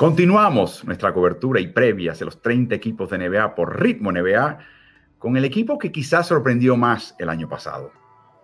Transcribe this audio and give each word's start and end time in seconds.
Continuamos 0.00 0.82
nuestra 0.86 1.12
cobertura 1.12 1.60
y 1.60 1.66
previa 1.66 2.12
hacia 2.12 2.24
los 2.24 2.40
30 2.40 2.74
equipos 2.74 3.10
de 3.10 3.18
NBA 3.18 3.54
por 3.54 3.82
ritmo 3.82 4.10
NBA 4.10 4.58
con 5.18 5.36
el 5.36 5.44
equipo 5.44 5.78
que 5.78 5.92
quizás 5.92 6.28
sorprendió 6.28 6.74
más 6.78 7.14
el 7.18 7.28
año 7.28 7.50
pasado. 7.50 7.92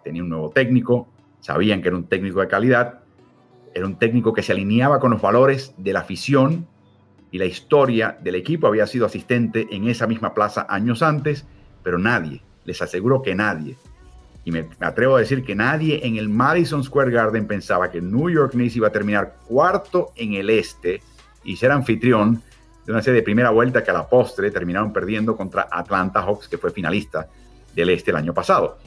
Tenía 0.05 0.23
un 0.23 0.29
nuevo 0.29 0.51
técnico, 0.51 1.09
sabían 1.41 1.81
que 1.81 1.89
era 1.89 1.97
un 1.97 2.09
técnico 2.09 2.43
de 2.43 2.49
calidad, 2.49 3.01
era 3.75 3.87
un 3.87 3.99
técnico 3.99 4.34
que 4.34 4.43
se 4.43 4.53
alineaba 4.53 5.01
con 5.01 5.12
los 5.12 5.23
valores 5.23 5.75
de 5.79 5.95
la 5.95 6.01
afición 6.01 6.69
y 7.31 7.39
la 7.39 7.47
historia 7.47 8.19
del 8.21 8.34
equipo. 8.34 8.67
Había 8.67 8.87
sido 8.87 9.07
asistente 9.07 9.67
en 9.71 9.89
esa 9.89 10.07
misma 10.07 10.34
plaza 10.34 10.67
años 10.69 11.03
antes, 11.03 11.47
pero 11.83 11.97
nadie, 11.97 12.43
les 12.67 12.83
aseguro 12.83 13.23
que 13.23 13.34
nadie, 13.34 13.79
y 14.45 14.53
me 14.53 14.69
atrevo 14.81 15.17
a 15.17 15.21
decir 15.21 15.43
que 15.43 15.55
nadie 15.55 16.07
en 16.07 16.17
el 16.17 16.29
Madison 16.29 16.84
Square 16.84 17.12
Garden 17.12 17.47
pensaba 17.47 17.91
que 17.91 18.03
New 18.03 18.29
York 18.29 18.53
Knicks 18.53 18.77
iba 18.77 18.89
a 18.89 18.93
terminar 18.93 19.39
cuarto 19.49 20.12
en 20.17 20.34
el 20.34 20.51
este 20.51 21.01
y 21.47 21.57
ser 21.57 21.71
anfitrión 21.71 22.43
de 22.85 22.93
una 22.93 23.03
serie 23.03 23.21
de 23.21 23.25
primera 23.25 23.51
vuelta 23.51 23.83
que 23.83 23.91
a 23.91 23.95
la 23.95 24.09
postre 24.09 24.51
terminaron 24.51 24.93
perdiendo 24.93 25.37
contra 25.37 25.69
Atlanta 25.71 26.23
Hawks, 26.23 26.49
que 26.49 26.59
fue 26.59 26.71
finalista 26.71 27.29
del 27.75 27.91
este 27.91 28.11
el 28.11 28.17
año 28.17 28.35
pasado. 28.35 28.79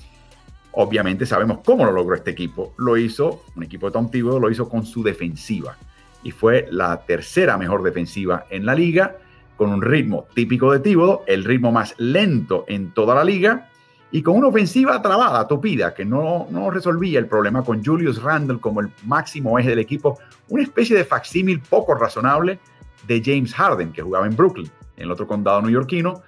Obviamente 0.74 1.26
sabemos 1.26 1.60
cómo 1.66 1.86
lo 1.86 1.92
logró 1.92 2.16
este 2.16 2.32
equipo. 2.32 2.74
Lo 2.78 2.96
hizo, 2.96 3.44
un 3.56 3.64
equipo 3.64 3.88
de 3.88 3.94
Tom 3.94 4.10
Thibodeau 4.10 4.40
lo 4.40 4.52
hizo 4.52 4.70
con 4.70 4.86
su 4.86 5.04
defensiva. 5.04 5.78
Y 6.24 6.32
fue 6.32 6.68
la 6.70 7.02
tercera 7.06 7.58
mejor 7.58 7.82
defensiva 7.82 8.46
en 8.50 8.66
la 8.66 8.76
liga, 8.76 9.18
con 9.58 9.72
un 9.72 9.82
ritmo 9.82 10.28
típico 10.34 10.72
de 10.72 10.80
Thibodeau, 10.80 11.24
el 11.28 11.44
ritmo 11.44 11.72
más 11.72 11.96
lento 11.98 12.66
en 12.68 12.94
toda 12.94 13.16
la 13.16 13.24
liga, 13.24 13.69
y 14.12 14.24
con 14.24 14.36
una 14.36 14.48
ofensiva 14.48 15.02
trabada, 15.02 15.48
tupida, 15.48 15.94
que 15.94 16.04
no, 16.04 16.48
no 16.50 16.72
resolvía 16.72 17.20
el 17.20 17.28
problema 17.28 17.64
con 17.64 17.84
Julius 17.84 18.22
Randle 18.22 18.60
como 18.60 18.82
el 18.82 18.90
máximo 19.06 19.60
eje 19.60 19.70
del 19.70 19.80
equipo, 19.80 20.18
una 20.48 20.64
especie 20.64 20.98
de 20.98 21.06
facsímil 21.06 21.62
poco 21.62 21.94
razonable 21.94 22.60
de 23.08 23.22
James 23.24 23.54
Harden, 23.54 23.92
que 23.92 24.02
jugaba 24.02 24.25
en 24.25 24.36
Brooklyn, 24.36 24.69
en 24.98 25.03
el 25.03 25.12
otro 25.12 25.28
condado 25.28 25.62
neoyorquino. 25.62 26.24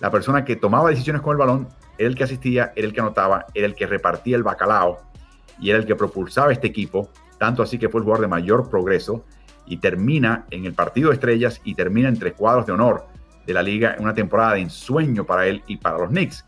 La 0.00 0.10
persona 0.10 0.44
que 0.44 0.56
tomaba 0.56 0.90
decisiones 0.90 1.22
con 1.22 1.32
el 1.32 1.38
balón 1.38 1.68
era 1.98 2.08
el 2.08 2.14
que 2.14 2.24
asistía, 2.24 2.72
era 2.76 2.86
el 2.86 2.92
que 2.92 3.00
anotaba, 3.00 3.46
era 3.54 3.66
el 3.66 3.74
que 3.74 3.86
repartía 3.86 4.36
el 4.36 4.42
bacalao 4.42 4.98
y 5.58 5.70
era 5.70 5.78
el 5.78 5.86
que 5.86 5.96
propulsaba 5.96 6.52
este 6.52 6.68
equipo, 6.68 7.10
tanto 7.38 7.62
así 7.62 7.78
que 7.78 7.88
fue 7.88 8.00
el 8.00 8.04
jugador 8.04 8.22
de 8.22 8.28
mayor 8.28 8.70
progreso 8.70 9.24
y 9.66 9.78
termina 9.78 10.46
en 10.50 10.64
el 10.64 10.74
partido 10.74 11.08
de 11.08 11.14
estrellas 11.14 11.60
y 11.64 11.74
termina 11.74 12.08
en 12.08 12.18
tres 12.18 12.34
cuadros 12.34 12.66
de 12.66 12.72
honor 12.72 13.06
de 13.46 13.54
la 13.54 13.62
liga 13.62 13.94
en 13.94 14.04
una 14.04 14.14
temporada 14.14 14.54
de 14.54 14.60
ensueño 14.60 15.24
para 15.24 15.46
él 15.46 15.62
y 15.66 15.76
para 15.76 15.98
los 15.98 16.08
Knicks 16.08 16.44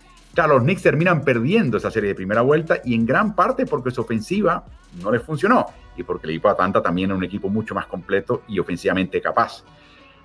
los 0.47 0.63
Knicks 0.63 0.83
terminan 0.83 1.23
perdiendo 1.23 1.79
esa 1.79 1.91
serie 1.91 2.09
de 2.09 2.15
primera 2.15 2.43
vuelta 2.43 2.81
y 2.85 2.95
en 2.95 3.07
gran 3.07 3.35
parte 3.35 3.67
porque 3.67 3.91
su 3.91 4.03
ofensiva 4.03 4.65
no 5.03 5.11
les 5.11 5.23
funcionó 5.23 5.67
y 5.97 6.03
porque 6.03 6.27
el 6.27 6.31
equipo 6.31 6.49
de 6.49 6.53
Atlanta 6.53 6.83
también 6.83 7.11
era 7.11 7.17
un 7.17 7.25
equipo 7.25 7.49
mucho 7.49 7.75
más 7.75 7.87
completo 7.87 8.43
y 8.49 8.59
ofensivamente 8.59 9.21
capaz. 9.21 9.65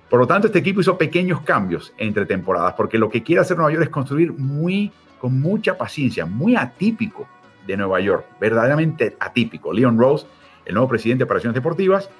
Por 0.08 0.20
lo 0.20 0.26
tanto, 0.26 0.46
este 0.46 0.60
equipo 0.60 0.80
hizo 0.80 0.96
pequeños 0.96 1.40
cambios 1.40 1.92
entre 1.98 2.26
temporadas 2.26 2.74
porque 2.74 2.98
lo 2.98 3.10
que 3.10 3.22
quiere 3.22 3.40
hacer 3.40 3.56
Nueva 3.56 3.72
York 3.72 3.84
es 3.84 3.90
construir 3.90 4.32
muy, 4.32 4.92
con 5.18 5.40
mucha 5.40 5.76
paciencia, 5.76 6.26
muy 6.26 6.54
atípico 6.54 7.26
de 7.66 7.76
Nueva 7.76 8.00
York, 8.00 8.24
verdaderamente 8.40 9.16
atípico. 9.18 9.72
Leon 9.72 9.98
Rose, 9.98 10.26
el 10.64 10.74
nuevo 10.74 10.88
presidente 10.88 11.20
de 11.20 11.24
operaciones 11.24 11.54
deportivas, 11.54 12.10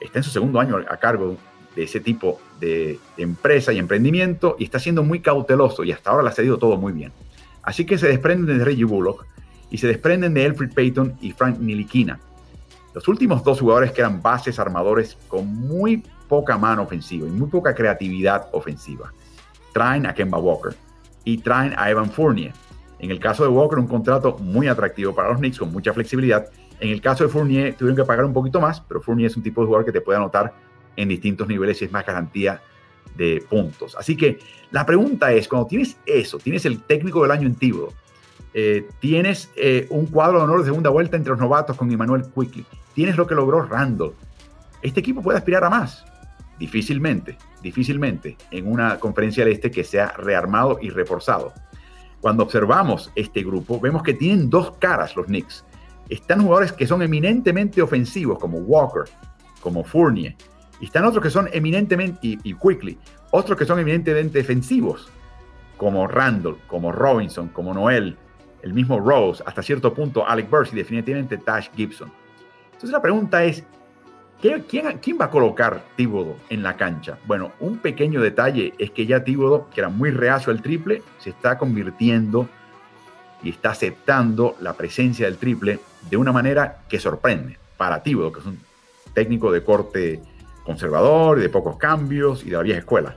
está 0.00 0.18
en 0.18 0.22
su 0.22 0.30
segundo 0.30 0.60
año 0.60 0.76
a 0.76 0.96
cargo 0.98 1.36
de 1.74 1.84
ese 1.84 2.00
tipo 2.00 2.40
de, 2.60 2.98
empresa 3.16 3.72
y 3.72 3.78
emprendimiento 3.78 4.56
y 4.58 4.64
está 4.64 4.78
siendo 4.78 5.02
muy 5.02 5.20
cauteloso 5.20 5.84
y 5.84 5.92
hasta 5.92 6.10
ahora 6.10 6.22
le 6.22 6.28
ha 6.28 6.32
cedido 6.32 6.58
todo 6.58 6.76
muy 6.76 6.92
bien. 6.92 7.12
Así 7.62 7.84
que 7.84 7.98
se 7.98 8.08
desprenden 8.08 8.58
de 8.58 8.64
Reggie 8.64 8.84
Bullock 8.84 9.26
y 9.70 9.78
se 9.78 9.86
desprenden 9.86 10.34
de 10.34 10.44
Alfred 10.44 10.72
Payton 10.74 11.16
y 11.20 11.32
Frank 11.32 11.58
Nilikina. 11.58 12.20
Los 12.94 13.08
últimos 13.08 13.42
dos 13.42 13.60
jugadores 13.60 13.92
que 13.92 14.02
eran 14.02 14.20
bases 14.20 14.58
armadores 14.58 15.16
con 15.28 15.46
muy 15.46 16.04
poca 16.28 16.58
mano 16.58 16.82
ofensiva 16.82 17.26
y 17.26 17.30
muy 17.30 17.48
poca 17.48 17.74
creatividad 17.74 18.48
ofensiva. 18.52 19.12
Traen 19.72 20.06
a 20.06 20.14
Kemba 20.14 20.38
Walker 20.38 20.74
y 21.24 21.38
traen 21.38 21.74
a 21.76 21.88
Evan 21.90 22.10
Fournier. 22.10 22.52
En 22.98 23.10
el 23.10 23.18
caso 23.18 23.44
de 23.44 23.48
Walker, 23.48 23.78
un 23.78 23.86
contrato 23.86 24.36
muy 24.38 24.68
atractivo 24.68 25.14
para 25.14 25.30
los 25.30 25.38
Knicks 25.38 25.58
con 25.58 25.72
mucha 25.72 25.92
flexibilidad. 25.92 26.50
En 26.80 26.90
el 26.90 27.00
caso 27.00 27.24
de 27.24 27.30
Fournier, 27.30 27.74
tuvieron 27.74 27.96
que 27.96 28.04
pagar 28.04 28.24
un 28.24 28.32
poquito 28.32 28.60
más, 28.60 28.80
pero 28.80 29.00
Fournier 29.00 29.30
es 29.30 29.36
un 29.36 29.42
tipo 29.42 29.60
de 29.60 29.66
jugador 29.66 29.86
que 29.86 29.92
te 29.92 30.00
puede 30.00 30.18
anotar 30.18 30.52
en 30.96 31.08
distintos 31.08 31.48
niveles 31.48 31.80
y 31.80 31.86
es 31.86 31.92
más 31.92 32.04
garantía 32.04 32.60
de 33.16 33.44
puntos. 33.48 33.96
Así 33.96 34.16
que 34.16 34.38
la 34.70 34.86
pregunta 34.86 35.32
es, 35.32 35.48
cuando 35.48 35.68
tienes 35.68 35.96
eso, 36.06 36.38
tienes 36.38 36.64
el 36.64 36.82
técnico 36.82 37.22
del 37.22 37.30
año 37.30 37.46
en 37.46 37.56
eh, 38.54 38.86
tienes 39.00 39.50
eh, 39.56 39.86
un 39.90 40.06
cuadro 40.06 40.38
de 40.38 40.44
honor 40.44 40.60
de 40.60 40.66
segunda 40.66 40.90
vuelta 40.90 41.16
entre 41.16 41.30
los 41.30 41.40
novatos 41.40 41.76
con 41.76 41.90
Emmanuel 41.90 42.24
Quickly, 42.34 42.66
tienes 42.94 43.16
lo 43.16 43.26
que 43.26 43.34
logró 43.34 43.62
Randall, 43.62 44.12
¿este 44.82 45.00
equipo 45.00 45.22
puede 45.22 45.38
aspirar 45.38 45.64
a 45.64 45.70
más? 45.70 46.04
Difícilmente, 46.58 47.38
difícilmente 47.62 48.36
en 48.50 48.70
una 48.70 48.98
conferencia 49.00 49.44
del 49.44 49.54
este 49.54 49.70
que 49.70 49.84
sea 49.84 50.12
rearmado 50.18 50.78
y 50.82 50.90
reforzado. 50.90 51.54
Cuando 52.20 52.44
observamos 52.44 53.10
este 53.16 53.42
grupo, 53.42 53.80
vemos 53.80 54.02
que 54.02 54.14
tienen 54.14 54.48
dos 54.48 54.72
caras 54.78 55.16
los 55.16 55.26
Knicks. 55.26 55.64
Están 56.08 56.42
jugadores 56.42 56.72
que 56.72 56.86
son 56.86 57.02
eminentemente 57.02 57.82
ofensivos, 57.82 58.38
como 58.38 58.58
Walker, 58.58 59.04
como 59.60 59.82
Fournier, 59.82 60.36
y 60.82 60.86
están 60.86 61.04
otros 61.04 61.22
que 61.22 61.30
son 61.30 61.48
eminentemente, 61.52 62.18
y, 62.22 62.54
quickly, 62.54 62.98
otros 63.30 63.56
que 63.56 63.64
son 63.64 63.78
eminentemente 63.78 64.38
defensivos, 64.38 65.08
como 65.76 66.08
Randall, 66.08 66.58
como 66.66 66.90
Robinson, 66.90 67.48
como 67.50 67.72
Noel, 67.72 68.16
el 68.62 68.74
mismo 68.74 68.98
Rose, 68.98 69.44
hasta 69.46 69.62
cierto 69.62 69.94
punto 69.94 70.28
Alec 70.28 70.50
Burks 70.50 70.72
y 70.72 70.76
definitivamente 70.76 71.38
Tash 71.38 71.68
Gibson. 71.76 72.10
Entonces 72.64 72.90
la 72.90 73.00
pregunta 73.00 73.44
es, 73.44 73.62
¿quién, 74.40 74.64
quién 75.00 75.18
va 75.20 75.26
a 75.26 75.30
colocar 75.30 75.84
Tíbodo 75.94 76.34
en 76.50 76.64
la 76.64 76.76
cancha? 76.76 77.16
Bueno, 77.26 77.52
un 77.60 77.78
pequeño 77.78 78.20
detalle 78.20 78.74
es 78.76 78.90
que 78.90 79.06
ya 79.06 79.22
Tíbodo, 79.22 79.70
que 79.72 79.82
era 79.82 79.88
muy 79.88 80.10
reacio 80.10 80.50
al 80.50 80.62
triple, 80.62 81.04
se 81.18 81.30
está 81.30 81.58
convirtiendo 81.58 82.48
y 83.44 83.50
está 83.50 83.70
aceptando 83.70 84.56
la 84.60 84.72
presencia 84.72 85.26
del 85.26 85.38
triple 85.38 85.78
de 86.10 86.16
una 86.16 86.32
manera 86.32 86.82
que 86.88 86.98
sorprende 86.98 87.56
para 87.76 88.02
Tíbodo, 88.02 88.32
que 88.32 88.40
es 88.40 88.46
un 88.46 88.58
técnico 89.14 89.52
de 89.52 89.62
corte 89.62 90.22
conservador 90.64 91.38
y 91.38 91.42
de 91.42 91.48
pocos 91.48 91.76
cambios 91.76 92.42
y 92.44 92.50
de 92.50 92.56
la 92.56 92.62
vieja 92.62 92.80
escuela. 92.80 93.16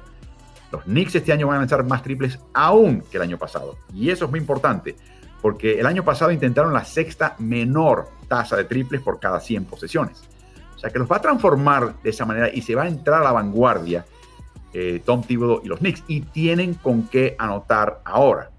Los 0.72 0.84
Knicks 0.84 1.16
este 1.16 1.32
año 1.32 1.48
van 1.48 1.58
a 1.58 1.60
lanzar 1.60 1.84
más 1.86 2.04
triples 2.04 2.40
aún 2.54 3.02
que 3.10 3.18
el 3.18 3.24
año 3.24 3.38
pasado. 3.38 3.78
Y 3.94 4.10
eso 4.10 4.26
es 4.26 4.32
muy 4.32 4.40
importante, 4.40 4.96
porque 5.42 5.80
el 5.80 5.86
año 5.86 6.04
pasado 6.04 6.32
intentaron 6.32 6.74
la 6.74 6.84
sexta 6.84 7.36
menor 7.40 8.10
tasa 8.28 8.58
de 8.58 8.66
triples 8.66 9.02
por 9.02 9.20
cada 9.20 9.40
100 9.40 9.66
posesiones. 9.66 10.24
O 10.76 10.80
sea 10.80 10.90
que 10.90 11.00
los 11.00 11.10
va 11.10 11.18
a 11.18 11.22
transformar 11.22 11.96
de 12.02 12.10
esa 12.10 12.26
manera 12.26 12.50
y 12.54 12.62
se 12.62 12.76
va 12.76 12.84
a 12.84 12.88
entrar 12.88 13.22
a 13.22 13.24
la 13.24 13.32
vanguardia 13.32 14.06
eh, 14.74 15.02
Tom 15.06 15.24
Thibodeau 15.24 15.62
y 15.64 15.68
los 15.70 15.80
Knicks. 15.80 16.04
Y 16.08 16.22
tienen 16.22 16.74
con 16.74 17.08
qué 17.08 17.36
anotar 17.40 18.02
ahora. 18.04 18.52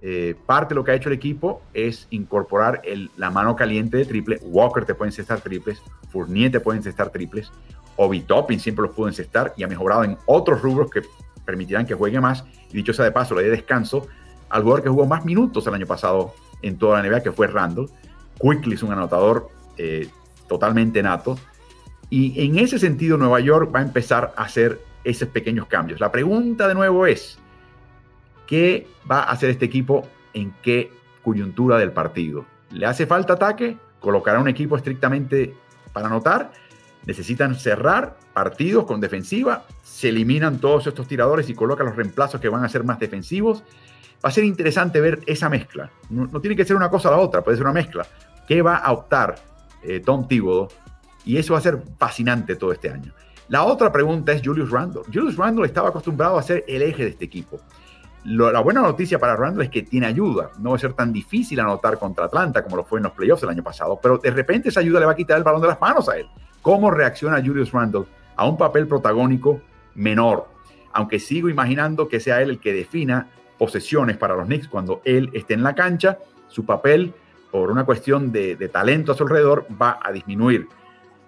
Eh, 0.00 0.36
parte 0.46 0.74
de 0.74 0.76
lo 0.76 0.84
que 0.84 0.92
ha 0.92 0.94
hecho 0.94 1.08
el 1.08 1.16
equipo 1.16 1.60
es 1.74 2.06
incorporar 2.10 2.82
la 3.16 3.30
mano 3.30 3.56
caliente 3.56 3.96
de 3.96 4.04
triple. 4.04 4.38
Walker 4.42 4.84
te 4.84 4.94
puede 4.94 5.08
encestar 5.08 5.40
triples, 5.40 5.82
Fournier 6.10 6.52
te 6.52 6.60
puede 6.60 6.78
encestar 6.78 7.10
triples. 7.10 7.50
Obi 7.98 8.20
Toppin 8.20 8.60
siempre 8.60 8.84
los 8.84 8.94
pudo 8.94 9.08
encestar 9.08 9.52
y 9.56 9.64
ha 9.64 9.68
mejorado 9.68 10.04
en 10.04 10.16
otros 10.26 10.62
rubros 10.62 10.90
que 10.90 11.02
permitirán 11.44 11.84
que 11.84 11.94
juegue 11.94 12.20
más. 12.20 12.44
Y 12.70 12.76
dicho 12.76 12.92
sea 12.92 13.04
de 13.04 13.12
paso, 13.12 13.34
le 13.34 13.42
dé 13.42 13.50
descanso 13.50 14.06
al 14.48 14.62
jugador 14.62 14.82
que 14.84 14.88
jugó 14.88 15.06
más 15.06 15.24
minutos 15.24 15.66
el 15.66 15.74
año 15.74 15.86
pasado 15.86 16.32
en 16.62 16.78
toda 16.78 17.02
la 17.02 17.08
NBA, 17.08 17.22
que 17.22 17.32
fue 17.32 17.48
Randall. 17.48 17.90
Quickly 18.40 18.74
es 18.74 18.82
un 18.82 18.92
anotador 18.92 19.48
eh, 19.76 20.08
totalmente 20.48 21.02
nato. 21.02 21.38
Y 22.08 22.44
en 22.44 22.58
ese 22.58 22.78
sentido, 22.78 23.16
Nueva 23.18 23.40
York 23.40 23.74
va 23.74 23.80
a 23.80 23.82
empezar 23.82 24.32
a 24.36 24.44
hacer 24.44 24.80
esos 25.04 25.28
pequeños 25.28 25.66
cambios. 25.66 26.00
La 26.00 26.12
pregunta 26.12 26.68
de 26.68 26.74
nuevo 26.74 27.04
es, 27.04 27.38
¿qué 28.46 28.86
va 29.10 29.20
a 29.20 29.32
hacer 29.32 29.50
este 29.50 29.64
equipo 29.64 30.06
en 30.34 30.54
qué 30.62 30.90
coyuntura 31.22 31.78
del 31.78 31.92
partido? 31.92 32.46
¿Le 32.70 32.86
hace 32.86 33.06
falta 33.06 33.34
ataque? 33.34 33.76
¿Colocará 34.00 34.38
un 34.38 34.48
equipo 34.48 34.76
estrictamente 34.76 35.54
para 35.92 36.06
anotar? 36.06 36.52
Necesitan 37.08 37.54
cerrar 37.54 38.18
partidos 38.34 38.84
con 38.84 39.00
defensiva, 39.00 39.64
se 39.82 40.10
eliminan 40.10 40.58
todos 40.58 40.86
estos 40.88 41.08
tiradores 41.08 41.48
y 41.48 41.54
colocan 41.54 41.86
los 41.86 41.96
reemplazos 41.96 42.38
que 42.38 42.50
van 42.50 42.62
a 42.62 42.68
ser 42.68 42.84
más 42.84 42.98
defensivos. 42.98 43.64
Va 44.22 44.28
a 44.28 44.30
ser 44.30 44.44
interesante 44.44 45.00
ver 45.00 45.20
esa 45.24 45.48
mezcla. 45.48 45.90
No, 46.10 46.38
tiene 46.42 46.54
que 46.54 46.66
ser 46.66 46.76
una 46.76 46.90
cosa 46.90 47.08
o 47.08 47.12
la 47.12 47.16
otra, 47.16 47.40
puede 47.40 47.56
ser 47.56 47.64
una 47.64 47.72
mezcla. 47.72 48.06
¿Qué 48.46 48.60
va 48.60 48.76
a 48.76 48.92
optar 48.92 49.36
eh, 49.82 50.00
Tom 50.00 50.28
Thibodeau? 50.28 50.68
Y 51.24 51.38
eso 51.38 51.54
va 51.54 51.60
a 51.60 51.62
ser 51.62 51.82
fascinante 51.96 52.56
todo 52.56 52.72
este 52.72 52.90
año. 52.90 53.14
La 53.48 53.64
otra 53.64 53.90
pregunta 53.90 54.32
es 54.32 54.42
Julius 54.44 54.70
Randle. 54.70 55.00
Julius 55.06 55.36
Randle 55.36 55.64
estaba 55.64 55.88
acostumbrado 55.88 56.36
a 56.36 56.42
ser 56.42 56.62
el 56.68 56.82
eje 56.82 57.04
de 57.04 57.10
este 57.10 57.24
equipo. 57.24 57.58
la 58.24 58.60
buena 58.60 58.82
noticia 58.82 59.18
para 59.18 59.34
Randle 59.34 59.64
es 59.64 59.70
que 59.70 59.82
tiene 59.82 60.04
ayuda. 60.04 60.50
No 60.58 60.70
va 60.70 60.76
a 60.76 60.78
ser 60.78 60.92
tan 60.92 61.10
difícil 61.10 61.58
anotar 61.58 61.98
contra 61.98 62.26
Atlanta 62.26 62.62
como 62.62 62.76
lo 62.76 62.84
fue 62.84 62.98
en 62.98 63.04
los 63.04 63.12
playoffs 63.12 63.44
el 63.44 63.48
año 63.48 63.62
pasado, 63.62 63.98
pero 64.02 64.18
de 64.18 64.30
repente 64.30 64.68
esa 64.68 64.80
ayuda 64.80 65.00
le 65.00 65.06
va 65.06 65.12
a 65.12 65.16
quitar 65.16 65.38
el 65.38 65.44
balón 65.44 65.62
de 65.62 65.68
las 65.68 65.80
manos 65.80 66.06
a 66.10 66.18
él. 66.18 66.28
¿Cómo 66.68 66.90
reacciona 66.90 67.42
Julius 67.42 67.72
Randle 67.72 68.04
a 68.36 68.46
un 68.46 68.58
papel 68.58 68.86
protagónico 68.86 69.62
menor? 69.94 70.48
Aunque 70.92 71.18
sigo 71.18 71.48
imaginando 71.48 72.08
que 72.08 72.20
sea 72.20 72.42
él 72.42 72.50
el 72.50 72.58
que 72.58 72.74
defina 72.74 73.30
posesiones 73.56 74.18
para 74.18 74.36
los 74.36 74.44
Knicks 74.44 74.68
cuando 74.68 75.00
él 75.06 75.30
esté 75.32 75.54
en 75.54 75.62
la 75.62 75.74
cancha, 75.74 76.18
su 76.48 76.66
papel, 76.66 77.14
por 77.50 77.70
una 77.70 77.84
cuestión 77.84 78.30
de, 78.32 78.54
de 78.54 78.68
talento 78.68 79.12
a 79.12 79.14
su 79.14 79.22
alrededor, 79.22 79.66
va 79.80 79.98
a 80.02 80.12
disminuir. 80.12 80.68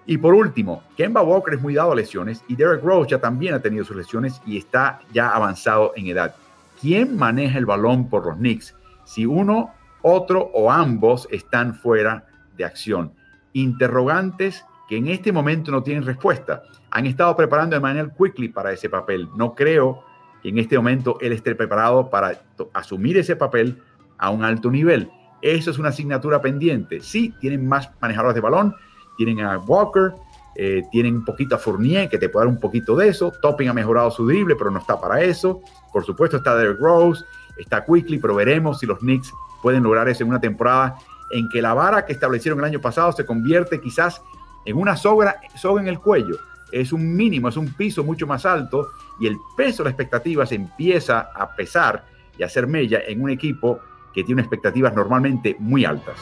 Y 0.05 0.19
por 0.19 0.35
último, 0.35 0.83
Kemba 0.95 1.23
Walker 1.23 1.55
es 1.55 1.63
muy 1.63 1.73
dado 1.73 1.93
a 1.93 1.97
lesiones 1.97 2.45
y 2.47 2.55
Derek 2.55 2.85
Rose 2.85 3.09
ya 3.09 3.19
también 3.19 3.55
ha 3.55 3.63
tenido 3.63 3.87
sus 3.87 3.97
lesiones 3.97 4.43
y 4.45 4.59
está 4.59 5.01
ya 5.11 5.31
avanzado 5.31 5.95
en 5.97 6.09
edad. 6.09 6.35
¿Quién 6.83 7.17
maneja 7.17 7.57
el 7.57 7.65
balón 7.65 8.11
por 8.11 8.27
los 8.27 8.37
Knicks 8.37 8.77
si 9.07 9.25
uno, 9.25 9.73
otro 10.03 10.51
o 10.53 10.71
ambos 10.71 11.27
están 11.31 11.75
fuera 11.77 12.27
de 12.59 12.67
acción? 12.67 13.15
Interrogantes 13.55 14.67
que 14.91 14.97
en 14.97 15.07
este 15.07 15.31
momento 15.31 15.71
no 15.71 15.85
tienen 15.85 16.05
respuesta. 16.05 16.65
Han 16.91 17.07
estado 17.07 17.37
preparando 17.37 17.77
de 17.77 17.81
manera 17.81 18.13
quickly 18.13 18.49
para 18.49 18.73
ese 18.73 18.91
papel. 18.91 19.29
No 19.37 19.55
creo 19.55 20.03
que 20.43 20.49
en 20.49 20.59
este 20.59 20.77
momento 20.77 21.17
él 21.21 21.33
esté 21.33 21.55
preparado 21.55 22.11
para 22.11 22.43
asumir 22.73 23.17
ese 23.17 23.37
papel 23.37 23.81
a 24.19 24.31
un 24.31 24.43
alto 24.43 24.69
nivel. 24.69 25.09
Eso 25.43 25.71
es 25.71 25.79
una 25.79 25.91
asignatura 25.91 26.43
pendiente. 26.43 27.01
Sí, 27.01 27.33
tienen 27.41 27.69
más 27.69 27.89
manejadores 28.01 28.35
de 28.35 28.41
balón, 28.41 28.75
tienen 29.17 29.39
a 29.39 29.59
Walker, 29.59 30.13
eh, 30.57 30.83
tienen 30.91 31.19
un 31.19 31.25
poquito 31.25 31.55
a 31.55 31.59
Fournier, 31.59 32.09
que 32.09 32.19
te 32.19 32.29
puede 32.29 32.47
dar 32.47 32.53
un 32.53 32.59
poquito 32.59 32.97
de 32.97 33.11
eso. 33.11 33.33
Topping 33.41 33.69
ha 33.69 33.73
mejorado 33.73 34.11
su 34.11 34.27
drible, 34.27 34.57
pero 34.57 34.73
no 34.73 34.81
está 34.81 35.01
para 35.01 35.23
eso. 35.23 35.61
Por 35.93 36.05
supuesto 36.05 36.39
está 36.39 36.57
Derek 36.57 36.81
Rose, 36.81 37.25
está 37.61 37.85
Quickly, 37.85 38.19
pero 38.19 38.35
veremos 38.35 38.81
si 38.81 38.87
los 38.87 38.99
Knicks 38.99 39.33
pueden 39.63 39.85
lograr 39.85 40.09
eso 40.09 40.25
en 40.25 40.31
una 40.31 40.41
temporada 40.41 40.97
en 41.31 41.49
que 41.49 41.63
la 41.63 41.75
vara 41.75 42.05
que 42.05 42.13
establecieron 42.13 42.59
el 42.59 42.65
año 42.65 42.81
pasado 42.81 43.13
se 43.13 43.25
convierte 43.25 43.81
quizás 43.81 44.21
en 44.65 44.77
una 44.77 44.97
soga, 44.97 45.41
soga 45.57 45.81
en 45.83 45.89
el 45.89 45.99
cuello. 45.99 46.37
Es 46.73 46.93
un 46.93 47.15
mínimo, 47.17 47.49
es 47.49 47.57
un 47.57 47.73
piso 47.73 48.05
mucho 48.05 48.27
más 48.27 48.47
alto 48.47 48.91
y 49.19 49.27
el 49.27 49.37
peso 49.57 49.83
de 49.83 49.89
la 49.89 49.91
expectativa 49.91 50.47
se 50.47 50.55
empieza 50.55 51.31
a 51.35 51.55
pesar 51.55 52.05
y 52.39 52.43
a 52.43 52.47
hacer 52.47 52.67
mella 52.67 53.01
en 53.07 53.23
un 53.23 53.31
equipo 53.31 53.81
que 54.15 54.25
tiene 54.25 54.43
expectativas 54.43 54.95
normalmente 54.95 55.57
muy 55.59 55.85
altas. 55.85 56.17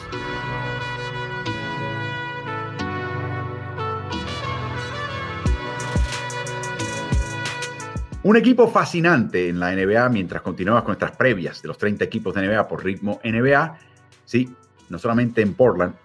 Un 8.21 8.35
equipo 8.35 8.67
fascinante 8.67 9.47
en 9.47 9.59
la 9.59 9.73
NBA 9.73 10.09
mientras 10.09 10.41
continuamos 10.41 10.83
con 10.83 10.89
nuestras 10.89 11.15
previas 11.15 11.61
de 11.61 11.69
los 11.69 11.77
30 11.77 12.03
equipos 12.03 12.35
de 12.35 12.47
NBA 12.47 12.67
por 12.67 12.83
ritmo 12.83 13.19
NBA. 13.23 13.77
Sí, 14.25 14.53
no 14.89 14.99
solamente 14.99 15.41
en 15.41 15.53
Portland, 15.53 15.95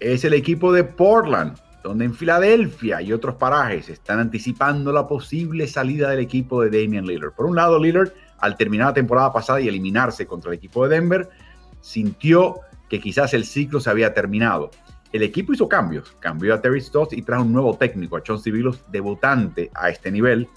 es 0.00 0.24
el 0.24 0.34
equipo 0.34 0.72
de 0.72 0.84
Portland, 0.84 1.58
donde 1.82 2.04
en 2.04 2.14
Filadelfia 2.14 3.00
y 3.00 3.12
otros 3.12 3.36
parajes 3.36 3.88
están 3.88 4.18
anticipando 4.18 4.92
la 4.92 5.06
posible 5.06 5.66
salida 5.66 6.10
del 6.10 6.20
equipo 6.20 6.62
de 6.62 6.82
Damian 6.82 7.06
Lillard. 7.06 7.32
Por 7.32 7.46
un 7.46 7.56
lado, 7.56 7.78
Lillard, 7.78 8.10
al 8.38 8.56
terminar 8.56 8.88
la 8.88 8.94
temporada 8.94 9.32
pasada 9.32 9.60
y 9.60 9.68
eliminarse 9.68 10.26
contra 10.26 10.50
el 10.50 10.58
equipo 10.58 10.86
de 10.86 10.96
Denver, 10.96 11.28
sintió 11.80 12.56
que 12.88 13.00
quizás 13.00 13.34
el 13.34 13.44
ciclo 13.44 13.80
se 13.80 13.90
había 13.90 14.12
terminado. 14.12 14.70
El 15.12 15.22
equipo 15.22 15.52
hizo 15.52 15.68
cambios, 15.68 16.16
cambió 16.20 16.52
a 16.54 16.60
Terry 16.60 16.80
Stotts 16.80 17.14
y 17.14 17.22
trajo 17.22 17.44
un 17.44 17.52
nuevo 17.52 17.76
técnico, 17.76 18.16
a 18.16 18.22
John 18.26 18.40
Civilos, 18.40 18.84
debutante 18.90 19.70
a 19.74 19.88
este 19.88 20.10
nivel, 20.10 20.48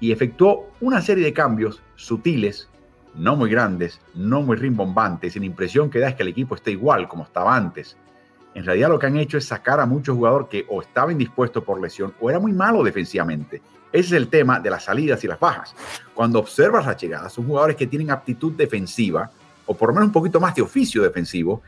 y 0.00 0.12
efectuó 0.12 0.70
una 0.80 1.02
serie 1.02 1.24
de 1.24 1.32
cambios 1.32 1.82
sutiles, 1.96 2.68
no 3.14 3.36
muy 3.36 3.50
grandes, 3.50 4.00
no 4.14 4.42
muy 4.42 4.56
rimbombantes, 4.56 5.36
y 5.36 5.40
la 5.40 5.46
impresión 5.46 5.90
que 5.90 5.98
da 5.98 6.08
es 6.08 6.14
que 6.14 6.22
el 6.22 6.28
equipo 6.28 6.54
está 6.54 6.70
igual 6.70 7.08
como 7.08 7.24
estaba 7.24 7.54
antes. 7.56 7.96
En 8.54 8.64
realidad 8.64 8.88
lo 8.88 8.98
que 8.98 9.06
han 9.06 9.16
hecho 9.16 9.36
es 9.36 9.46
sacar 9.46 9.80
a 9.80 9.86
muchos 9.86 10.16
jugadores 10.16 10.48
que 10.48 10.64
o 10.68 10.80
estaba 10.80 11.10
indispuesto 11.10 11.64
por 11.64 11.80
lesión 11.80 12.14
o 12.20 12.30
era 12.30 12.38
muy 12.38 12.52
malo 12.52 12.82
defensivamente. 12.82 13.60
Ese 13.92 14.06
es 14.06 14.12
el 14.12 14.28
tema 14.28 14.60
de 14.60 14.70
las 14.70 14.84
salidas 14.84 15.22
y 15.24 15.26
las 15.26 15.38
bajas. 15.38 15.74
Cuando 16.14 16.38
observas 16.38 16.86
las 16.86 17.00
llegadas, 17.00 17.32
son 17.32 17.46
jugadores 17.46 17.76
que 17.76 17.86
tienen 17.86 18.10
aptitud 18.10 18.52
defensiva 18.52 19.30
o 19.66 19.74
por 19.74 19.88
lo 19.88 19.94
menos 19.94 20.08
un 20.08 20.12
poquito 20.12 20.40
más 20.40 20.54
de 20.54 20.62
oficio 20.62 21.02
defensivo 21.02 21.62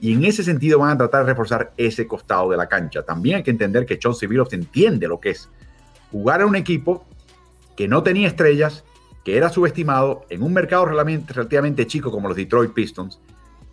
y 0.00 0.12
en 0.14 0.24
ese 0.24 0.42
sentido 0.42 0.80
van 0.80 0.90
a 0.90 0.98
tratar 0.98 1.24
de 1.24 1.32
reforzar 1.32 1.72
ese 1.76 2.08
costado 2.08 2.50
de 2.50 2.56
la 2.56 2.68
cancha. 2.68 3.02
También 3.02 3.36
hay 3.36 3.42
que 3.44 3.52
entender 3.52 3.86
que 3.86 4.00
John 4.02 4.16
Civilos 4.16 4.52
entiende 4.52 5.06
lo 5.06 5.20
que 5.20 5.30
es 5.30 5.48
jugar 6.10 6.40
a 6.40 6.46
un 6.46 6.56
equipo 6.56 7.04
que 7.76 7.86
no 7.86 8.02
tenía 8.02 8.26
estrellas, 8.26 8.84
que 9.24 9.36
era 9.36 9.48
subestimado 9.48 10.26
en 10.28 10.42
un 10.42 10.52
mercado 10.52 10.86
relativamente 10.86 11.86
chico 11.86 12.10
como 12.10 12.28
los 12.28 12.36
Detroit 12.36 12.72
Pistons, 12.72 13.20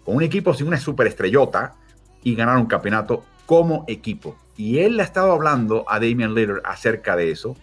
con 0.05 0.15
un 0.15 0.23
equipo 0.23 0.53
sin 0.53 0.67
una 0.67 0.79
superestrellota 0.79 1.75
y 2.23 2.35
ganar 2.35 2.57
un 2.57 2.65
campeonato 2.65 3.23
como 3.45 3.85
equipo. 3.87 4.37
Y 4.57 4.79
él 4.79 4.97
le 4.97 5.03
ha 5.03 5.05
estado 5.05 5.31
hablando 5.31 5.85
a 5.87 5.99
Damian 5.99 6.35
Lillard 6.35 6.61
acerca 6.63 7.15
de 7.15 7.31
eso, 7.31 7.55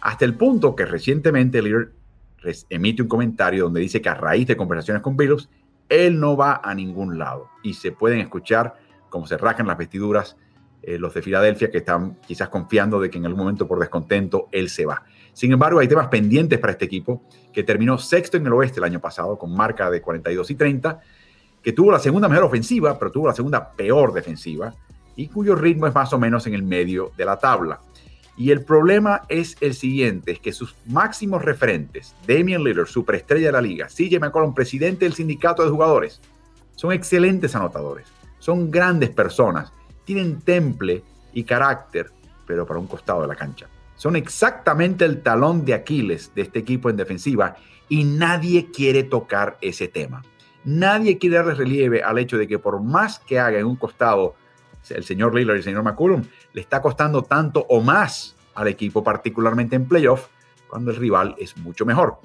hasta 0.00 0.24
el 0.24 0.34
punto 0.34 0.74
que 0.74 0.84
recientemente 0.84 1.62
Lillard 1.62 1.90
emite 2.70 3.02
un 3.02 3.08
comentario 3.08 3.64
donde 3.64 3.80
dice 3.80 4.00
que 4.02 4.08
a 4.08 4.14
raíz 4.14 4.46
de 4.46 4.56
conversaciones 4.56 5.02
con 5.02 5.16
Billups, 5.16 5.48
él 5.88 6.18
no 6.18 6.36
va 6.36 6.60
a 6.64 6.74
ningún 6.74 7.18
lado. 7.18 7.48
Y 7.62 7.74
se 7.74 7.92
pueden 7.92 8.20
escuchar 8.20 8.76
cómo 9.10 9.26
se 9.26 9.36
rascan 9.36 9.66
las 9.66 9.78
vestiduras 9.78 10.36
eh, 10.82 10.98
los 10.98 11.14
de 11.14 11.22
Filadelfia 11.22 11.70
que 11.70 11.78
están 11.78 12.16
quizás 12.26 12.48
confiando 12.48 12.98
de 12.98 13.08
que 13.08 13.18
en 13.18 13.26
algún 13.26 13.40
momento 13.40 13.68
por 13.68 13.78
descontento 13.78 14.48
él 14.50 14.68
se 14.68 14.84
va. 14.84 15.04
Sin 15.32 15.52
embargo, 15.52 15.78
hay 15.78 15.86
temas 15.86 16.08
pendientes 16.08 16.58
para 16.58 16.72
este 16.72 16.86
equipo 16.86 17.22
que 17.52 17.62
terminó 17.62 17.98
sexto 17.98 18.36
en 18.36 18.46
el 18.46 18.52
oeste 18.52 18.80
el 18.80 18.84
año 18.84 19.00
pasado 19.00 19.38
con 19.38 19.54
marca 19.54 19.90
de 19.90 20.02
42 20.02 20.50
y 20.50 20.54
30, 20.56 21.00
que 21.62 21.72
tuvo 21.72 21.92
la 21.92 21.98
segunda 21.98 22.28
mejor 22.28 22.44
ofensiva, 22.44 22.98
pero 22.98 23.10
tuvo 23.10 23.28
la 23.28 23.34
segunda 23.34 23.72
peor 23.72 24.12
defensiva 24.12 24.74
y 25.16 25.28
cuyo 25.28 25.54
ritmo 25.54 25.86
es 25.86 25.94
más 25.94 26.12
o 26.12 26.18
menos 26.18 26.46
en 26.46 26.54
el 26.54 26.62
medio 26.62 27.12
de 27.16 27.24
la 27.24 27.38
tabla. 27.38 27.80
Y 28.36 28.50
el 28.50 28.64
problema 28.64 29.22
es 29.28 29.56
el 29.60 29.74
siguiente, 29.74 30.32
es 30.32 30.38
que 30.38 30.52
sus 30.52 30.74
máximos 30.86 31.42
referentes, 31.42 32.14
Damian 32.26 32.64
Lillard, 32.64 32.86
superestrella 32.86 33.48
de 33.48 33.52
la 33.52 33.60
liga, 33.60 33.88
CJ 33.88 34.18
McCollum, 34.18 34.54
presidente 34.54 35.04
del 35.04 35.12
sindicato 35.12 35.62
de 35.62 35.70
jugadores, 35.70 36.20
son 36.74 36.92
excelentes 36.92 37.54
anotadores, 37.54 38.06
son 38.38 38.70
grandes 38.70 39.10
personas, 39.10 39.72
tienen 40.04 40.40
temple 40.40 41.02
y 41.34 41.44
carácter, 41.44 42.10
pero 42.46 42.66
para 42.66 42.80
un 42.80 42.86
costado 42.86 43.20
de 43.20 43.28
la 43.28 43.36
cancha 43.36 43.68
son 44.02 44.16
exactamente 44.16 45.04
el 45.04 45.22
talón 45.22 45.64
de 45.64 45.74
Aquiles 45.74 46.32
de 46.34 46.42
este 46.42 46.58
equipo 46.58 46.90
en 46.90 46.96
defensiva 46.96 47.54
y 47.88 48.02
nadie 48.02 48.72
quiere 48.72 49.04
tocar 49.04 49.58
ese 49.60 49.86
tema. 49.86 50.24
Nadie 50.64 51.18
quiere 51.18 51.36
darle 51.36 51.54
relieve 51.54 52.02
al 52.02 52.18
hecho 52.18 52.38
de 52.38 52.46
que 52.46 52.58
por 52.58 52.80
más 52.80 53.18
que 53.18 53.38
haga 53.38 53.58
en 53.58 53.66
un 53.66 53.76
costado 53.76 54.34
el 54.90 55.04
señor 55.04 55.34
Lillard 55.34 55.56
y 55.56 55.58
el 55.58 55.64
señor 55.64 55.82
McCullum, 55.82 56.22
le 56.52 56.60
está 56.60 56.82
costando 56.82 57.22
tanto 57.22 57.64
o 57.68 57.80
más 57.80 58.36
al 58.54 58.68
equipo, 58.68 59.02
particularmente 59.02 59.76
en 59.76 59.86
playoff, 59.86 60.26
cuando 60.68 60.90
el 60.90 60.96
rival 60.96 61.34
es 61.38 61.56
mucho 61.56 61.86
mejor. 61.86 62.18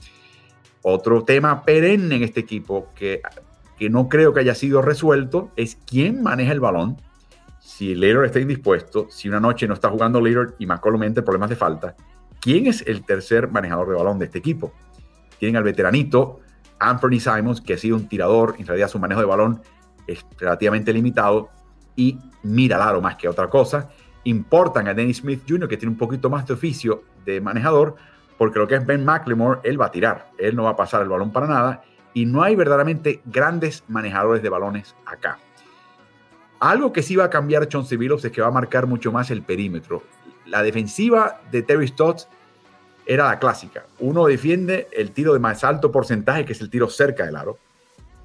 Otro 0.82 1.24
tema 1.24 1.64
perenne 1.64 2.16
en 2.16 2.24
este 2.24 2.40
equipo 2.40 2.90
que, 2.96 3.22
que 3.78 3.90
no 3.90 4.10
creo 4.10 4.34
que 4.34 4.40
haya 4.40 4.56
sido 4.56 4.82
resuelto 4.82 5.52
es 5.56 5.78
quién 5.86 6.24
maneja 6.24 6.52
el 6.52 6.60
balón 6.60 6.98
si 7.60 7.94
Lillard 7.94 8.26
está 8.26 8.40
indispuesto, 8.40 9.08
si 9.10 9.28
una 9.28 9.42
noche 9.42 9.68
no 9.68 9.74
está 9.74 9.90
jugando 9.90 10.22
Lillard 10.22 10.54
y 10.58 10.66
McCollum 10.66 11.04
entra 11.04 11.24
problemas 11.24 11.50
de 11.50 11.58
falta, 11.58 11.96
¿quién 12.40 12.66
es 12.66 12.82
el 12.88 13.04
tercer 13.04 13.50
manejador 13.50 13.90
de 13.90 13.96
balón 13.96 14.18
de 14.20 14.26
este 14.26 14.40
equipo? 14.40 14.72
Tienen 15.38 15.58
al 15.58 15.64
veteranito 15.64 16.40
Anthony 16.80 17.20
Simons, 17.20 17.62
que 17.62 17.74
ha 17.74 17.78
sido 17.78 17.96
un 17.96 18.08
tirador, 18.08 18.56
en 18.58 18.68
realidad 18.68 18.88
su 18.88 19.00
manejo 19.00 19.22
de 19.22 19.28
balón 19.28 19.62
es 20.08 20.26
relativamente 20.38 20.94
limitado 20.94 21.50
y 21.96 22.18
mira 22.44 22.78
al 22.78 22.84
aro 22.84 23.02
más 23.02 23.16
que 23.16 23.28
otra 23.28 23.50
cosa. 23.50 23.90
Importan 24.24 24.88
a 24.88 24.94
Dennis 24.94 25.18
Smith 25.18 25.44
Jr., 25.48 25.68
que 25.68 25.78
tiene 25.78 25.92
un 25.92 25.98
poquito 25.98 26.30
más 26.30 26.46
de 26.46 26.54
oficio 26.54 27.04
de 27.26 27.42
manejador, 27.42 27.96
porque 28.38 28.60
lo 28.60 28.68
que 28.68 28.76
es 28.76 28.86
Ben 28.86 29.04
McLemore, 29.04 29.60
él 29.64 29.80
va 29.80 29.88
a 29.88 29.92
tirar, 29.92 30.32
él 30.38 30.56
no 30.56 30.64
va 30.64 30.72
a 30.72 30.76
pasar 30.76 31.02
el 31.02 31.10
balón 31.10 31.32
para 31.32 31.48
nada, 31.48 31.84
y 32.14 32.26
no 32.26 32.44
hay 32.44 32.56
verdaderamente 32.56 33.22
grandes 33.26 33.84
manejadores 33.88 34.42
de 34.42 34.50
balones 34.50 34.96
acá. 35.06 35.40
Algo 36.60 36.92
que 36.92 37.04
sí 37.04 37.16
va 37.16 37.26
a 37.26 37.30
cambiar 37.30 37.68
John 37.72 37.86
Civilos 37.86 38.26
es 38.26 38.32
que 38.32 38.42
va 38.42 38.48
a 38.48 38.52
marcar 38.52 38.88
mucho 38.88 39.12
más 39.12 39.30
el 39.30 39.44
perímetro. 39.44 40.04
La 40.46 40.64
defensiva 40.64 41.42
de 41.52 41.62
Terry 41.62 41.88
Stotts 41.88 42.28
era 43.08 43.26
la 43.26 43.40
clásica. 43.40 43.86
Uno 44.00 44.26
defiende 44.26 44.90
el 44.92 45.12
tiro 45.12 45.34
de 45.34 45.40
más 45.40 45.64
alto 45.64 45.92
porcentaje, 45.92 46.46
que 46.46 46.52
es 46.54 46.62
el 46.62 46.70
tiro 46.70 46.90
cerca 46.90 47.26
del 47.26 47.38
aro, 47.38 47.58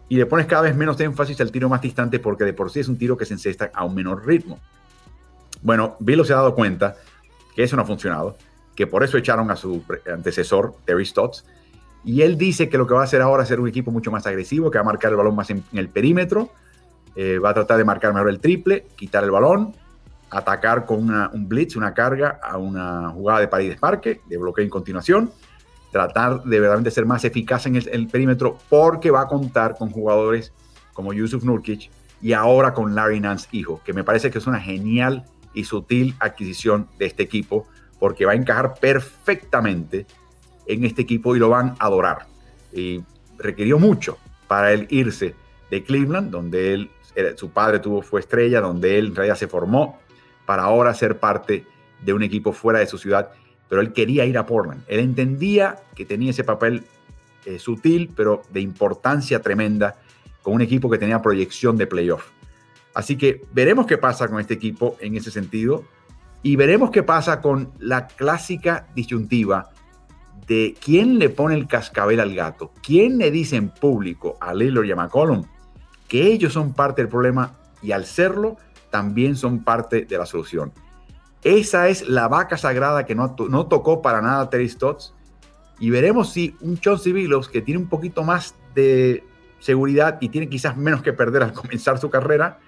y 0.08 0.16
le 0.16 0.26
pones 0.26 0.46
cada 0.46 0.62
vez 0.62 0.76
menos 0.76 1.00
énfasis 1.00 1.40
al 1.40 1.52
tiro 1.52 1.68
más 1.68 1.80
distante 1.80 2.18
porque 2.18 2.44
de 2.44 2.52
por 2.52 2.70
sí 2.70 2.80
es 2.80 2.88
un 2.88 2.98
tiro 2.98 3.16
que 3.16 3.24
se 3.24 3.34
encesta 3.34 3.70
a 3.72 3.84
un 3.84 3.94
menor 3.94 4.26
ritmo. 4.26 4.58
Bueno, 5.62 5.96
Bill 6.00 6.26
se 6.26 6.32
ha 6.32 6.36
dado 6.36 6.54
cuenta 6.54 6.96
que 7.54 7.62
eso 7.62 7.76
no 7.76 7.82
ha 7.82 7.86
funcionado, 7.86 8.36
que 8.74 8.86
por 8.86 9.04
eso 9.04 9.16
echaron 9.16 9.50
a 9.50 9.56
su 9.56 9.82
antecesor, 10.12 10.74
Terry 10.84 11.06
Stotts, 11.06 11.46
y 12.04 12.22
él 12.22 12.36
dice 12.36 12.68
que 12.68 12.76
lo 12.76 12.86
que 12.86 12.94
va 12.94 13.02
a 13.02 13.04
hacer 13.04 13.22
ahora 13.22 13.44
es 13.44 13.48
ser 13.48 13.60
un 13.60 13.68
equipo 13.68 13.92
mucho 13.92 14.10
más 14.10 14.26
agresivo, 14.26 14.70
que 14.70 14.78
va 14.78 14.82
a 14.82 14.86
marcar 14.86 15.12
el 15.12 15.16
balón 15.16 15.36
más 15.36 15.50
en, 15.50 15.62
el 15.72 15.88
perímetro, 15.88 16.50
eh, 17.14 17.38
va 17.38 17.50
a 17.50 17.54
tratar 17.54 17.78
de 17.78 17.84
marcar 17.84 18.12
mejor 18.12 18.30
el 18.30 18.40
triple, 18.40 18.86
quitar 18.96 19.22
el 19.22 19.30
balón, 19.30 19.74
atacar 20.32 20.86
con 20.86 21.10
un 21.10 21.48
blitz, 21.48 21.76
una 21.76 21.92
carga 21.92 22.40
a 22.42 22.56
una 22.56 23.10
jugada 23.10 23.40
de 23.40 23.48
pared 23.48 23.64
de 23.64 23.70
desmarque, 23.70 24.20
de 24.26 24.38
bloqueo 24.38 24.64
en 24.64 24.70
continuación, 24.70 25.30
tratar 25.90 26.42
de 26.42 26.58
verdaderamente 26.58 26.90
ser 26.90 27.04
más 27.04 27.22
eficaz 27.24 27.66
en 27.66 27.76
el, 27.76 28.08
perímetro 28.08 28.56
porque 28.70 29.10
va 29.10 29.22
a 29.22 29.28
contar 29.28 29.76
con 29.76 29.90
jugadores 29.90 30.52
como 30.94 31.12
Yusuf 31.12 31.44
Nurkic 31.44 31.90
y 32.22 32.32
ahora 32.32 32.72
con 32.72 32.94
Larry 32.94 33.20
Nance 33.20 33.46
hijo, 33.52 33.82
que 33.84 33.92
me 33.92 34.04
parece 34.04 34.30
que 34.30 34.38
es 34.38 34.46
una 34.46 34.58
genial 34.58 35.24
y 35.52 35.64
sutil 35.64 36.14
adquisición 36.18 36.88
de 36.98 37.06
este 37.06 37.22
equipo 37.22 37.66
porque 37.98 38.24
va 38.24 38.32
a 38.32 38.34
encajar 38.36 38.74
perfectamente 38.80 40.06
en 40.66 40.84
este 40.84 41.02
equipo 41.02 41.36
y 41.36 41.38
lo 41.38 41.50
van 41.50 41.74
a 41.78 41.86
adorar. 41.86 42.26
Y 42.72 43.02
requirió 43.36 43.78
mucho 43.78 44.16
para 44.48 44.72
él 44.72 44.86
irse 44.88 45.34
de 45.70 45.84
Cleveland, 45.84 46.30
donde 46.30 46.72
él, 46.72 46.90
eh, 47.16 47.34
su 47.36 47.50
padre 47.50 47.80
tuvo, 47.80 48.00
fue 48.00 48.20
estrella, 48.20 48.60
donde 48.60 48.98
él 48.98 49.08
en 49.08 49.14
realidad 49.14 49.36
se 49.36 49.46
formó, 49.46 49.98
para 50.46 50.64
ahora 50.64 50.94
ser 50.94 51.18
parte 51.18 51.66
de 52.00 52.12
un 52.12 52.22
equipo 52.22 52.52
fuera 52.52 52.78
de 52.78 52.87
su 52.87 52.99
ciudad 52.99 53.30
pero 53.72 53.80
él 53.80 53.94
quería 53.94 54.26
ir 54.26 54.37
a 54.37 54.44
Portland. 54.44 54.82
Él 54.87 55.00
entendía 55.00 55.78
que 55.94 56.04
tenía 56.04 56.28
ese 56.28 56.44
papel 56.44 56.84
eh, 57.46 57.58
sutil, 57.58 58.11
pero 58.14 58.42
de 58.52 58.61
importancia 58.61 59.40
tremenda, 59.40 59.96
con 60.42 60.52
un 60.52 60.61
equipo 60.61 60.90
que 60.90 60.99
tenía 60.99 61.22
proyección 61.22 61.78
de 61.78 61.87
playoff. 61.87 62.22
Así 62.92 63.16
que 63.16 63.46
veremos 63.54 63.87
qué 63.87 63.96
pasa 63.96 64.28
con 64.28 64.40
este 64.40 64.52
equipo 64.52 64.99
en 65.00 65.16
ese 65.16 65.30
sentido 65.30 65.84
y 66.42 66.56
veremos 66.56 66.90
qué 66.90 67.02
pasa 67.02 67.40
con 67.40 67.72
la 67.78 68.08
clásica 68.08 68.88
disyuntiva 68.94 69.70
de 70.46 70.75
quién 70.78 71.18
le 71.18 71.30
pone 71.30 71.54
el 71.54 71.66
cascabel 71.66 72.20
al 72.20 72.34
gato, 72.34 72.75
quién 72.82 73.16
le 73.16 73.30
dice 73.30 73.56
en 73.56 73.70
público 73.70 74.37
a 74.38 74.52
Lillard 74.52 74.84
y 74.84 74.92
a 74.92 74.96
McCollum 74.96 75.46
que 76.08 76.26
ellos 76.26 76.52
son 76.52 76.75
parte 76.75 77.00
del 77.00 77.08
problema 77.08 77.54
y 77.80 77.92
al 77.92 78.04
serlo 78.04 78.58
también 78.92 79.34
son 79.34 79.64
parte 79.64 80.04
de 80.04 80.18
la 80.18 80.26
solución. 80.26 80.70
Esa 81.42 81.88
es 81.88 82.08
la 82.08 82.28
vaca 82.28 82.56
sagrada 82.56 83.04
que 83.04 83.16
no, 83.16 83.34
no 83.49 83.66
tocó 83.66 84.02
para 84.02 84.20
nada 84.20 84.49
Terry 84.50 84.68
Stotts. 84.68 85.12
Y 85.80 85.90
veremos 85.90 86.30
si 86.30 86.54
un 86.61 86.78
Chauncey 86.78 87.12
Billups, 87.12 87.49
que 87.49 87.62
tiene 87.62 87.80
un 87.80 87.88
poquito 87.88 88.22
más 88.22 88.54
de 88.75 89.25
seguridad 89.58 90.18
y 90.20 90.28
tiene 90.28 90.49
quizás 90.49 90.76
menos 90.76 91.02
que 91.02 91.12
perder 91.12 91.42
al 91.42 91.52
comenzar 91.54 91.99
su 91.99 92.11
carrera 92.11 92.61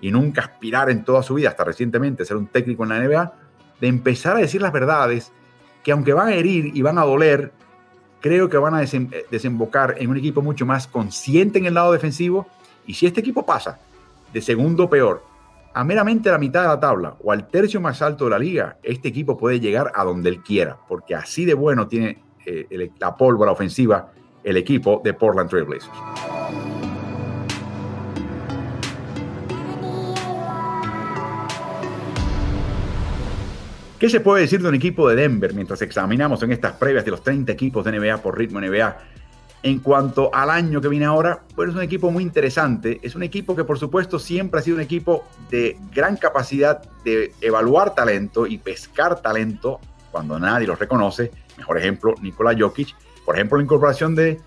y 0.00 0.10
nunca 0.10 0.40
aspirar 0.40 0.90
en 0.90 1.04
toda 1.04 1.22
su 1.22 1.34
vida, 1.34 1.50
hasta 1.50 1.64
recientemente, 1.64 2.24
ser 2.24 2.36
un 2.36 2.48
técnico 2.48 2.82
en 2.82 2.88
la 2.88 2.98
NBA, 2.98 3.32
de 3.80 3.86
empezar 3.86 4.36
a 4.36 4.40
decir 4.40 4.62
las 4.62 4.72
verdades 4.72 5.32
que 5.84 5.92
aunque 5.92 6.14
van 6.14 6.28
a 6.28 6.34
herir 6.34 6.72
y 6.74 6.82
van 6.82 6.98
a 6.98 7.04
doler, 7.04 7.52
creo 8.20 8.48
que 8.48 8.56
van 8.56 8.74
a 8.74 8.80
desembocar 9.30 9.94
en 9.98 10.10
un 10.10 10.16
equipo 10.16 10.42
mucho 10.42 10.66
más 10.66 10.88
consciente 10.88 11.58
en 11.58 11.66
el 11.66 11.74
lado 11.74 11.92
defensivo. 11.92 12.46
Y 12.86 12.94
si 12.94 13.06
este 13.06 13.20
equipo 13.20 13.46
pasa 13.46 13.78
de 14.32 14.40
segundo 14.40 14.90
peor 14.90 15.35
a 15.76 15.84
meramente 15.84 16.30
la 16.30 16.38
mitad 16.38 16.62
de 16.62 16.68
la 16.68 16.80
tabla 16.80 17.16
o 17.22 17.30
al 17.30 17.48
tercio 17.48 17.82
más 17.82 18.00
alto 18.00 18.24
de 18.24 18.30
la 18.30 18.38
liga, 18.38 18.78
este 18.82 19.08
equipo 19.08 19.36
puede 19.36 19.60
llegar 19.60 19.92
a 19.94 20.04
donde 20.04 20.30
él 20.30 20.42
quiera, 20.42 20.78
porque 20.88 21.14
así 21.14 21.44
de 21.44 21.52
bueno 21.52 21.86
tiene 21.86 22.24
eh, 22.46 22.90
la 22.98 23.14
pólvora 23.14 23.52
ofensiva 23.52 24.10
el 24.42 24.56
equipo 24.56 25.02
de 25.04 25.12
Portland 25.12 25.50
Trail 25.50 25.66
Blazers. 25.66 25.92
¿Qué 33.98 34.08
se 34.08 34.20
puede 34.20 34.44
decir 34.44 34.62
de 34.62 34.70
un 34.70 34.74
equipo 34.74 35.06
de 35.10 35.16
Denver 35.16 35.52
mientras 35.52 35.82
examinamos 35.82 36.42
en 36.42 36.52
estas 36.52 36.72
previas 36.72 37.04
de 37.04 37.10
los 37.10 37.22
30 37.22 37.52
equipos 37.52 37.84
de 37.84 37.98
NBA 37.98 38.22
por 38.22 38.38
ritmo 38.38 38.62
NBA? 38.62 38.96
En 39.62 39.80
cuanto 39.80 40.32
al 40.32 40.50
año 40.50 40.80
que 40.80 40.88
viene 40.88 41.06
ahora, 41.06 41.42
pues 41.54 41.70
es 41.70 41.74
un 41.74 41.82
equipo 41.82 42.10
muy 42.10 42.22
interesante. 42.22 43.00
Es 43.02 43.16
un 43.16 43.22
equipo 43.22 43.56
que 43.56 43.64
por 43.64 43.78
supuesto 43.78 44.18
siempre 44.18 44.60
ha 44.60 44.62
sido 44.62 44.76
un 44.76 44.82
equipo 44.82 45.24
de 45.50 45.78
gran 45.92 46.16
capacidad 46.16 46.82
de 47.04 47.32
evaluar 47.40 47.94
talento 47.94 48.46
y 48.46 48.58
pescar 48.58 49.20
talento 49.22 49.80
cuando 50.12 50.38
nadie 50.38 50.66
lo 50.66 50.76
reconoce. 50.76 51.32
Mejor 51.58 51.78
ejemplo, 51.78 52.14
Nikola 52.22 52.54
Jokic. 52.56 52.94
Por 53.24 53.34
ejemplo, 53.34 53.58
la 53.58 53.64
incorporación 53.64 54.14
de 54.14 54.40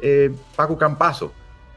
eh, 0.00 0.30
Paco 0.54 0.78
Campazo 0.78 1.32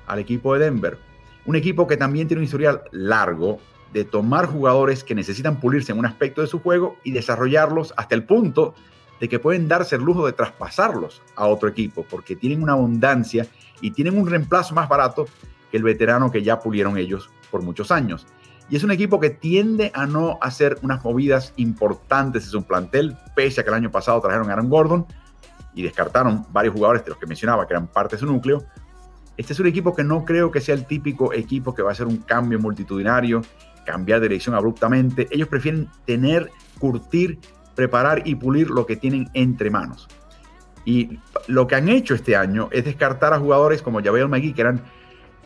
al 0.05 0.19
equipo 0.19 0.53
de 0.53 0.65
Denver. 0.65 0.97
Un 1.45 1.55
equipo 1.55 1.87
que 1.87 1.97
también 1.97 2.27
tiene 2.27 2.41
un 2.41 2.45
historial 2.45 2.83
largo 2.91 3.59
de 3.91 4.05
tomar 4.05 4.47
jugadores 4.47 5.03
que 5.03 5.15
necesitan 5.15 5.59
pulirse 5.59 5.91
en 5.91 5.99
un 5.99 6.05
aspecto 6.05 6.41
de 6.41 6.47
su 6.47 6.59
juego 6.59 6.97
y 7.03 7.11
desarrollarlos 7.11 7.93
hasta 7.95 8.15
el 8.15 8.23
punto 8.23 8.73
de 9.19 9.29
que 9.29 9.39
pueden 9.39 9.67
darse 9.67 9.95
el 9.95 10.01
lujo 10.01 10.25
de 10.25 10.33
traspasarlos 10.33 11.21
a 11.35 11.47
otro 11.47 11.69
equipo, 11.69 12.05
porque 12.09 12.35
tienen 12.35 12.61
una 12.61 12.73
abundancia 12.73 13.47
y 13.81 13.91
tienen 13.91 14.17
un 14.17 14.27
reemplazo 14.27 14.73
más 14.75 14.89
barato 14.89 15.27
que 15.71 15.77
el 15.77 15.83
veterano 15.83 16.31
que 16.31 16.43
ya 16.43 16.59
pulieron 16.59 16.97
ellos 16.97 17.29
por 17.51 17.61
muchos 17.61 17.91
años. 17.91 18.25
Y 18.69 18.75
es 18.75 18.83
un 18.83 18.91
equipo 18.91 19.19
que 19.19 19.29
tiende 19.29 19.91
a 19.93 20.05
no 20.05 20.37
hacer 20.41 20.77
unas 20.81 21.03
movidas 21.03 21.53
importantes 21.57 22.45
en 22.45 22.49
su 22.49 22.63
plantel, 22.63 23.17
pese 23.35 23.61
a 23.61 23.63
que 23.63 23.69
el 23.69 23.75
año 23.75 23.91
pasado 23.91 24.21
trajeron 24.21 24.49
a 24.49 24.53
Aaron 24.53 24.69
Gordon 24.69 25.05
y 25.75 25.83
descartaron 25.83 26.45
varios 26.51 26.73
jugadores 26.73 27.03
de 27.03 27.09
los 27.09 27.17
que 27.17 27.25
mencionaba 27.25 27.67
que 27.67 27.73
eran 27.73 27.87
parte 27.87 28.15
de 28.15 28.21
su 28.21 28.25
núcleo. 28.25 28.63
Este 29.35 29.53
es 29.53 29.59
un 29.59 29.67
equipo 29.67 29.95
que 29.95 30.03
no 30.03 30.25
creo 30.25 30.51
que 30.51 30.61
sea 30.61 30.75
el 30.75 30.85
típico 30.85 31.33
equipo 31.33 31.73
que 31.73 31.81
va 31.81 31.89
a 31.89 31.93
hacer 31.93 32.07
un 32.07 32.17
cambio 32.17 32.59
multitudinario, 32.59 33.41
cambiar 33.85 34.21
de 34.21 34.29
dirección 34.29 34.55
abruptamente. 34.55 35.27
Ellos 35.31 35.47
prefieren 35.47 35.89
tener, 36.05 36.49
curtir 36.79 37.39
preparar 37.75 38.23
y 38.25 38.35
pulir 38.35 38.69
lo 38.69 38.85
que 38.85 38.95
tienen 38.95 39.29
entre 39.33 39.69
manos. 39.69 40.07
Y 40.85 41.19
lo 41.47 41.67
que 41.67 41.75
han 41.75 41.89
hecho 41.89 42.13
este 42.13 42.35
año 42.35 42.69
es 42.71 42.85
descartar 42.85 43.33
a 43.33 43.39
jugadores 43.39 43.81
como 43.81 44.03
Javier 44.03 44.27
McGee, 44.27 44.53
que 44.53 44.61
eran 44.61 44.81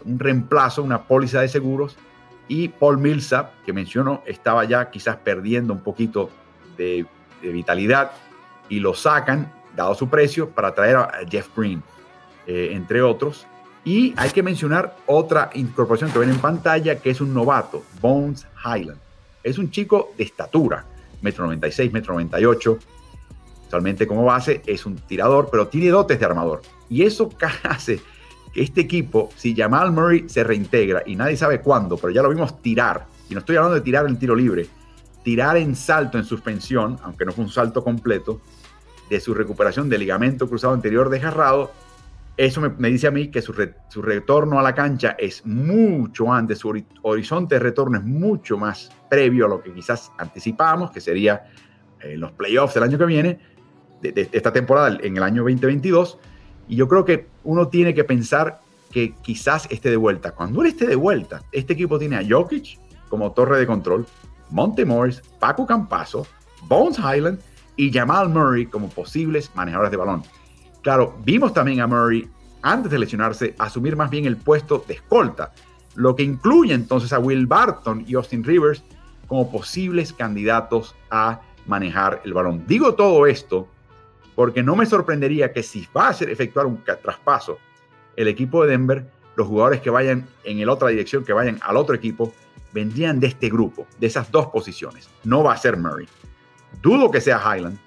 un 0.04 0.20
reemplazo, 0.20 0.84
una 0.84 1.04
póliza 1.04 1.42
de 1.42 1.48
seguros, 1.48 1.98
y 2.48 2.70
Paul 2.70 2.98
Millsap, 2.98 3.52
que 3.66 3.74
mencionó, 3.74 4.24
estaba 4.26 4.64
ya 4.66 4.90
quizás 4.90 5.18
perdiendo 5.18 5.74
un 5.74 5.82
poquito 5.82 6.30
de, 6.78 7.06
vitalidad, 7.42 8.12
y 8.70 8.80
lo 8.80 8.94
sacan, 8.94 9.52
dado 9.76 9.94
su 9.96 10.10
precio, 10.10 10.50
para 10.50 10.74
traer 10.74 10.96
a 10.96 11.12
Jeff 11.30 11.50
Green, 11.56 11.84
eh, 12.48 12.70
entre 12.72 13.02
otros. 13.02 13.46
Y 13.86 14.14
hay 14.18 14.32
que 14.32 14.44
mencionar 14.44 14.96
otra 15.06 15.50
incorporación 15.54 16.12
que 16.12 16.20
ven 16.20 16.30
en 16.30 16.40
pantalla, 16.40 17.00
que 17.00 17.10
es 17.10 17.22
un 17.22 17.34
novato, 17.34 17.84
Bones 18.02 18.48
Highland. 18.66 19.00
Es 19.44 19.58
un 19.58 19.70
chico 19.70 20.14
de 20.18 20.24
estatura, 20.24 20.86
metro 21.22 21.46
96, 21.46 21.92
metro 21.92 22.14
98. 22.14 22.78
Actualmente 23.64 24.08
como 24.08 24.24
base 24.24 24.62
es 24.66 24.86
un 24.86 24.96
tirador, 24.96 25.50
pero 25.52 25.68
tiene 25.68 25.90
dotes 25.90 26.20
de 26.20 26.26
armador. 26.26 26.62
Y 26.90 27.04
eso 27.04 27.30
hace 27.64 28.00
que 28.54 28.62
este 28.62 28.82
equipo, 28.82 29.30
si 29.36 29.56
Jamal 29.56 29.92
Murray 29.92 30.30
se 30.30 30.44
reintegra 30.44 31.04
y 31.06 31.16
nadie 31.16 31.38
sabe 31.38 31.62
cuándo, 31.62 31.98
pero 31.98 32.12
ya 32.12 32.22
lo 32.22 32.30
vimos 32.30 32.62
tirar, 32.62 33.08
y 33.30 33.34
no 33.34 33.40
estoy 33.40 33.58
hablando 33.58 33.76
de 33.76 33.82
tirar 33.82 34.08
en 34.08 34.18
tiro 34.18 34.36
libre, 34.36 34.68
tirar 35.24 35.58
en 35.58 35.76
salto 35.76 36.18
en 36.18 36.24
suspensión, 36.24 36.98
aunque 37.04 37.26
no 37.26 37.34
fue 37.34 37.44
un 37.44 37.52
salto 37.52 37.84
completo, 37.84 38.42
de 39.10 39.20
su 39.20 39.34
recuperación 39.34 39.90
de 39.90 39.98
ligamento 39.98 40.48
cruzado 40.48 40.74
anterior 40.74 41.10
desgarrado, 41.10 41.72
eso 42.38 42.62
me, 42.62 42.90
dice 42.90 43.08
a 43.08 43.12
mí 43.12 43.30
que 43.30 43.42
su, 43.42 43.54
su, 43.90 44.02
retorno 44.02 44.60
a 44.60 44.64
la 44.64 44.76
cancha 44.76 45.16
es 45.18 45.44
mucho 45.46 46.32
antes, 46.32 46.60
su 46.60 46.72
horizonte 47.02 47.56
de 47.56 47.60
retorno 47.60 47.98
es 47.98 48.04
mucho 48.04 48.58
más 48.58 48.92
previo 49.10 49.48
a 49.48 49.50
lo 49.50 49.64
que 49.64 49.74
quizás 49.74 50.12
anticipábamos, 50.20 50.92
que 50.92 51.02
sería 51.02 51.48
en 52.00 52.12
eh, 52.12 52.18
los 52.18 52.32
playoffs 52.34 52.76
del 52.76 52.84
año 52.84 52.98
que 52.98 53.06
viene, 53.06 53.40
de, 54.02 54.30
esta 54.32 54.54
temporada, 54.54 54.98
en 55.02 55.18
el 55.18 55.24
año 55.24 55.42
2022. 55.42 56.20
Y 56.68 56.76
yo 56.76 56.88
creo 56.88 57.06
que 57.06 57.28
uno 57.44 57.70
tiene 57.70 57.96
que 57.96 58.04
pensar 58.04 58.62
que 58.92 59.16
quizás 59.16 59.68
esté 59.72 59.90
de 59.90 59.98
vuelta. 59.98 60.32
Cuando 60.32 60.62
él 60.62 60.68
esté 60.68 60.86
de 60.86 60.96
vuelta, 60.96 61.42
este 61.52 61.74
equipo 61.74 61.98
tiene 61.98 62.18
a 62.18 62.24
Jokic 62.28 62.80
como 63.10 63.32
torre 63.32 63.60
de 63.60 63.66
control, 63.66 64.06
Monte 64.50 64.86
Morris, 64.86 65.22
Paco 65.40 65.66
Campazo, 65.66 66.28
Bones 66.68 67.00
Highland 67.00 67.40
y 67.76 67.92
Jamal 67.92 68.30
Murray 68.30 68.66
como 68.66 68.90
posibles 68.90 69.52
manejadores 69.56 69.92
de 69.92 69.98
balón. 69.98 70.24
Claro, 70.88 71.18
vimos 71.26 71.54
también 71.54 71.82
a 71.82 71.88
Murray, 71.88 72.30
antes 72.62 72.90
de 72.90 72.98
lesionarse, 72.98 73.54
asumir 73.60 73.98
más 73.98 74.10
bien 74.10 74.24
el 74.24 74.38
puesto 74.38 74.86
de 74.88 74.94
escolta, 74.94 75.52
lo 75.96 76.16
que 76.16 76.24
incluye 76.24 76.74
entonces 76.74 77.12
a 77.12 77.20
Will 77.20 77.46
Barton 77.46 78.06
y 78.08 78.16
Austin 78.16 78.42
Rivers 78.42 78.86
como 79.28 79.52
posibles 79.52 80.14
candidatos 80.14 80.96
a 81.12 81.42
manejar 81.66 82.22
el 82.24 82.34
balón. 82.34 82.64
Digo 82.68 82.96
todo 82.96 83.28
esto 83.28 83.68
porque 84.34 84.64
no 84.64 84.78
me 84.78 84.86
sorprendería 84.86 85.52
que 85.52 85.62
si 85.62 85.86
va 85.94 86.08
a 86.08 86.14
ser 86.14 86.30
efectuar 86.30 86.66
un 86.66 86.82
traspaso 86.86 87.58
el 88.16 88.30
equipo 88.30 88.64
de 88.64 88.72
Denver, 88.72 89.12
los 89.36 89.46
jugadores 89.46 89.82
que 89.82 89.90
vayan 89.90 90.26
en 90.46 90.66
la 90.66 90.72
otra 90.72 90.88
dirección, 90.88 91.26
que 91.26 91.34
vayan 91.34 91.60
al 91.64 91.76
otro 91.76 91.96
equipo, 91.96 92.32
vendrían 92.72 93.20
de 93.20 93.28
este 93.28 93.50
grupo, 93.50 93.88
de 94.00 94.08
esas 94.08 94.32
dos 94.32 94.48
posiciones. 94.48 95.10
No 95.26 95.44
va 95.44 95.52
a 95.52 95.58
ser 95.58 95.76
Murray. 95.76 96.08
Dudo 96.82 97.12
que 97.12 97.20
sea 97.20 97.42
Highland. 97.44 97.78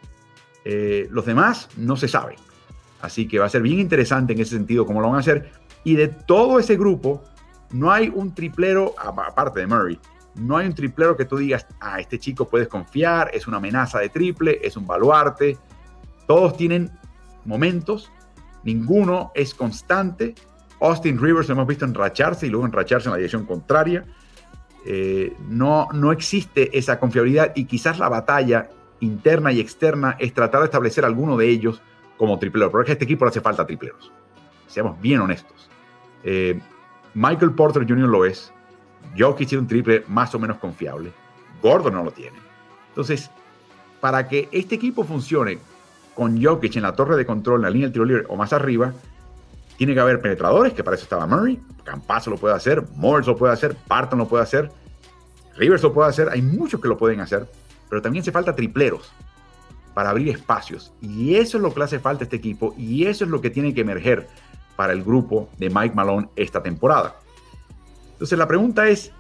Eh, 0.67 1.09
los 1.11 1.25
demás 1.25 1.71
no 1.79 1.97
se 1.97 2.07
sabe. 2.07 2.37
Así 3.01 3.27
que 3.27 3.39
va 3.39 3.47
a 3.47 3.49
ser 3.49 3.63
bien 3.63 3.79
interesante 3.79 4.33
en 4.33 4.41
ese 4.41 4.57
sentido 4.57 4.87
cómo 4.87 5.01
lo 5.01 5.09
van 5.09 5.17
a 5.17 5.21
hacer. 5.21 5.51
Y 5.85 5.95
de 5.97 6.09
todo 6.09 6.59
ese 6.59 6.77
grupo, 6.77 7.23
no 7.73 7.91
hay 7.91 8.11
un 8.15 8.35
triplero, 8.35 8.95
aparte 8.99 9.61
de 9.61 9.67
Murray, 9.67 9.99
No 10.35 10.57
hay 10.57 10.67
un 10.67 10.75
triplero 10.75 11.17
que 11.17 11.25
tú 11.25 11.37
digas, 11.37 11.67
ah, 11.81 12.01
este 12.01 12.19
chico 12.19 12.49
puedes 12.49 12.69
confiar, 12.69 13.31
es 13.33 13.49
una 13.49 13.57
amenaza 13.57 13.99
de 13.99 14.09
triple, 14.09 14.61
es 14.63 14.77
un 14.77 14.87
baluarte. 14.87 15.59
Todos 16.27 16.57
tienen 16.57 16.91
momentos, 17.45 18.13
ninguno 18.63 19.33
es 19.35 19.55
constante. 19.55 20.35
Austin 20.81 21.21
Rivers 21.21 21.49
lo 21.49 21.55
hemos 21.55 21.67
visto 21.67 21.85
enracharse 21.85 22.47
y 22.47 22.51
luego 22.51 22.67
enracharse 22.67 23.09
en 23.09 23.13
la 23.13 23.17
dirección 23.17 23.45
contraria. 23.45 24.05
Eh, 24.87 25.37
no, 25.49 25.89
no 25.93 26.13
existe 26.13 26.77
esa 26.79 26.99
confiabilidad 26.99 27.53
y 27.55 27.65
quizás 27.65 27.99
la 27.99 28.09
batalla 28.09 28.71
interna 29.01 29.53
y 29.53 29.61
externa 29.61 30.17
es 30.19 30.33
tratar 30.33 30.61
de 30.61 30.67
establecer 30.67 31.05
alguno 31.05 31.37
de 31.37 31.49
ellos 31.49 31.83
como 32.21 32.39
triplero. 32.39 32.71
Pero 32.71 32.83
es 32.83 32.87
que 32.87 32.93
a 32.93 32.97
este 32.97 33.07
equipo 33.07 33.25
le 33.25 33.31
hace 33.31 33.41
falta 33.41 33.67
tripleros. 33.67 34.13
Seamos 34.67 35.01
bien 35.01 35.21
honestos. 35.23 35.71
Eh, 36.23 36.61
Michael 37.15 37.53
Porter 37.53 37.89
Jr. 37.89 38.07
lo 38.07 38.27
es. 38.27 38.53
Jokic 39.19 39.49
tiene 39.49 39.63
un 39.63 39.67
triple 39.67 40.05
más 40.07 40.35
o 40.35 40.39
menos 40.39 40.59
confiable. 40.59 41.15
Gordon 41.63 41.95
no 41.95 42.05
lo 42.05 42.11
tiene. 42.11 42.37
Entonces, 42.89 43.31
para 44.03 44.29
que 44.29 44.51
este 44.53 44.75
equipo 44.75 45.03
funcione 45.03 45.59
con 46.15 46.45
Jokic 46.45 46.77
en 46.77 46.83
la 46.83 46.95
torre 46.95 47.17
de 47.17 47.25
control, 47.25 47.61
en 47.61 47.63
la 47.63 47.71
línea 47.71 47.89
del 47.89 48.07
tiro 48.07 48.29
o 48.29 48.37
más 48.37 48.53
arriba, 48.53 48.93
tiene 49.79 49.95
que 49.95 50.01
haber 50.01 50.21
penetradores, 50.21 50.75
que 50.75 50.85
para 50.85 50.97
eso 50.97 51.05
estaba 51.05 51.27
Murray. 51.27 51.59
Campazo 51.85 52.29
lo 52.29 52.37
puede 52.37 52.55
hacer, 52.55 52.85
Morris 52.97 53.27
lo 53.27 53.35
puede 53.35 53.55
hacer, 53.55 53.75
Parton 53.89 54.19
lo 54.19 54.29
puede 54.29 54.43
hacer, 54.43 54.71
Rivers 55.57 55.83
lo 55.83 55.95
puede 55.95 56.11
hacer. 56.11 56.29
Hay 56.29 56.43
muchos 56.43 56.83
que 56.83 56.89
lo 56.89 56.99
pueden 56.99 57.21
hacer, 57.21 57.49
pero 57.89 58.03
también 58.03 58.21
hace 58.21 58.31
falta 58.31 58.55
tripleros 58.55 59.11
para 59.95 60.11
abrir 60.11 60.29
espacios. 60.29 60.93
Y 61.01 61.37
eso 61.37 61.57
es 61.57 61.63
lo 61.63 61.75
que 61.75 61.83
hace 61.83 61.99
falta 61.99 62.23
a 62.23 62.25
este 62.25 62.37
equipo 62.37 62.75
y 62.77 63.07
eso 63.07 63.25
es 63.25 63.31
lo 63.31 63.41
que 63.41 63.51
tiene 63.51 63.75
que 63.75 63.81
emerger 63.83 64.29
para 64.77 64.93
el 64.93 65.03
grupo 65.03 65.49
de 65.59 65.71
Mike 65.71 65.95
Malone 65.95 66.29
esta 66.37 66.63
temporada. 66.63 67.17
Entonces 68.13 68.39
la 68.39 68.49
pregunta 68.49 68.89
es, 68.89 69.13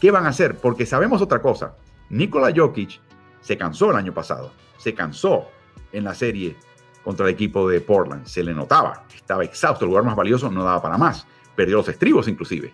¿qué 0.00 0.10
van 0.10 0.26
a 0.26 0.30
hacer? 0.30 0.56
Porque 0.56 0.86
sabemos 0.86 1.22
otra 1.22 1.40
cosa. 1.40 1.74
Nikola 2.10 2.52
Jokic 2.54 3.00
se 3.40 3.56
cansó 3.56 3.90
el 3.90 3.96
año 3.96 4.12
pasado, 4.12 4.52
se 4.78 4.94
cansó 4.94 5.46
en 5.92 6.04
la 6.04 6.14
serie 6.14 6.56
contra 7.04 7.26
el 7.26 7.32
equipo 7.32 7.68
de 7.68 7.80
Portland, 7.80 8.26
se 8.26 8.42
le 8.42 8.54
notaba, 8.54 9.04
estaba 9.14 9.44
exhausto, 9.44 9.84
el 9.84 9.90
lugar 9.90 10.04
más 10.04 10.16
valioso 10.16 10.50
no 10.50 10.64
daba 10.64 10.82
para 10.82 10.98
más, 10.98 11.26
perdió 11.56 11.78
los 11.78 11.88
estribos 11.88 12.28
inclusive. 12.28 12.72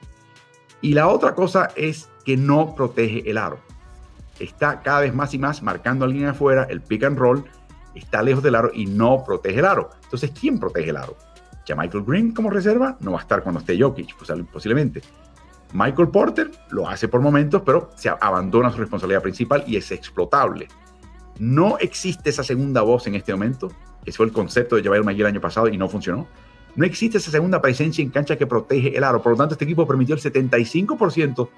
Y 0.80 0.92
la 0.92 1.08
otra 1.08 1.34
cosa 1.34 1.70
es 1.76 2.10
que 2.24 2.36
no 2.36 2.74
protege 2.74 3.28
el 3.30 3.38
aro. 3.38 3.58
Está 4.38 4.82
cada 4.82 5.00
vez 5.00 5.14
más 5.14 5.32
y 5.34 5.38
más 5.38 5.62
marcando 5.62 6.04
a 6.04 6.08
línea 6.08 6.30
afuera, 6.30 6.66
el 6.68 6.80
pick 6.80 7.04
and 7.04 7.18
roll, 7.18 7.44
está 7.94 8.22
lejos 8.22 8.42
del 8.42 8.54
aro 8.54 8.70
y 8.74 8.86
no 8.86 9.22
protege 9.24 9.60
el 9.60 9.64
aro. 9.64 9.90
Entonces, 10.02 10.32
¿quién 10.38 10.58
protege 10.58 10.90
el 10.90 10.96
aro? 10.96 11.16
Ya 11.66 11.76
Michael 11.76 12.04
Green 12.04 12.32
como 12.32 12.50
reserva 12.50 12.96
no 13.00 13.12
va 13.12 13.18
a 13.18 13.22
estar 13.22 13.42
cuando 13.42 13.60
esté 13.60 13.80
Jokic, 13.80 14.16
pues, 14.16 14.30
posiblemente. 14.52 15.00
Michael 15.72 16.08
Porter 16.08 16.50
lo 16.70 16.88
hace 16.88 17.08
por 17.08 17.20
momentos, 17.20 17.62
pero 17.64 17.90
se 17.96 18.08
abandona 18.08 18.70
su 18.70 18.78
responsabilidad 18.78 19.22
principal 19.22 19.64
y 19.66 19.76
es 19.76 19.90
explotable. 19.90 20.68
No 21.38 21.78
existe 21.78 22.30
esa 22.30 22.44
segunda 22.44 22.82
voz 22.82 23.06
en 23.06 23.14
este 23.14 23.32
momento. 23.32 23.72
Ese 24.04 24.16
fue 24.16 24.26
el 24.26 24.32
concepto 24.32 24.76
de 24.76 24.82
Javier 24.82 25.04
Magui 25.04 25.20
el 25.22 25.26
año 25.26 25.40
pasado 25.40 25.68
y 25.68 25.76
no 25.76 25.88
funcionó. 25.88 26.28
No 26.76 26.84
existe 26.84 27.18
esa 27.18 27.30
segunda 27.30 27.60
presencia 27.62 28.02
en 28.02 28.10
cancha 28.10 28.36
que 28.36 28.46
protege 28.46 28.96
el 28.96 29.02
aro. 29.02 29.22
Por 29.22 29.32
lo 29.32 29.38
tanto, 29.38 29.54
este 29.54 29.64
equipo 29.64 29.86
permitió 29.86 30.14
el 30.14 30.20
75% 30.20 31.48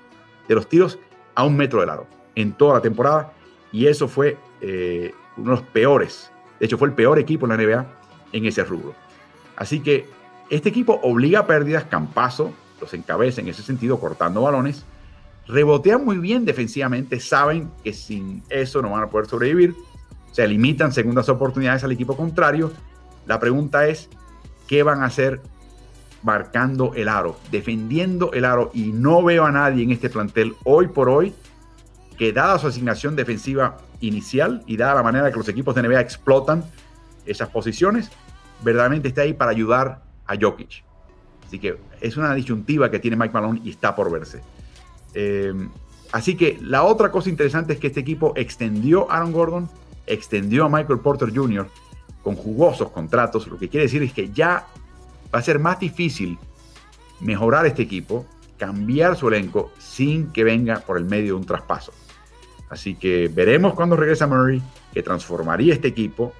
de 0.48 0.54
los 0.54 0.68
tiros 0.68 0.98
a 1.34 1.44
un 1.44 1.56
metro 1.56 1.80
del 1.80 1.90
aro 1.90 2.06
en 2.36 2.52
toda 2.52 2.74
la 2.74 2.80
temporada. 2.80 3.32
Y 3.72 3.86
eso 3.86 4.06
fue 4.06 4.38
eh, 4.60 5.12
uno 5.36 5.50
de 5.50 5.56
los 5.56 5.66
peores. 5.70 6.30
De 6.60 6.66
hecho, 6.66 6.78
fue 6.78 6.88
el 6.88 6.94
peor 6.94 7.18
equipo 7.18 7.46
en 7.46 7.50
la 7.50 7.56
NBA 7.56 7.86
en 8.32 8.46
ese 8.46 8.62
rubro. 8.62 8.94
Así 9.56 9.80
que 9.80 10.06
este 10.48 10.68
equipo 10.68 11.00
obliga 11.02 11.40
a 11.40 11.46
pérdidas. 11.46 11.84
Campazo 11.84 12.52
los 12.80 12.92
encabeza 12.94 13.40
en 13.40 13.48
ese 13.48 13.62
sentido 13.62 13.98
cortando 13.98 14.42
balones, 14.42 14.84
rebotean 15.46 16.04
muy 16.04 16.18
bien 16.18 16.44
defensivamente, 16.44 17.20
saben 17.20 17.70
que 17.82 17.92
sin 17.92 18.42
eso 18.48 18.82
no 18.82 18.90
van 18.90 19.04
a 19.04 19.06
poder 19.08 19.26
sobrevivir, 19.26 19.74
se 20.32 20.46
limitan 20.46 20.92
segundas 20.92 21.28
oportunidades 21.28 21.84
al 21.84 21.92
equipo 21.92 22.16
contrario. 22.16 22.72
La 23.26 23.40
pregunta 23.40 23.86
es, 23.86 24.08
¿qué 24.66 24.82
van 24.82 25.02
a 25.02 25.06
hacer 25.06 25.40
marcando 26.22 26.92
el 26.94 27.08
aro, 27.08 27.38
defendiendo 27.50 28.32
el 28.32 28.44
aro? 28.44 28.70
Y 28.74 28.92
no 28.92 29.22
veo 29.22 29.44
a 29.44 29.52
nadie 29.52 29.84
en 29.84 29.92
este 29.92 30.10
plantel 30.10 30.54
hoy 30.64 30.88
por 30.88 31.08
hoy 31.08 31.34
que 32.16 32.32
dada 32.32 32.58
su 32.58 32.66
asignación 32.66 33.16
defensiva 33.16 33.78
inicial 34.00 34.62
y 34.66 34.76
dada 34.76 34.94
la 34.94 35.02
manera 35.02 35.30
que 35.30 35.36
los 35.36 35.48
equipos 35.48 35.74
de 35.74 35.82
NBA 35.82 36.00
explotan 36.00 36.64
esas 37.26 37.48
posiciones, 37.48 38.10
verdaderamente 38.62 39.08
está 39.08 39.22
ahí 39.22 39.34
para 39.34 39.50
ayudar 39.50 40.02
a 40.26 40.36
Jokic. 40.40 40.84
Así 41.46 41.58
que 41.58 41.78
es 42.00 42.16
una 42.16 42.34
disyuntiva 42.34 42.90
que 42.90 42.98
tiene 42.98 43.16
Mike 43.16 43.32
Malone 43.32 43.60
y 43.64 43.70
está 43.70 43.94
por 43.94 44.10
verse. 44.10 44.40
Eh, 45.14 45.52
así 46.12 46.36
que 46.36 46.58
la 46.60 46.82
otra 46.82 47.10
cosa 47.10 47.28
interesante 47.28 47.74
es 47.74 47.78
que 47.78 47.88
este 47.88 48.00
equipo 48.00 48.32
extendió 48.36 49.10
a 49.10 49.16
Aaron 49.16 49.32
Gordon, 49.32 49.70
extendió 50.06 50.64
a 50.64 50.68
Michael 50.68 51.00
Porter 51.00 51.34
Jr. 51.34 51.68
con 52.22 52.34
jugosos 52.34 52.90
contratos, 52.90 53.46
lo 53.46 53.58
que 53.58 53.68
quiere 53.68 53.84
decir 53.84 54.02
es 54.02 54.12
que 54.12 54.30
ya 54.30 54.66
va 55.34 55.38
a 55.38 55.42
ser 55.42 55.58
más 55.58 55.78
difícil 55.78 56.38
mejorar 57.20 57.66
este 57.66 57.82
equipo, 57.82 58.26
cambiar 58.58 59.16
su 59.16 59.28
elenco 59.28 59.72
sin 59.78 60.32
que 60.32 60.44
venga 60.44 60.80
por 60.80 60.98
el 60.98 61.04
medio 61.04 61.34
de 61.34 61.40
un 61.40 61.46
traspaso. 61.46 61.92
Así 62.68 62.94
que 62.94 63.28
veremos 63.32 63.74
cuando 63.74 63.96
regresa 63.96 64.26
Murray, 64.26 64.62
que 64.92 65.02
transformaría 65.02 65.74
este 65.74 65.88
equipo 65.88 66.32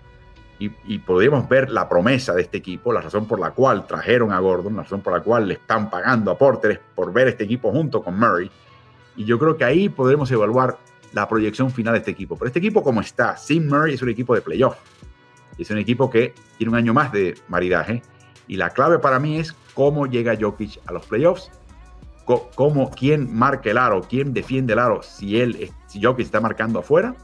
y, 0.58 0.98
podemos 1.00 1.46
ver 1.48 1.70
la 1.70 1.86
promesa 1.88 2.32
de 2.32 2.42
este 2.42 2.56
equipo, 2.56 2.92
la 2.92 3.02
razón 3.02 3.26
por 3.26 3.38
la 3.38 3.50
cual 3.50 3.86
trajeron 3.86 4.32
a 4.32 4.38
Gordon, 4.40 4.76
la 4.76 4.82
razón 4.82 5.02
por 5.02 5.12
la 5.12 5.20
cual 5.20 5.48
le 5.48 5.54
están 5.54 5.90
pagando 5.90 6.30
a 6.30 6.38
Porter 6.38 6.80
por 6.94 7.12
ver 7.12 7.28
este 7.28 7.44
equipo 7.44 7.70
junto 7.70 8.02
con 8.02 8.18
Murray. 8.18 8.50
Y 9.16 9.24
yo 9.24 9.38
creo 9.38 9.56
que 9.56 9.64
ahí 9.64 9.88
podremos 9.88 10.30
evaluar 10.30 10.78
la 11.12 11.28
proyección 11.28 11.70
final 11.70 11.92
de 11.92 11.98
este 11.98 12.10
equipo. 12.10 12.36
Pero 12.36 12.46
este 12.46 12.58
equipo 12.58 12.82
como 12.82 13.02
está, 13.02 13.36
sin 13.36 13.68
Murray, 13.68 13.94
es 13.94 14.02
un 14.02 14.08
equipo 14.08 14.34
de 14.34 14.40
playoff. 14.40 14.76
Es 15.58 15.70
un 15.70 15.78
equipo 15.78 16.10
que 16.10 16.34
tiene 16.56 16.70
un 16.70 16.76
año 16.76 16.94
más 16.94 17.12
de 17.12 17.34
maridaje. 17.48 18.02
Y 18.48 18.56
la 18.56 18.70
clave 18.70 18.98
para 18.98 19.18
mí 19.18 19.38
es 19.38 19.54
cómo 19.74 20.06
llega 20.06 20.36
Jokic 20.38 20.80
a 20.86 20.92
los 20.92 21.06
playoffs, 21.06 21.50
cómo, 22.24 22.90
quién 22.90 23.34
marca 23.34 23.70
el 23.70 23.78
aro, 23.78 24.02
quién 24.02 24.32
defiende 24.32 24.72
el 24.72 24.78
aro, 24.78 25.02
si 25.02 25.40
él, 25.40 25.70
Jokic 26.00 26.26
está 26.26 26.40
marcando 26.40 26.78
afuera 26.78 27.14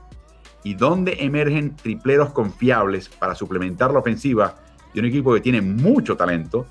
y 0.64 0.74
dónde 0.74 1.16
emergen 1.20 1.76
tripleros 1.76 2.32
confiables 2.32 3.08
para 3.08 3.35
suplementar 3.35 3.92
la 3.92 3.98
ofensiva 3.98 4.56
de 4.94 5.00
un 5.00 5.06
equipo 5.06 5.35
que 5.35 5.40
tiene 5.40 5.61
mucho 5.61 6.16
talento 6.16 6.66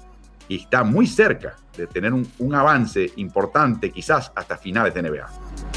y 0.48 0.58
está 0.58 0.84
muy 0.84 1.08
cerca 1.08 1.56
de 1.76 1.88
tener 1.88 2.14
un, 2.14 2.28
un 2.40 2.56
avance 2.56 3.12
importante, 3.16 3.92
quizás 3.92 4.32
hasta 4.36 4.58
finales 4.58 4.94
de 4.94 5.02
NBA. 5.02 5.71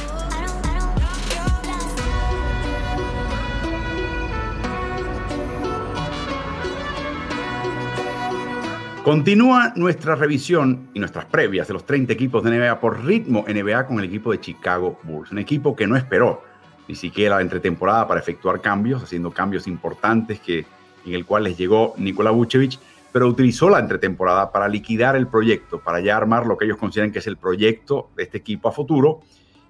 Continúa 9.05 9.75
nuestra 9.77 10.15
revisión 10.15 10.89
y 10.95 10.99
nuestras 10.99 11.27
previas 11.27 11.69
de 11.69 11.75
los 11.75 11.85
30 11.85 12.11
equipos 12.11 12.43
de 12.43 12.59
NBA 12.59 12.81
por 12.81 13.05
ritmo 13.05 13.45
NBA 13.47 13.87
con 13.87 13.99
el 13.99 14.07
equipo 14.07 14.33
de 14.33 14.41
Chicago 14.41 14.99
Bulls, 15.03 15.31
un 15.31 15.39
equipo 15.39 15.77
que 15.77 15.87
no 15.87 15.95
esperó 15.95 16.43
ni 16.89 16.95
siquiera 16.95 17.39
entre 17.43 17.61
temporada 17.61 18.09
para 18.09 18.21
efectuar 18.21 18.63
cambios, 18.63 19.03
haciendo 19.03 19.31
cambios 19.31 19.67
importantes 19.67 20.41
que, 20.41 20.65
en 21.05 21.13
el 21.13 21.27
cual 21.27 21.45
les 21.45 21.59
llegó 21.59 21.93
Nikola 21.99 22.31
Vucevic, 22.31 22.79
pero 23.13 23.29
utilizó 23.29 23.69
la 23.69 23.79
entretemporada 23.79 24.51
para 24.51 24.69
liquidar 24.69 25.17
el 25.17 25.27
proyecto, 25.27 25.81
para 25.81 26.01
ya 26.01 26.17
armar 26.17 26.47
lo 26.47 26.57
que 26.57 26.65
ellos 26.65 26.79
consideran 26.79 27.13
que 27.13 27.19
es 27.19 27.27
el 27.27 27.37
proyecto 27.37 28.09
de 28.17 28.23
este 28.23 28.39
equipo 28.39 28.71
a 28.71 28.73
futuro, 28.73 29.21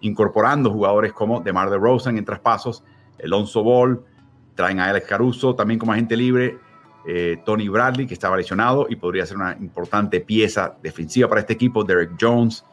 incorporando 0.02 0.70
jugadores 0.70 1.12
como 1.12 1.40
DeMar 1.40 1.70
DeRozan 1.70 2.18
en 2.18 2.24
traspasos, 2.24 2.84
Alonso 3.20 3.64
Ball, 3.64 4.00
traen 4.54 4.78
a 4.78 4.90
Alex 4.90 5.08
Caruso 5.08 5.56
también 5.56 5.80
como 5.80 5.90
agente 5.90 6.16
libre, 6.16 6.56
eh, 7.06 7.38
Tony 7.44 7.68
Bradley, 7.68 8.06
que 8.06 8.14
estaba 8.14 8.36
lesionado 8.36 8.86
y 8.88 8.96
podría 8.96 9.26
ser 9.26 9.36
una 9.36 9.56
importante 9.60 10.20
pieza 10.20 10.76
defensiva 10.82 11.28
para 11.28 11.42
este 11.42 11.52
equipo, 11.52 11.84
Derek 11.84 12.12
Jones 12.18 12.64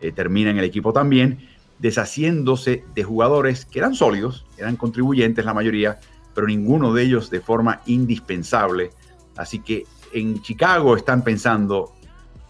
eh, 0.00 0.12
termina 0.12 0.50
en 0.50 0.58
el 0.58 0.64
equipo 0.64 0.92
también, 0.92 1.38
deshaciéndose 1.78 2.84
de 2.94 3.02
jugadores 3.02 3.64
que 3.64 3.78
eran 3.78 3.94
sólidos, 3.94 4.44
eran 4.58 4.76
contribuyentes 4.76 5.44
la 5.44 5.54
mayoría, 5.54 5.98
pero 6.34 6.46
ninguno 6.46 6.92
de 6.92 7.02
ellos 7.02 7.30
de 7.30 7.40
forma 7.40 7.80
indispensable. 7.86 8.90
Así 9.36 9.60
que 9.60 9.84
en 10.12 10.42
Chicago 10.42 10.96
están 10.96 11.22
pensando 11.22 11.94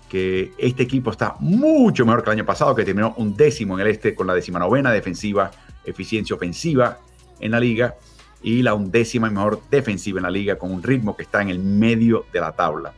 que 0.08 0.52
este 0.58 0.82
equipo 0.82 1.10
está 1.10 1.36
mucho 1.38 2.04
mejor 2.04 2.24
que 2.24 2.30
el 2.30 2.38
año 2.38 2.46
pasado, 2.46 2.74
que 2.74 2.84
terminó 2.84 3.14
un 3.18 3.36
décimo 3.36 3.74
en 3.74 3.86
el 3.86 3.92
este 3.92 4.14
con 4.14 4.26
la 4.26 4.34
décima 4.34 4.58
novena 4.58 4.90
defensiva, 4.90 5.50
eficiencia 5.84 6.34
ofensiva 6.34 6.98
en 7.38 7.52
la 7.52 7.60
liga 7.60 7.94
y 8.42 8.62
la 8.62 8.74
undécima 8.74 9.30
mejor 9.30 9.60
defensiva 9.70 10.18
en 10.18 10.24
la 10.24 10.30
liga 10.30 10.56
con 10.56 10.72
un 10.72 10.82
ritmo 10.82 11.16
que 11.16 11.22
está 11.22 11.42
en 11.42 11.48
el 11.48 11.58
medio 11.58 12.26
de 12.32 12.40
la 12.40 12.52
tabla. 12.52 12.94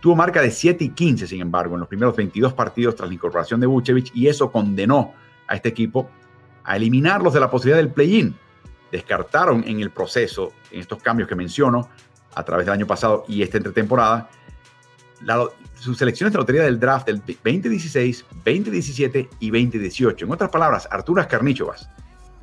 Tuvo 0.00 0.16
marca 0.16 0.42
de 0.42 0.50
7 0.50 0.84
y 0.84 0.90
15, 0.90 1.26
sin 1.26 1.40
embargo, 1.40 1.74
en 1.74 1.80
los 1.80 1.88
primeros 1.88 2.14
22 2.14 2.52
partidos 2.52 2.94
tras 2.94 3.08
la 3.08 3.14
incorporación 3.14 3.60
de 3.60 3.66
Vucevic 3.66 4.14
y 4.14 4.28
eso 4.28 4.52
condenó 4.52 5.14
a 5.46 5.56
este 5.56 5.70
equipo 5.70 6.10
a 6.62 6.76
eliminarlos 6.76 7.32
de 7.32 7.40
la 7.40 7.50
posibilidad 7.50 7.78
del 7.78 7.92
play-in. 7.92 8.34
Descartaron 8.92 9.64
en 9.66 9.80
el 9.80 9.90
proceso, 9.90 10.52
en 10.70 10.80
estos 10.80 11.02
cambios 11.02 11.28
que 11.28 11.34
menciono, 11.34 11.88
a 12.34 12.42
través 12.42 12.66
del 12.66 12.74
año 12.74 12.86
pasado 12.86 13.24
y 13.28 13.42
esta 13.42 13.56
entretemporada, 13.56 14.28
sus 15.74 15.96
selecciones 15.96 16.32
de 16.32 16.38
lotería 16.38 16.62
del 16.64 16.78
draft 16.78 17.06
del 17.06 17.20
2016, 17.20 18.26
2017 18.44 19.30
y 19.40 19.50
2018. 19.50 20.26
En 20.26 20.32
otras 20.32 20.50
palabras, 20.50 20.86
Arturas 20.90 21.26
Carnichovas 21.26 21.88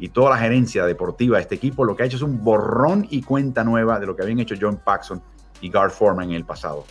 y 0.02 0.10
toda 0.10 0.32
la 0.32 0.38
gerencia 0.38 0.84
deportiva 0.88 1.38
de 1.38 1.44
este 1.44 1.54
equipo 1.54 1.86
lo 1.86 1.96
que 1.96 2.02
ha 2.02 2.06
hecho 2.08 2.18
es 2.18 2.24
un 2.24 2.44
borrón 2.44 3.06
y 3.12 3.22
cuenta 3.22 3.64
nueva 3.64 4.00
de 4.00 4.08
lo 4.08 4.16
que 4.16 4.24
habían 4.24 4.40
hecho 4.40 4.56
John 4.60 4.82
Paxson 4.84 5.22
y 5.62 5.70
Gar 5.70 5.92
Foreman 5.92 6.30
en 6.30 6.38
el 6.38 6.44
pasado. 6.44 6.86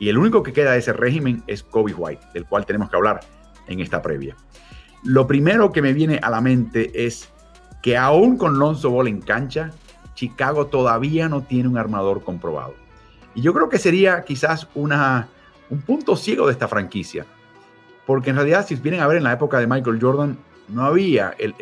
Y 0.00 0.08
el 0.08 0.18
único 0.18 0.42
que 0.42 0.52
queda 0.52 0.72
de 0.72 0.78
ese 0.78 0.92
régimen 0.92 1.44
es 1.46 1.62
Kobe 1.62 1.94
White, 1.94 2.26
del 2.34 2.44
cual 2.44 2.66
tenemos 2.66 2.90
que 2.90 2.96
hablar 2.96 3.20
en 3.68 3.78
esta 3.78 4.02
previa. 4.02 4.34
Lo 5.04 5.28
primero 5.28 5.70
que 5.70 5.80
me 5.80 5.92
viene 5.92 6.18
a 6.20 6.28
la 6.28 6.40
mente 6.40 7.06
es 7.06 7.28
que 7.82 7.96
aún 7.96 8.36
con 8.36 8.58
Lonzo 8.58 8.90
Ball 8.90 9.06
en 9.06 9.20
cancha, 9.20 9.70
Chicago 10.14 10.66
todavía 10.66 11.28
no 11.28 11.42
tiene 11.42 11.68
un 11.68 11.78
armador 11.78 12.24
comprobado. 12.24 12.74
Y 13.36 13.42
yo 13.42 13.54
creo 13.54 13.68
que 13.68 13.78
sería 13.78 14.24
quizás 14.24 14.66
una, 14.74 15.28
un 15.70 15.82
punto 15.82 16.16
ciego 16.16 16.46
de 16.46 16.52
esta 16.52 16.66
franquicia. 16.66 17.26
Porque 18.06 18.30
en 18.30 18.36
realidad, 18.36 18.66
si 18.66 18.74
vienen 18.74 19.02
a 19.02 19.06
ver 19.06 19.18
en 19.18 19.24
la 19.24 19.32
época 19.32 19.60
de 19.60 19.68
Michael 19.68 20.00
Jordan, 20.00 20.36
no 20.68 20.84
había 20.84 21.34
el, 21.38 21.54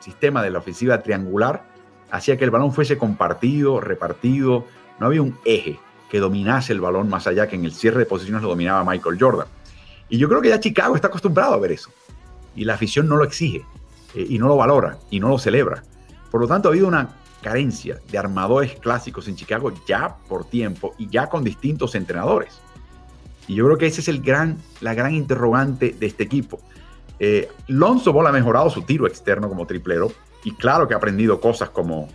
sistema 0.00 0.42
de 0.42 0.50
la 0.50 0.58
ofensiva 0.58 1.02
triangular, 1.02 1.64
hacía 2.10 2.36
que 2.36 2.44
el 2.44 2.50
balón 2.50 2.72
fuese 2.72 2.98
compartido, 2.98 3.80
repartido, 3.80 4.66
no 4.98 5.06
había 5.06 5.22
un 5.22 5.38
eje 5.44 5.78
que 6.10 6.18
dominase 6.18 6.72
el 6.72 6.80
balón 6.80 7.08
más 7.08 7.26
allá 7.26 7.46
que 7.46 7.56
en 7.56 7.64
el 7.64 7.72
cierre 7.72 8.00
de 8.00 8.06
posiciones 8.06 8.42
lo 8.42 8.48
dominaba 8.48 8.84
Michael 8.84 9.18
Jordan. 9.20 9.46
Y 10.08 10.18
yo 10.18 10.28
creo 10.28 10.40
que 10.40 10.48
ya 10.48 10.58
Chicago 10.58 10.96
está 10.96 11.08
acostumbrado 11.08 11.54
a 11.54 11.58
ver 11.58 11.72
eso. 11.72 11.90
Y 12.56 12.64
la 12.64 12.74
afición 12.74 13.06
no 13.08 13.16
lo 13.16 13.24
exige, 13.24 13.64
eh, 14.14 14.26
y 14.28 14.38
no 14.38 14.48
lo 14.48 14.56
valora, 14.56 14.98
y 15.10 15.20
no 15.20 15.28
lo 15.28 15.38
celebra. 15.38 15.82
Por 16.30 16.40
lo 16.40 16.48
tanto, 16.48 16.68
ha 16.68 16.72
habido 16.72 16.88
una 16.88 17.10
carencia 17.42 18.00
de 18.10 18.18
armadores 18.18 18.74
clásicos 18.80 19.28
en 19.28 19.36
Chicago 19.36 19.72
ya 19.86 20.16
por 20.28 20.44
tiempo 20.46 20.94
y 20.98 21.08
ya 21.08 21.28
con 21.28 21.44
distintos 21.44 21.94
entrenadores. 21.94 22.60
Y 23.46 23.54
yo 23.54 23.64
creo 23.64 23.78
que 23.78 23.86
esa 23.86 24.00
es 24.00 24.08
el 24.08 24.20
gran, 24.20 24.58
la 24.80 24.94
gran 24.94 25.14
interrogante 25.14 25.94
de 25.98 26.06
este 26.06 26.24
equipo. 26.24 26.60
Eh, 27.20 27.50
Lonzo 27.66 28.12
Ball 28.12 28.26
ha 28.28 28.32
mejorado 28.32 28.70
su 28.70 28.82
tiro 28.82 29.06
externo 29.06 29.48
como 29.48 29.66
triplero 29.66 30.12
y 30.44 30.54
claro 30.54 30.86
que 30.86 30.94
ha 30.94 30.98
aprendido 30.98 31.40
cosas 31.40 31.70
como 31.70 32.08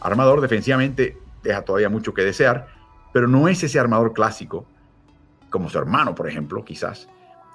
armador 0.00 0.40
defensivamente, 0.40 1.18
deja 1.42 1.62
todavía 1.62 1.88
mucho 1.88 2.14
que 2.14 2.22
desear, 2.22 2.68
pero 3.12 3.28
no 3.28 3.48
es 3.48 3.62
ese 3.62 3.78
armador 3.78 4.12
clásico 4.12 4.66
como 5.50 5.68
su 5.68 5.78
hermano, 5.78 6.14
por 6.14 6.28
ejemplo, 6.28 6.64
quizás, 6.64 7.08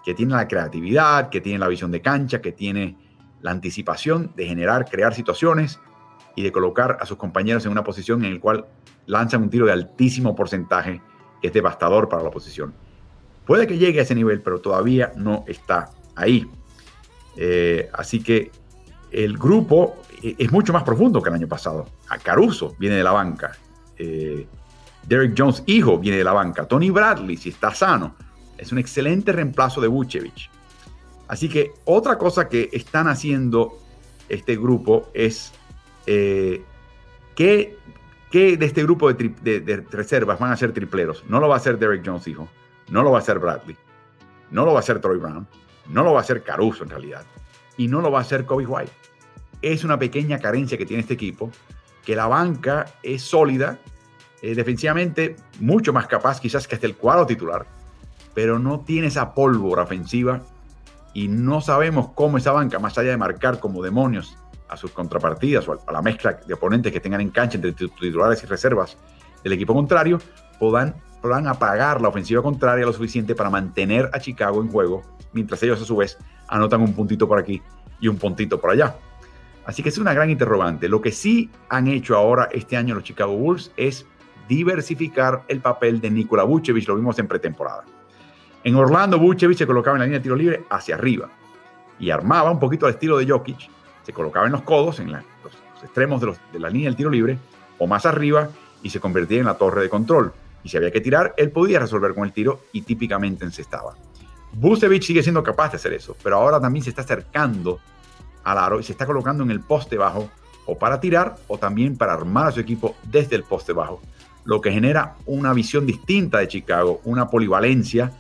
que 0.04 0.14
tiene 0.14 0.34
la 0.34 0.48
creatividad, 0.48 1.30
que 1.30 1.42
tiene 1.42 1.60
la 1.60 1.68
visión 1.68 1.92
de 1.92 2.02
cancha, 2.02 2.42
que 2.42 2.52
tiene 2.52 2.98
la 3.42 3.52
anticipación 3.52 4.32
de 4.36 4.46
generar, 4.46 4.90
crear 4.90 5.14
situaciones 5.14 5.80
y 6.36 6.44
de 6.44 6.52
colocar 6.52 6.98
a 7.02 7.06
sus 7.06 7.18
compañeros 7.18 7.66
en 7.66 7.72
una 7.72 7.84
posición 7.84 8.24
en 8.24 8.36
la 8.36 8.40
cual 8.40 8.66
lanzan 9.06 9.44
un 9.44 9.50
tiro 9.50 9.66
de 9.66 9.74
altísimo 9.74 10.36
porcentaje 10.36 11.02
que 11.42 11.48
es 11.48 11.54
devastador 11.54 12.08
para 12.08 12.24
la 12.24 12.30
oposición. 12.30 12.74
Puede 13.46 13.68
que 13.68 13.78
llegue 13.78 14.00
a 14.00 14.04
ese 14.04 14.16
nivel, 14.16 14.42
pero 14.42 14.62
todavía 14.62 15.12
no 15.16 15.44
está 15.48 15.90
ahí. 16.16 16.50
Eh, 17.36 17.90
así 17.94 18.22
que 18.22 18.52
el 19.12 19.38
grupo 19.38 19.98
eh, 20.22 20.36
es 20.38 20.52
mucho 20.52 20.74
más 20.74 20.84
profundo 20.84 21.22
que 21.22 21.30
el 21.30 21.36
año 21.36 21.48
pasado. 21.48 21.88
Caruso 22.24 22.76
viene 22.78 22.96
de 22.96 23.04
la 23.04 23.12
banca. 23.12 23.52
Eh, 23.98 24.48
Derek 25.08 25.34
Jones, 25.38 25.64
hijo, 25.66 25.98
viene 25.98 26.18
de 26.18 26.24
la 26.24 26.34
banca. 26.34 26.66
Tony 26.66 26.90
Bradley, 26.90 27.38
si 27.38 27.50
está 27.50 27.74
sano, 27.74 28.16
es 28.58 28.72
un 28.72 28.78
excelente 28.78 29.32
reemplazo 29.32 29.82
de 29.82 29.88
Vucevic. 29.88 30.50
Así 31.28 31.48
que 31.50 31.72
otra 31.86 32.18
cosa 32.18 32.50
que 32.50 32.70
están 32.74 33.08
haciendo 33.08 33.80
este 34.28 34.56
grupo 34.56 35.10
es 35.14 35.54
eh, 36.06 36.64
¿qué, 37.36 37.78
de 38.32 38.66
este 38.66 38.84
grupo 38.84 39.12
de, 39.12 39.86
reservas 39.92 40.40
van 40.40 40.52
a 40.52 40.58
ser 40.58 40.74
tripleros? 40.74 41.24
No 41.28 41.40
lo 41.40 41.48
va 41.48 41.56
a 41.56 41.58
hacer 41.58 41.78
Derek 41.78 42.04
Jones, 42.06 42.28
hijo. 42.28 42.48
No 42.90 43.04
lo 43.04 43.12
va 43.12 43.18
a 43.18 43.22
hacer 43.22 43.40
Bradley. 43.40 43.78
No 44.50 44.66
lo 44.66 44.74
va 44.74 44.80
a 44.80 44.82
hacer 44.82 45.00
Troy 45.00 45.18
Brown. 45.18 45.48
No 45.88 46.04
lo 46.04 46.14
va 46.14 46.20
a 46.20 46.22
hacer 46.22 46.44
Caruso 46.44 46.84
en 46.84 46.90
realidad. 46.90 47.24
Y 47.78 47.88
no 47.88 48.02
lo 48.02 48.12
va 48.12 48.20
a 48.20 48.22
hacer 48.22 48.46
Kobe 48.46 48.66
White. 48.66 48.92
Es 49.62 49.84
una 49.84 49.98
pequeña 49.98 50.40
carencia 50.40 50.78
que 50.78 50.86
tiene 50.86 51.02
este 51.02 51.14
equipo, 51.14 51.52
que 52.06 52.16
la 52.16 52.28
banca 52.28 52.86
es 53.04 53.22
sólida, 53.22 53.80
eh, 54.42 54.56
defensivamente 54.56 55.36
mucho 55.60 55.94
más 55.94 56.08
capaz 56.08 56.40
quizás 56.40 56.68
que 56.68 56.76
hasta 56.76 56.88
el 56.88 56.96
cuadro 56.96 57.28
titular, 57.28 57.66
pero 58.34 58.58
no 58.58 58.80
tiene 58.80 59.08
esa 59.08 59.34
pólvora 59.34 59.84
ofensiva 59.84 60.42
y 61.14 61.28
no 61.28 61.62
sabemos 61.62 62.10
cómo 62.16 62.38
esa 62.38 62.52
banca, 62.52 62.80
más 62.80 62.98
allá 62.98 63.12
de 63.12 63.18
marcar 63.18 63.60
como 63.60 63.84
demonios 63.84 64.36
a 64.68 64.78
sus 64.78 64.92
contrapartidas 64.92 65.68
o 65.68 65.80
a 65.86 65.92
la 65.92 66.02
mezcla 66.02 66.40
de 66.46 66.54
oponentes 66.54 66.92
que 66.92 67.00
tengan 67.00 67.22
en 67.22 67.30
cancha 67.30 67.58
entre 67.58 67.74
titulares 67.74 68.42
y 68.44 68.46
reservas 68.48 68.98
del 69.44 69.54
equipo 69.54 69.74
contrario, 69.74 70.20
puedan, 70.60 70.96
puedan 71.22 71.48
apagar 71.48 72.02
la 72.02 72.08
ofensiva 72.08 72.42
contraria 72.42 72.86
lo 72.86 72.94
suficiente 72.94 73.36
para 73.36 73.50
mantener 73.50 74.10
a 74.14 74.20
Chicago 74.20 74.62
en 74.62 74.72
juego, 74.72 75.04
mientras 75.34 75.62
ellos 75.64 75.82
a 75.82 75.86
su 75.86 75.96
vez 75.96 76.18
anotan 76.48 76.82
un 76.82 76.94
puntito 76.94 77.28
por 77.28 77.40
aquí 77.40 77.62
y 78.00 78.08
un 78.08 78.18
puntito 78.18 78.60
por 78.60 78.72
allá. 78.72 78.96
Así 79.66 79.84
que 79.84 79.90
es 79.90 79.98
una 79.98 80.14
gran 80.14 80.30
interrogante. 80.30 80.90
Lo 80.90 81.02
que 81.02 81.12
sí 81.12 81.50
han 81.70 81.88
hecho 81.88 82.16
ahora 82.16 82.50
este 82.52 82.78
año 82.78 82.96
los 82.96 83.04
Chicago 83.04 83.36
Bulls 83.36 83.72
es 83.78 84.06
diversificar 84.48 85.44
el 85.48 85.62
papel 85.62 86.02
de 86.02 86.10
Nikola 86.10 86.44
Vucevic, 86.44 86.88
lo 86.88 86.96
vimos 86.96 87.18
en 87.20 87.28
pretemporada. 87.28 87.84
En 88.64 88.76
Orlando, 88.76 89.18
Vucevic 89.18 89.58
se 89.58 89.68
colocaba 89.68 89.98
en 89.98 90.00
la 90.00 90.06
línea 90.06 90.20
de 90.20 90.24
tiro 90.24 90.36
libre 90.36 90.64
hacia 90.70 90.96
arriba 90.96 91.30
y 92.00 92.10
armaba 92.10 92.52
un 92.52 92.60
poquito 92.60 92.86
al 92.86 92.94
estilo 92.94 93.18
de 93.18 93.28
Jokic, 93.28 93.70
se 94.04 94.12
colocaba 94.12 94.48
en 94.48 94.52
los 94.52 94.64
codos, 94.64 95.00
en 95.00 95.12
los, 95.12 95.24
extremos 95.84 96.20
de, 96.20 96.60
la 96.60 96.70
línea 96.70 96.90
del 96.90 96.96
tiro 96.96 97.10
libre, 97.10 97.38
o 97.78 97.88
más 97.88 98.06
arriba, 98.06 98.50
y 98.84 98.90
se 98.90 99.00
convertía 99.00 99.40
en 99.40 99.46
la 99.46 99.54
torre 99.54 99.84
de 99.84 99.90
control. 99.90 100.34
Y 100.64 100.70
si 100.70 100.78
había 100.78 100.92
que 100.92 101.02
tirar, 101.02 101.34
él 101.38 101.52
podía 101.52 101.80
resolver 101.80 102.14
con 102.14 102.24
el 102.24 102.34
tiro 102.34 102.62
y 102.72 102.82
típicamente 102.82 103.46
encestaba. 103.46 103.96
Busevich 104.54 105.04
sigue 105.04 105.24
siendo 105.24 105.44
capaz 105.44 105.72
de 105.72 105.78
hacer 105.78 105.94
eso, 105.94 106.16
pero 106.24 106.38
ahora 106.38 106.60
también 106.60 106.84
se 106.84 106.90
está 106.90 107.02
acercando 107.02 107.80
al 108.44 108.58
aro 108.58 108.80
y 108.80 108.84
se 108.84 108.92
está 108.92 109.06
colocando 109.06 109.44
en 109.44 109.52
el 109.52 109.62
poste 109.62 109.98
bajo, 109.98 110.30
o 110.66 110.78
para 110.78 111.00
tirar, 111.00 111.38
o 111.48 111.58
también 111.58 111.98
para 111.98 112.14
armar 112.14 112.48
a 112.48 112.52
su 112.52 112.60
equipo 112.60 112.96
desde 113.04 113.36
el 113.36 113.44
poste 113.44 113.74
bajo, 113.74 114.02
lo 114.44 114.62
que 114.62 114.72
genera 114.72 115.16
una 115.26 115.54
visión 115.54 115.86
distinta 115.86 116.40
de 116.40 116.48
Chicago, 116.48 117.02
una 117.04 117.30
polivalencia 117.30 118.12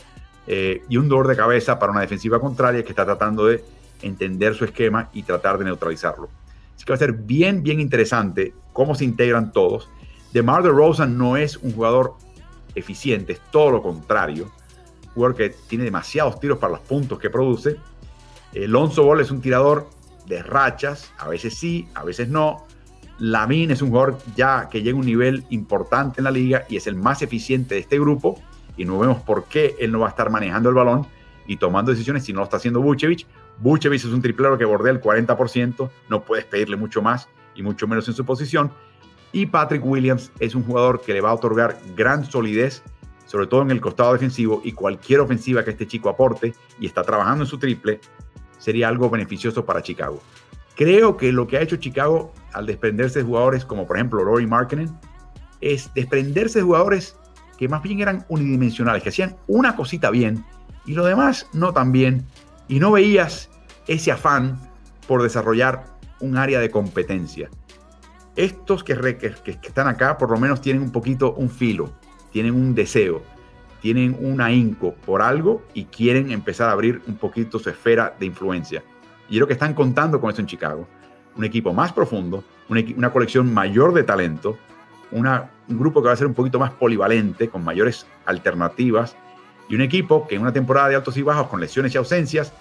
eh, 0.48 0.84
y 0.89 0.98
un 0.98 1.08
dolor 1.10 1.28
de 1.28 1.36
cabeza 1.36 1.80
para 1.80 1.91
una 1.91 2.02
defensiva 2.02 2.39
contraria 2.39 2.84
que 2.84 2.89
está 2.89 3.06
tratando 3.06 3.46
de 3.48 3.63
entender 4.02 4.56
su 4.56 4.65
esquema 4.65 5.10
y 5.13 5.24
tratar 5.24 5.58
de 5.58 5.65
neutralizarlo. 5.65 6.30
Así 6.76 6.86
que 6.86 6.91
va 6.91 6.96
a 6.96 7.00
ser 7.00 7.13
bien, 7.13 7.62
bien 7.62 7.80
interesante 7.80 8.54
cómo 8.74 8.96
se 8.96 9.06
integran 9.06 9.52
todos. 9.52 9.89
DeMar 10.34 10.63
DeRozan 10.63 11.17
no 11.17 11.38
es 11.38 11.58
un 11.58 11.74
jugador 11.74 12.15
eficiente, 12.74 13.34
es 13.34 13.41
todo 13.52 13.72
lo 13.72 13.84
contrario. 13.84 14.52
Jugador 15.13 15.36
que 15.36 15.50
tiene 15.50 15.84
demasiados 15.84 16.39
tiros 16.39 16.58
para 16.58 16.74
los 16.74 16.82
puntos 16.82 17.19
que 17.19 17.30
produce. 17.30 17.78
Alonso 18.56 19.04
Ball 19.04 19.21
es 19.21 19.32
un 19.32 19.41
tirador 19.41 19.89
de 20.26 20.43
rachas, 20.43 21.12
a 21.17 21.28
veces 21.28 21.56
sí, 21.56 21.88
a 21.93 22.04
veces 22.04 22.30
no. 22.30 22.65
Lamin 23.19 23.71
es 23.71 23.82
un 23.82 23.89
jugador 23.89 24.17
ya 24.36 24.67
que 24.69 24.82
llega 24.82 24.97
a 24.97 25.00
un 25.00 25.06
nivel 25.06 25.43
importante 25.50 26.19
en 26.19 26.24
la 26.26 26.32
liga 26.32 26.65
y 26.69 26.76
es 26.76 26.88
el 26.88 26.95
más 26.95 27.21
eficiente 27.21 27.76
de 27.76 27.82
este 27.82 28.00
grupo. 28.00 28.41
Y 28.78 28.86
no 28.86 28.97
vemos 28.97 29.21
por 29.21 29.45
qué 29.45 29.76
él 29.80 29.91
no 29.91 30.00
va 30.00 30.08
a 30.08 30.10
estar 30.10 30.30
manejando 30.30 30.69
el 30.69 30.76
balón 30.76 31.06
y 31.45 31.58
tomando 31.58 31.91
decisiones 31.91 32.24
si 32.24 32.34
no 32.34 32.39
lo 32.39 32.45
está 32.45 32.58
haciendo 32.58 32.82
Vucevic. 32.82 33.28
Vucevic 33.60 34.00
es 34.00 34.06
un 34.06 34.21
triplero 34.21 34.58
que 34.58 34.65
bordea 34.65 34.91
el 34.91 35.02
40%, 35.02 35.89
no 36.10 36.24
puedes 36.24 36.45
pedirle 36.45 36.78
mucho 36.78 37.02
más 37.02 37.28
y 37.54 37.62
mucho 37.62 37.88
menos 37.88 38.08
en 38.08 38.13
su 38.13 38.26
posición. 38.26 38.71
Y 39.34 39.45
Patrick 39.45 39.86
Williams 39.86 40.32
es 40.39 40.56
un 40.56 40.63
jugador 40.63 41.02
que 41.02 41.13
le 41.13 41.21
va 41.21 41.30
a 41.30 41.34
otorgar 41.34 41.78
gran 41.95 42.26
solidez, 42.26 42.84
sobre 43.32 43.48
todo 43.48 43.62
en 43.62 43.72
el 43.72 43.80
costado 43.80 44.12
defensivo, 44.12 44.62
y 44.65 44.74
cualquier 44.74 45.22
ofensiva 45.22 45.63
que 45.63 45.72
este 45.72 45.88
chico 45.88 46.10
aporte 46.10 46.54
y 46.82 46.86
está 46.86 47.02
trabajando 47.02 47.46
en 47.46 47.48
su 47.48 47.58
triple, 47.58 48.02
sería 48.58 48.89
algo 48.89 49.10
beneficioso 49.10 49.65
para 49.65 49.82
Chicago. 49.82 50.22
Creo 50.76 51.15
que 51.15 51.32
lo 51.32 51.48
que 51.48 51.56
ha 51.56 51.62
hecho 51.62 51.78
Chicago 51.78 52.34
al 52.52 52.65
desprenderse 52.65 53.20
de 53.20 53.26
jugadores 53.26 53.63
como 53.63 53.88
por 53.88 53.96
ejemplo 53.96 54.22
Rory 54.22 54.48
Markkinen 54.48 54.94
es 55.62 55.94
desprenderse 55.94 56.60
de 56.60 56.63
jugadores 56.63 57.15
que 57.58 57.70
más 57.70 57.82
bien 57.82 58.02
eran 58.02 58.26
unidimensionales, 58.28 59.02
que 59.02 59.10
hacían 59.10 59.38
una 59.48 59.78
cosita 59.78 60.10
bien 60.10 60.44
y 60.86 60.94
lo 60.94 61.06
demás 61.06 61.48
no 61.54 61.72
tan 61.72 61.94
bien, 61.94 62.26
y 62.67 62.80
no 62.80 62.91
veías 62.91 63.50
ese 63.88 64.12
afán 64.12 64.60
por 65.08 65.24
desarrollar 65.24 65.86
un 66.20 66.36
área 66.36 66.60
de 66.60 66.70
competencia. 66.70 67.50
Estos 68.36 68.84
que, 68.84 68.98
que, 69.17 69.52
están 69.62 69.88
acá 69.88 70.17
por 70.17 70.30
lo 70.32 70.38
menos 70.38 70.60
tienen 70.60 70.82
un 70.82 70.91
poquito 70.91 71.34
un 71.36 71.50
filo, 71.50 71.94
tienen 72.32 72.56
un 72.56 72.74
deseo, 72.74 73.22
tienen 73.82 74.15
un 74.20 74.41
ahínco 74.41 74.94
por 75.06 75.22
algo 75.22 75.63
y 75.74 75.86
quieren 75.86 76.32
empezar 76.32 76.70
a 76.70 76.74
abrir 76.74 77.02
un 77.08 77.15
poquito 77.15 77.60
su 77.60 77.70
esfera 77.70 78.15
de 78.20 78.26
influencia. 78.26 78.84
Y 79.30 79.36
creo 79.36 79.48
que 79.48 79.54
están 79.54 79.74
contando 79.74 80.20
con 80.20 80.32
eso 80.32 80.41
en 80.41 80.48
Chicago. 80.48 80.88
Un 81.36 81.46
equipo 81.46 81.74
más 81.74 81.91
profundo, 81.91 82.44
una, 82.70 83.12
colección 83.12 83.54
mayor 83.54 83.94
de 83.94 84.04
talento, 84.04 84.58
un 85.12 85.28
grupo 85.67 86.02
que 86.02 86.08
va 86.08 86.13
a 86.13 86.17
ser 86.17 86.28
un 86.28 86.34
poquito 86.34 86.60
más 86.60 86.72
polivalente, 86.72 87.50
con 87.50 87.63
mayores 87.63 88.06
alternativas 88.26 89.15
y 89.67 89.76
un 89.76 89.82
equipo 89.82 90.28
que 90.28 90.36
en 90.36 90.41
una 90.41 90.54
temporada 90.54 90.89
de 90.89 90.96
altos 90.96 91.17
y 91.17 91.22
bajos 91.22 91.48
con 91.48 91.60
lesiones 91.60 91.96
y 91.96 91.98
ausencias 91.98 92.54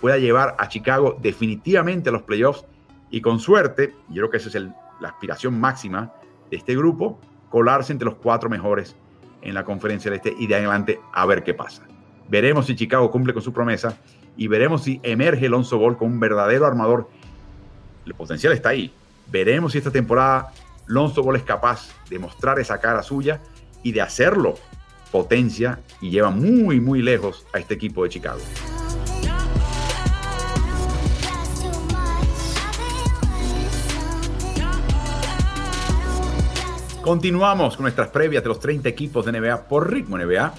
pueda 0.00 0.18
llevar 0.18 0.54
a 0.58 0.68
Chicago 0.68 1.18
definitivamente 1.20 2.10
a 2.10 2.12
los 2.12 2.22
playoffs 2.22 2.64
y 3.10 3.20
con 3.20 3.40
suerte, 3.40 3.94
yo 4.08 4.16
creo 4.16 4.30
que 4.30 4.36
esa 4.36 4.48
es 4.48 4.54
la 5.00 5.08
aspiración 5.08 5.58
máxima 5.58 6.12
de 6.50 6.58
este 6.58 6.76
grupo, 6.76 7.18
colarse 7.48 7.92
entre 7.92 8.06
los 8.06 8.16
cuatro 8.16 8.50
mejores 8.50 8.96
en 9.42 9.54
la 9.54 9.64
conferencia 9.64 10.10
del 10.10 10.18
Este 10.18 10.34
y 10.38 10.46
de 10.46 10.56
adelante 10.56 11.00
a 11.12 11.26
ver 11.26 11.42
qué 11.42 11.54
pasa. 11.54 11.82
Veremos 12.28 12.66
si 12.66 12.76
Chicago 12.76 13.10
cumple 13.10 13.32
con 13.32 13.42
su 13.42 13.52
promesa 13.52 13.98
y 14.36 14.48
veremos 14.48 14.84
si 14.84 15.00
emerge 15.02 15.46
Alonso 15.46 15.78
Ball 15.78 15.96
como 15.96 16.12
un 16.12 16.20
verdadero 16.20 16.66
armador. 16.66 17.08
El 18.06 18.14
potencial 18.14 18.52
está 18.52 18.70
ahí. 18.70 18.92
Veremos 19.30 19.72
si 19.72 19.78
esta 19.78 19.90
temporada 19.90 20.52
Lonzo 20.86 21.22
Ball 21.22 21.36
es 21.36 21.42
capaz 21.42 21.90
de 22.08 22.18
mostrar 22.18 22.58
esa 22.58 22.78
cara 22.80 23.02
suya 23.02 23.40
y 23.82 23.92
de 23.92 24.00
hacerlo 24.00 24.54
potencia 25.12 25.80
y 26.00 26.10
lleva 26.10 26.30
muy, 26.30 26.80
muy 26.80 27.02
lejos 27.02 27.46
a 27.52 27.58
este 27.58 27.74
equipo 27.74 28.04
de 28.04 28.10
Chicago. 28.10 28.40
Continuamos 37.08 37.74
con 37.74 37.84
nuestras 37.84 38.08
previas 38.08 38.42
de 38.42 38.50
los 38.50 38.60
30 38.60 38.86
equipos 38.86 39.24
de 39.24 39.32
NBA 39.32 39.66
por 39.66 39.90
ritmo 39.90 40.18
NBA. 40.18 40.52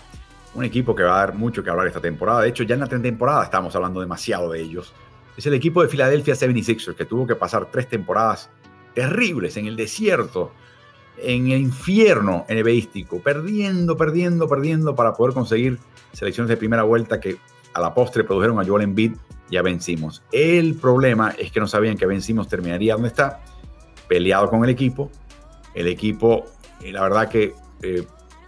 Un 0.56 0.64
equipo 0.64 0.96
que 0.96 1.04
va 1.04 1.18
a 1.18 1.20
dar 1.20 1.36
mucho 1.36 1.64
que 1.64 1.70
hablar 1.70 1.86
esta 1.86 2.02
temporada. 2.02 2.42
De 2.42 2.50
hecho, 2.50 2.64
ya 2.64 2.74
en 2.74 2.80
la 2.80 2.88
temporada 2.88 3.44
estamos 3.44 3.76
hablando 3.76 4.00
demasiado 4.00 4.50
de 4.50 4.60
ellos. 4.60 4.92
Es 5.38 5.46
el 5.46 5.54
equipo 5.54 5.84
de 5.84 5.90
Philadelphia 5.90 6.34
76ers 6.34 6.96
que 6.96 7.06
tuvo 7.06 7.28
que 7.28 7.36
pasar 7.36 7.70
tres 7.70 7.88
temporadas 7.88 8.50
terribles 8.96 9.58
en 9.58 9.68
el 9.68 9.76
desierto, 9.76 10.52
en 11.20 11.52
el 11.52 11.62
infierno 11.62 12.48
NBAístico, 12.50 13.22
perdiendo, 13.22 13.96
perdiendo, 13.96 14.48
perdiendo 14.48 14.96
para 14.96 15.14
poder 15.14 15.36
conseguir 15.36 15.78
selecciones 16.14 16.50
de 16.50 16.58
primera 16.58 16.82
vuelta 16.82 17.20
que 17.20 17.38
a 17.76 17.80
la 17.80 17.94
postre 17.94 18.24
produjeron 18.24 18.60
a 18.60 18.66
Joel 18.66 18.86
Embiid 18.86 19.14
y 19.52 19.58
a 19.58 19.62
vencimos. 19.62 20.24
El 20.32 20.74
problema 20.74 21.30
es 21.38 21.52
que 21.52 21.60
no 21.60 21.68
sabían 21.68 21.96
que 21.96 22.08
vencimos 22.08 22.48
terminaría 22.48 22.94
donde 22.94 23.10
está, 23.10 23.40
peleado 24.08 24.50
con 24.50 24.64
el 24.64 24.72
equipo, 24.72 25.12
el 25.80 25.88
equipo, 25.88 26.46
eh, 26.82 26.92
la 26.92 27.02
verdad 27.02 27.30
que 27.30 27.56
eh, 27.82 28.06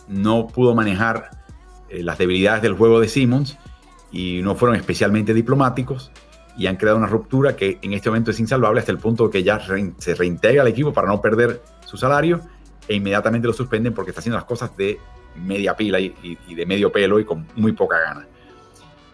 no 0.08 0.48
pudo 0.48 0.76
manejar 0.76 1.30
eh, 1.90 2.04
las 2.04 2.18
debilidades 2.18 2.62
del 2.62 2.74
juego 2.74 3.00
de 3.00 3.08
Simmons 3.08 3.58
y 4.12 4.42
no 4.44 4.56
fueron 4.56 4.76
especialmente 4.76 5.34
diplomáticos 5.34 6.12
y 6.58 6.68
han 6.68 6.76
creado 6.76 6.98
una 6.98 7.08
ruptura 7.08 7.56
que 7.56 7.80
en 7.82 7.94
este 7.94 8.10
momento 8.10 8.32
es 8.32 8.40
insalvable 8.40 8.82
hasta 8.82 8.92
el 8.92 8.98
punto 8.98 9.30
que 9.30 9.44
ya 9.44 9.62
se 9.98 10.16
reintegra 10.16 10.64
al 10.64 10.68
equipo 10.68 10.92
para 10.92 11.08
no 11.08 11.22
perder 11.22 11.62
su 11.86 11.96
salario 11.96 12.42
e 12.90 12.96
inmediatamente 12.96 13.48
lo 13.48 13.54
suspenden 13.54 13.94
porque 13.94 14.12
está 14.12 14.20
haciendo 14.20 14.36
las 14.36 14.46
cosas 14.46 14.76
de 14.76 15.00
media 15.36 15.78
pila 15.78 16.02
y, 16.02 16.14
y 16.46 16.56
de 16.56 16.66
medio 16.66 16.92
pelo 16.92 17.18
y 17.18 17.24
con 17.24 17.48
muy 17.56 17.72
poca 17.72 17.98
gana. 18.00 18.28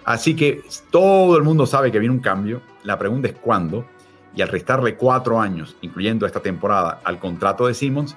Así 0.03 0.35
que 0.35 0.63
todo 0.89 1.37
el 1.37 1.43
mundo 1.43 1.67
sabe 1.67 1.91
que 1.91 1.99
viene 1.99 2.15
un 2.15 2.21
cambio. 2.21 2.61
La 2.83 2.97
pregunta 2.97 3.27
es 3.27 3.35
cuándo 3.35 3.85
y 4.37 4.41
al 4.43 4.49
restarle 4.49 4.95
cuatro 4.95 5.41
años, 5.41 5.75
incluyendo 5.81 6.27
esta 6.27 6.41
temporada, 6.41 7.01
al 7.03 7.17
contrato 7.17 7.65
de 7.65 7.73
Simmons, 7.73 8.15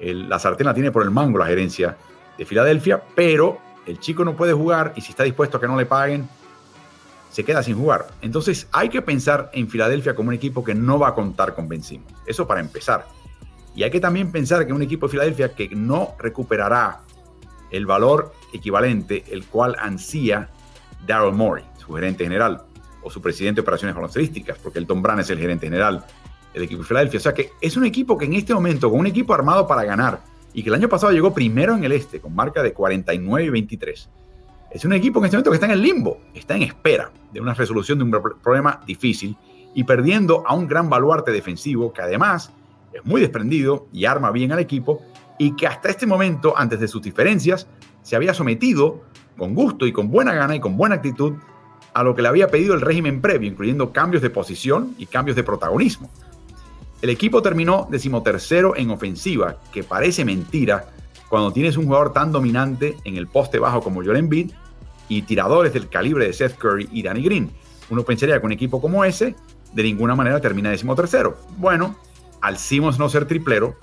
la 0.00 0.38
sartén 0.38 0.66
la 0.66 0.72
tiene 0.72 0.90
por 0.90 1.02
el 1.02 1.10
mango 1.10 1.36
la 1.36 1.44
gerencia 1.44 1.98
de 2.38 2.46
Filadelfia, 2.46 3.02
pero 3.14 3.58
el 3.84 3.98
chico 3.98 4.24
no 4.24 4.36
puede 4.36 4.54
jugar 4.54 4.94
y 4.96 5.02
si 5.02 5.10
está 5.10 5.22
dispuesto 5.22 5.58
a 5.58 5.60
que 5.60 5.66
no 5.66 5.76
le 5.76 5.84
paguen, 5.84 6.26
se 7.30 7.44
queda 7.44 7.62
sin 7.62 7.76
jugar. 7.76 8.06
Entonces 8.22 8.68
hay 8.72 8.88
que 8.88 9.02
pensar 9.02 9.50
en 9.52 9.68
Filadelfia 9.68 10.14
como 10.14 10.30
un 10.30 10.34
equipo 10.34 10.64
que 10.64 10.74
no 10.74 10.98
va 10.98 11.08
a 11.08 11.14
contar 11.14 11.54
con 11.54 11.68
Ben 11.68 11.82
Simmons. 11.82 12.14
Eso 12.24 12.46
para 12.46 12.60
empezar. 12.60 13.06
Y 13.76 13.82
hay 13.82 13.90
que 13.90 14.00
también 14.00 14.32
pensar 14.32 14.66
que 14.66 14.72
un 14.72 14.80
equipo 14.80 15.08
de 15.08 15.10
Filadelfia 15.10 15.54
que 15.54 15.68
no 15.68 16.14
recuperará 16.18 17.02
el 17.70 17.84
valor 17.84 18.32
equivalente, 18.54 19.24
el 19.30 19.44
cual 19.44 19.76
ansía 19.78 20.48
Daryl 21.06 21.34
Morey, 21.34 21.64
su 21.76 21.92
gerente 21.92 22.24
general 22.24 22.64
o 23.04 23.10
su 23.10 23.20
presidente 23.20 23.56
de 23.56 23.62
operaciones 23.62 23.94
baloncestísticas, 23.94 24.58
porque 24.58 24.78
el 24.78 24.86
Tom 24.86 25.02
Brand 25.02 25.20
es 25.20 25.30
el 25.30 25.38
gerente 25.38 25.66
general 25.66 26.04
del 26.52 26.62
equipo 26.62 26.82
de 26.82 26.88
Filadelfia. 26.88 27.18
O 27.18 27.22
sea 27.22 27.34
que 27.34 27.52
es 27.60 27.76
un 27.76 27.84
equipo 27.84 28.18
que 28.18 28.24
en 28.24 28.32
este 28.32 28.54
momento, 28.54 28.90
con 28.90 29.00
un 29.00 29.06
equipo 29.06 29.34
armado 29.34 29.66
para 29.66 29.84
ganar, 29.84 30.22
y 30.52 30.62
que 30.62 30.68
el 30.68 30.74
año 30.74 30.88
pasado 30.88 31.12
llegó 31.12 31.34
primero 31.34 31.74
en 31.74 31.84
el 31.84 31.92
este, 31.92 32.20
con 32.20 32.34
marca 32.34 32.62
de 32.62 32.72
49 32.72 33.46
y 33.46 33.50
23, 33.50 34.08
es 34.74 34.84
un 34.84 34.92
equipo 34.92 35.20
en 35.20 35.26
este 35.26 35.36
momento 35.36 35.50
que 35.50 35.56
está 35.56 35.66
en 35.66 35.72
el 35.72 35.82
limbo, 35.82 36.18
está 36.34 36.56
en 36.56 36.62
espera 36.62 37.12
de 37.32 37.40
una 37.40 37.54
resolución 37.54 37.98
de 37.98 38.04
un 38.04 38.10
problema 38.42 38.80
difícil 38.84 39.36
y 39.72 39.84
perdiendo 39.84 40.42
a 40.46 40.54
un 40.54 40.66
gran 40.66 40.90
baluarte 40.90 41.30
defensivo 41.30 41.92
que 41.92 42.02
además 42.02 42.50
es 42.92 43.04
muy 43.04 43.20
desprendido 43.20 43.86
y 43.92 44.04
arma 44.04 44.32
bien 44.32 44.50
al 44.50 44.58
equipo 44.58 45.00
y 45.38 45.54
que 45.54 45.68
hasta 45.68 45.90
este 45.90 46.06
momento, 46.06 46.54
antes 46.56 46.80
de 46.80 46.88
sus 46.88 47.02
diferencias, 47.02 47.68
se 48.02 48.16
había 48.16 48.34
sometido 48.34 49.02
con 49.36 49.54
gusto 49.54 49.86
y 49.86 49.92
con 49.92 50.10
buena 50.10 50.32
gana 50.32 50.56
y 50.56 50.60
con 50.60 50.76
buena 50.76 50.96
actitud 50.96 51.34
a 51.94 52.02
lo 52.02 52.14
que 52.14 52.22
le 52.22 52.28
había 52.28 52.48
pedido 52.48 52.74
el 52.74 52.80
régimen 52.80 53.20
previo, 53.20 53.48
incluyendo 53.48 53.92
cambios 53.92 54.22
de 54.22 54.30
posición 54.30 54.94
y 54.98 55.06
cambios 55.06 55.36
de 55.36 55.44
protagonismo. 55.44 56.10
El 57.00 57.10
equipo 57.10 57.40
terminó 57.40 57.86
decimotercero 57.90 58.76
en 58.76 58.90
ofensiva, 58.90 59.56
que 59.72 59.84
parece 59.84 60.24
mentira 60.24 60.86
cuando 61.28 61.52
tienes 61.52 61.76
un 61.76 61.86
jugador 61.86 62.12
tan 62.12 62.32
dominante 62.32 62.96
en 63.04 63.16
el 63.16 63.28
poste 63.28 63.58
bajo 63.58 63.80
como 63.80 64.02
Joel 64.02 64.16
Embiid 64.16 64.50
y 65.08 65.22
tiradores 65.22 65.72
del 65.72 65.88
calibre 65.88 66.26
de 66.26 66.32
Seth 66.32 66.56
Curry 66.56 66.88
y 66.92 67.02
Danny 67.02 67.22
Green. 67.22 67.50
Uno 67.90 68.02
pensaría 68.02 68.40
que 68.40 68.46
un 68.46 68.52
equipo 68.52 68.80
como 68.80 69.04
ese 69.04 69.36
de 69.72 69.82
ninguna 69.82 70.16
manera 70.16 70.40
termina 70.40 70.70
decimotercero. 70.70 71.36
Bueno, 71.58 71.96
al 72.40 72.58
Simmons 72.58 72.98
no 72.98 73.08
ser 73.08 73.26
triplero, 73.26 73.76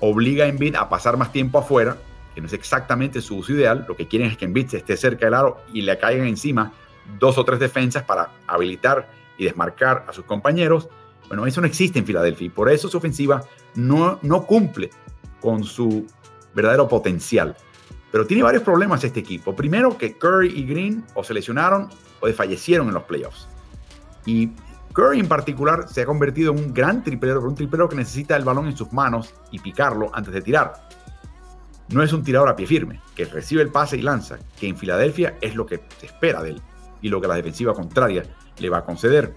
obliga 0.00 0.44
a 0.44 0.48
Embiid 0.48 0.76
a 0.76 0.88
pasar 0.88 1.16
más 1.16 1.32
tiempo 1.32 1.58
afuera, 1.58 1.96
que 2.34 2.40
no 2.40 2.46
es 2.46 2.52
exactamente 2.52 3.20
su 3.20 3.36
uso 3.36 3.52
ideal. 3.52 3.84
Lo 3.88 3.96
que 3.96 4.06
quieren 4.06 4.30
es 4.30 4.36
que 4.36 4.44
Embiid 4.44 4.74
esté 4.74 4.96
cerca 4.96 5.26
del 5.26 5.34
aro 5.34 5.58
y 5.72 5.82
le 5.82 5.98
caigan 5.98 6.26
encima 6.26 6.72
dos 7.18 7.38
o 7.38 7.44
tres 7.44 7.58
defensas 7.58 8.02
para 8.04 8.30
habilitar 8.46 9.08
y 9.38 9.44
desmarcar 9.44 10.04
a 10.08 10.12
sus 10.12 10.24
compañeros. 10.24 10.88
Bueno, 11.28 11.46
eso 11.46 11.60
no 11.60 11.66
existe 11.66 11.98
en 11.98 12.06
Filadelfia 12.06 12.46
y 12.46 12.50
por 12.50 12.70
eso 12.70 12.88
su 12.88 12.98
ofensiva 12.98 13.42
no, 13.74 14.18
no 14.22 14.46
cumple 14.46 14.90
con 15.40 15.64
su 15.64 16.06
verdadero 16.54 16.88
potencial. 16.88 17.56
Pero 18.12 18.26
tiene 18.26 18.42
varios 18.42 18.62
problemas 18.62 19.04
este 19.04 19.20
equipo. 19.20 19.54
Primero, 19.54 19.98
que 19.98 20.16
Curry 20.16 20.48
y 20.48 20.64
Green 20.64 21.04
o 21.14 21.24
se 21.24 21.34
lesionaron 21.34 21.88
o 22.20 22.26
desfallecieron 22.26 22.88
en 22.88 22.94
los 22.94 23.02
playoffs. 23.02 23.48
Y 24.24 24.52
Curry 24.92 25.20
en 25.20 25.28
particular 25.28 25.88
se 25.88 26.02
ha 26.02 26.06
convertido 26.06 26.52
en 26.52 26.58
un 26.58 26.74
gran 26.74 27.02
triplero, 27.02 27.42
un 27.42 27.54
triplero 27.54 27.88
que 27.88 27.96
necesita 27.96 28.36
el 28.36 28.44
balón 28.44 28.66
en 28.66 28.76
sus 28.76 28.92
manos 28.92 29.34
y 29.50 29.58
picarlo 29.58 30.10
antes 30.14 30.32
de 30.32 30.40
tirar. 30.40 30.88
No 31.88 32.02
es 32.02 32.12
un 32.12 32.24
tirador 32.24 32.48
a 32.48 32.56
pie 32.56 32.66
firme, 32.66 33.00
que 33.14 33.26
recibe 33.26 33.62
el 33.62 33.70
pase 33.70 33.96
y 33.96 34.02
lanza, 34.02 34.38
que 34.58 34.66
en 34.66 34.76
Filadelfia 34.76 35.36
es 35.40 35.54
lo 35.54 35.66
que 35.66 35.82
se 36.00 36.06
espera 36.06 36.42
de 36.42 36.50
él 36.50 36.62
y 37.06 37.08
lo 37.08 37.20
que 37.20 37.28
la 37.28 37.36
defensiva 37.36 37.72
contraria 37.72 38.24
le 38.58 38.68
va 38.68 38.78
a 38.78 38.84
conceder. 38.84 39.32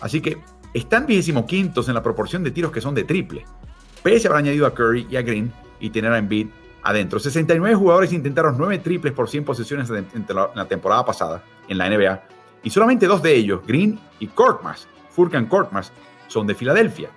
Así 0.00 0.22
que 0.22 0.38
están 0.72 1.06
25 1.06 1.46
en 1.86 1.94
la 1.94 2.02
proporción 2.02 2.42
de 2.42 2.50
tiros 2.50 2.72
que 2.72 2.80
son 2.80 2.94
de 2.94 3.04
triple, 3.04 3.44
pese 4.02 4.26
a 4.26 4.30
haber 4.30 4.44
añadido 4.44 4.66
a 4.66 4.74
Curry 4.74 5.06
y 5.10 5.16
a 5.16 5.22
Green 5.22 5.52
y 5.78 5.90
tener 5.90 6.10
a 6.10 6.16
Embiid 6.16 6.48
adentro. 6.82 7.20
69 7.20 7.76
jugadores 7.76 8.12
intentaron 8.14 8.56
9 8.56 8.78
triples 8.78 9.12
por 9.12 9.28
100 9.28 9.44
posesiones 9.44 9.90
en 9.90 10.26
la 10.54 10.66
temporada 10.66 11.04
pasada 11.04 11.44
en 11.68 11.76
la 11.76 11.90
NBA 11.90 12.22
y 12.62 12.70
solamente 12.70 13.06
dos 13.06 13.22
de 13.22 13.34
ellos, 13.34 13.60
Green 13.66 14.00
y 14.18 14.28
Korkmaz, 14.28 14.86
Furkan 15.10 15.46
Korkmaz, 15.46 15.92
son 16.28 16.46
de 16.46 16.54
Filadelfia. 16.54 17.10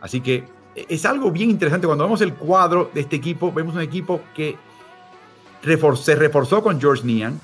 Así 0.00 0.22
que 0.22 0.44
es 0.74 1.04
algo 1.04 1.30
bien 1.30 1.50
interesante. 1.50 1.86
Cuando 1.86 2.04
vemos 2.04 2.22
el 2.22 2.32
cuadro 2.32 2.90
de 2.94 3.02
este 3.02 3.16
equipo, 3.16 3.52
vemos 3.52 3.74
un 3.74 3.82
equipo 3.82 4.22
que 4.34 4.56
se 5.96 6.14
reforzó 6.14 6.62
con 6.62 6.80
George 6.80 7.04
Nian, 7.04 7.38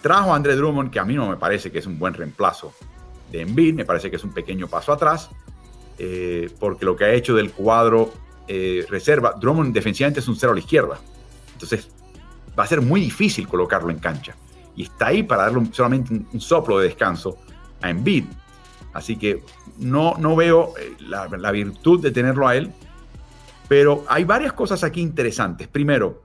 Trajo 0.00 0.32
a 0.32 0.36
André 0.36 0.56
Drummond, 0.56 0.90
que 0.90 0.98
a 0.98 1.04
mí 1.04 1.14
no 1.14 1.28
me 1.28 1.36
parece 1.36 1.70
que 1.70 1.78
es 1.78 1.86
un 1.86 1.98
buen 1.98 2.14
reemplazo 2.14 2.72
de 3.30 3.42
Embiid, 3.42 3.74
me 3.74 3.84
parece 3.84 4.10
que 4.10 4.16
es 4.16 4.24
un 4.24 4.32
pequeño 4.32 4.66
paso 4.66 4.92
atrás, 4.92 5.30
eh, 5.98 6.50
porque 6.58 6.84
lo 6.84 6.96
que 6.96 7.04
ha 7.04 7.12
hecho 7.12 7.34
del 7.34 7.52
cuadro 7.52 8.12
eh, 8.48 8.86
reserva, 8.88 9.34
Drummond 9.38 9.74
defensivamente 9.74 10.20
es 10.20 10.28
un 10.28 10.36
cero 10.36 10.52
a 10.52 10.54
la 10.54 10.60
izquierda, 10.60 10.98
entonces 11.52 11.90
va 12.58 12.64
a 12.64 12.66
ser 12.66 12.80
muy 12.80 13.00
difícil 13.00 13.46
colocarlo 13.46 13.90
en 13.90 13.98
cancha. 13.98 14.34
Y 14.74 14.84
está 14.84 15.08
ahí 15.08 15.22
para 15.22 15.42
darle 15.42 15.68
solamente 15.72 16.14
un, 16.14 16.40
soplo 16.40 16.78
de 16.78 16.88
descanso 16.88 17.36
a 17.82 17.90
Embiid. 17.90 18.24
Así 18.94 19.16
que 19.16 19.42
no, 19.78 20.14
no 20.18 20.34
veo 20.34 20.74
eh, 20.78 20.96
la, 21.00 21.50
virtud 21.50 22.00
de 22.00 22.10
tenerlo 22.10 22.48
a 22.48 22.56
él, 22.56 22.72
pero 23.68 24.04
hay 24.08 24.24
varias 24.24 24.54
cosas 24.54 24.82
aquí 24.82 25.00
interesantes. 25.00 25.68
Primero, 25.68 26.22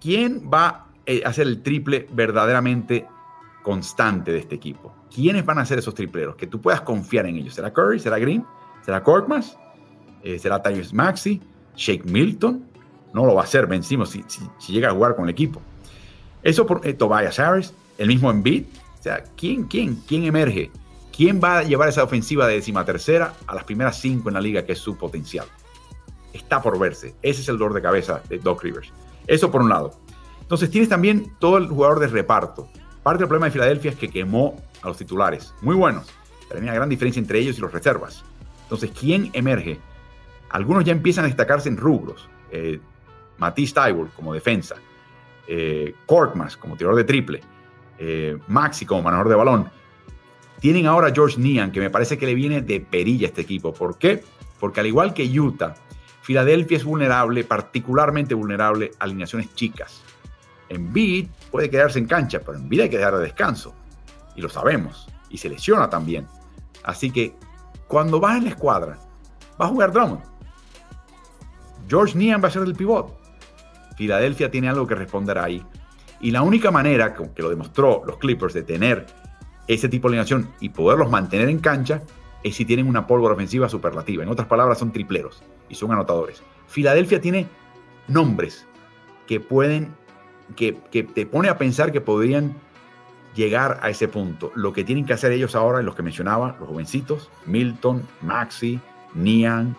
¿quién 0.00 0.50
va 0.52 0.86
hacer 1.24 1.46
el 1.46 1.62
triple 1.62 2.06
verdaderamente 2.12 3.06
constante 3.62 4.32
de 4.32 4.38
este 4.38 4.54
equipo. 4.54 4.94
¿Quiénes 5.14 5.44
van 5.44 5.58
a 5.58 5.66
ser 5.66 5.78
esos 5.78 5.94
tripleros? 5.94 6.36
Que 6.36 6.46
tú 6.46 6.60
puedas 6.60 6.80
confiar 6.80 7.26
en 7.26 7.36
ellos. 7.36 7.54
¿Será 7.54 7.72
Curry? 7.72 7.98
¿Será 7.98 8.18
Green? 8.18 8.44
¿Será 8.84 9.02
Korkmaz? 9.02 9.56
Eh, 10.22 10.38
¿Será 10.38 10.62
Tyrese 10.62 10.94
Maxi? 10.94 11.40
¿Shake 11.76 12.04
Milton? 12.04 12.64
No 13.12 13.26
lo 13.26 13.34
va 13.34 13.42
a 13.42 13.44
hacer 13.44 13.66
Ben 13.66 13.82
si, 13.82 13.98
si, 14.58 14.72
llega 14.72 14.88
a 14.88 14.92
jugar 14.92 15.14
con 15.14 15.24
el 15.24 15.30
equipo. 15.30 15.60
Eso 16.42 16.66
por 16.66 16.86
eh, 16.86 16.94
Tobias 16.94 17.38
Harris, 17.38 17.74
el 17.98 18.08
mismo 18.08 18.30
Embiid. 18.30 18.64
O 18.98 19.02
sea, 19.02 19.24
¿quién, 19.36 19.64
quién, 19.64 19.96
quién 20.06 20.24
emerge? 20.24 20.70
¿Quién 21.14 21.40
va 21.42 21.58
a 21.58 21.62
llevar 21.62 21.88
esa 21.88 22.02
ofensiva 22.02 22.46
de 22.46 22.54
décima 22.54 22.84
tercera 22.84 23.34
a 23.46 23.54
las 23.54 23.64
primeras 23.64 24.00
cinco 24.00 24.30
en 24.30 24.34
la 24.34 24.40
liga, 24.40 24.64
que 24.64 24.72
es 24.72 24.78
su 24.78 24.96
potencial? 24.96 25.46
Está 26.32 26.62
por 26.62 26.78
verse. 26.78 27.14
Ese 27.20 27.42
es 27.42 27.48
el 27.48 27.58
dolor 27.58 27.74
de 27.74 27.82
cabeza 27.82 28.22
de 28.28 28.38
Doc 28.38 28.62
Rivers. 28.62 28.90
Eso 29.26 29.50
por 29.50 29.60
un 29.60 29.68
lado. 29.68 29.92
Entonces 30.52 30.70
tienes 30.70 30.90
también 30.90 31.32
todo 31.38 31.56
el 31.56 31.66
jugador 31.66 31.98
de 31.98 32.08
reparto. 32.08 32.68
Parte 33.02 33.20
del 33.20 33.28
problema 33.28 33.46
de 33.46 33.52
Filadelfia 33.52 33.92
es 33.92 33.96
que 33.96 34.10
quemó 34.10 34.62
a 34.82 34.88
los 34.88 34.98
titulares, 34.98 35.54
muy 35.62 35.74
buenos, 35.74 36.12
pero 36.46 36.60
hay 36.60 36.64
una 36.64 36.74
gran 36.74 36.90
diferencia 36.90 37.20
entre 37.20 37.38
ellos 37.38 37.56
y 37.56 37.62
los 37.62 37.72
reservas. 37.72 38.22
Entonces, 38.64 38.90
¿quién 38.90 39.30
emerge? 39.32 39.80
Algunos 40.50 40.84
ya 40.84 40.92
empiezan 40.92 41.24
a 41.24 41.28
destacarse 41.28 41.70
en 41.70 41.78
rubros. 41.78 42.28
Eh, 42.50 42.78
Matisse 43.38 43.72
Tybur 43.72 44.10
como 44.10 44.34
defensa, 44.34 44.74
eh, 45.48 45.94
como 46.06 46.76
tirador 46.76 46.96
de 46.96 47.04
triple, 47.04 47.40
eh, 47.98 48.36
Maxi 48.46 48.84
como 48.84 49.00
manejador 49.00 49.30
de 49.30 49.36
balón. 49.36 49.70
Tienen 50.60 50.84
ahora 50.84 51.06
a 51.08 51.14
George 51.14 51.40
Nian, 51.40 51.72
que 51.72 51.80
me 51.80 51.88
parece 51.88 52.18
que 52.18 52.26
le 52.26 52.34
viene 52.34 52.60
de 52.60 52.78
perilla 52.78 53.26
a 53.26 53.30
este 53.30 53.40
equipo. 53.40 53.72
¿Por 53.72 53.96
qué? 53.96 54.22
Porque 54.60 54.80
al 54.80 54.86
igual 54.86 55.14
que 55.14 55.24
Utah, 55.24 55.76
Filadelfia 56.20 56.76
es 56.76 56.84
vulnerable, 56.84 57.42
particularmente 57.42 58.34
vulnerable 58.34 58.90
a 58.98 59.04
alineaciones 59.04 59.54
chicas. 59.54 60.02
En 60.72 60.90
Bid 60.90 61.28
puede 61.50 61.68
quedarse 61.68 61.98
en 61.98 62.06
cancha, 62.06 62.40
pero 62.40 62.56
en 62.56 62.66
Bid 62.66 62.80
hay 62.80 62.88
que 62.88 62.96
dar 62.96 63.14
de 63.14 63.22
descanso. 63.22 63.74
Y 64.34 64.40
lo 64.40 64.48
sabemos. 64.48 65.06
Y 65.28 65.36
se 65.36 65.50
lesiona 65.50 65.90
también. 65.90 66.26
Así 66.82 67.10
que 67.10 67.36
cuando 67.86 68.18
vas 68.18 68.38
en 68.38 68.44
la 68.44 68.50
escuadra, 68.50 68.98
va 69.60 69.66
a 69.66 69.68
jugar 69.68 69.92
Drummond. 69.92 70.22
George 71.88 72.16
Nian 72.16 72.42
va 72.42 72.48
a 72.48 72.50
ser 72.50 72.62
el 72.62 72.74
pivot. 72.74 73.14
Filadelfia 73.98 74.50
tiene 74.50 74.70
algo 74.70 74.86
que 74.86 74.94
responder 74.94 75.36
ahí. 75.36 75.62
Y 76.22 76.30
la 76.30 76.40
única 76.40 76.70
manera 76.70 77.12
que 77.12 77.42
lo 77.42 77.50
demostró 77.50 78.02
los 78.06 78.16
Clippers 78.16 78.54
de 78.54 78.62
tener 78.62 79.04
ese 79.68 79.90
tipo 79.90 80.08
de 80.08 80.12
alineación 80.12 80.50
y 80.58 80.70
poderlos 80.70 81.10
mantener 81.10 81.50
en 81.50 81.58
cancha 81.58 82.02
es 82.42 82.56
si 82.56 82.64
tienen 82.64 82.88
una 82.88 83.06
pólvora 83.06 83.34
ofensiva 83.34 83.68
superlativa. 83.68 84.22
En 84.22 84.30
otras 84.30 84.48
palabras, 84.48 84.78
son 84.78 84.90
tripleros 84.90 85.42
y 85.68 85.74
son 85.74 85.92
anotadores. 85.92 86.42
Filadelfia 86.66 87.20
tiene 87.20 87.46
nombres 88.08 88.66
que 89.26 89.38
pueden, 89.38 89.94
que, 90.52 90.72
te 90.72 91.26
pone 91.26 91.48
a 91.48 91.58
pensar 91.58 91.92
que 91.92 92.00
podrían 92.00 92.54
llegar 93.34 93.80
a 93.82 93.90
ese 93.90 94.08
punto. 94.08 94.52
Lo 94.54 94.72
que 94.72 94.84
tienen 94.84 95.06
que 95.06 95.12
hacer 95.12 95.32
ellos 95.32 95.54
ahora, 95.54 95.82
los 95.82 95.94
que 95.94 96.02
mencionaba, 96.02 96.56
los 96.58 96.68
jovencitos, 96.68 97.30
Milton, 97.46 98.02
Maxi, 98.20 98.80
Nian, 99.14 99.76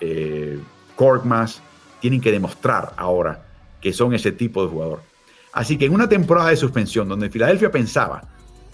eh, 0.00 0.58
tienen 2.00 2.20
que 2.20 2.32
demostrar 2.32 2.92
ahora 2.96 3.42
que 3.80 3.92
son 3.92 4.14
ese 4.14 4.32
tipo 4.32 4.62
de 4.62 4.70
jugador. 4.70 5.02
Así 5.52 5.76
que 5.78 5.86
en 5.86 5.94
una 5.94 6.08
temporada 6.08 6.50
de 6.50 6.56
suspensión 6.56 7.08
donde 7.08 7.30
Filadelfia 7.30 7.70
pensaba 7.70 8.22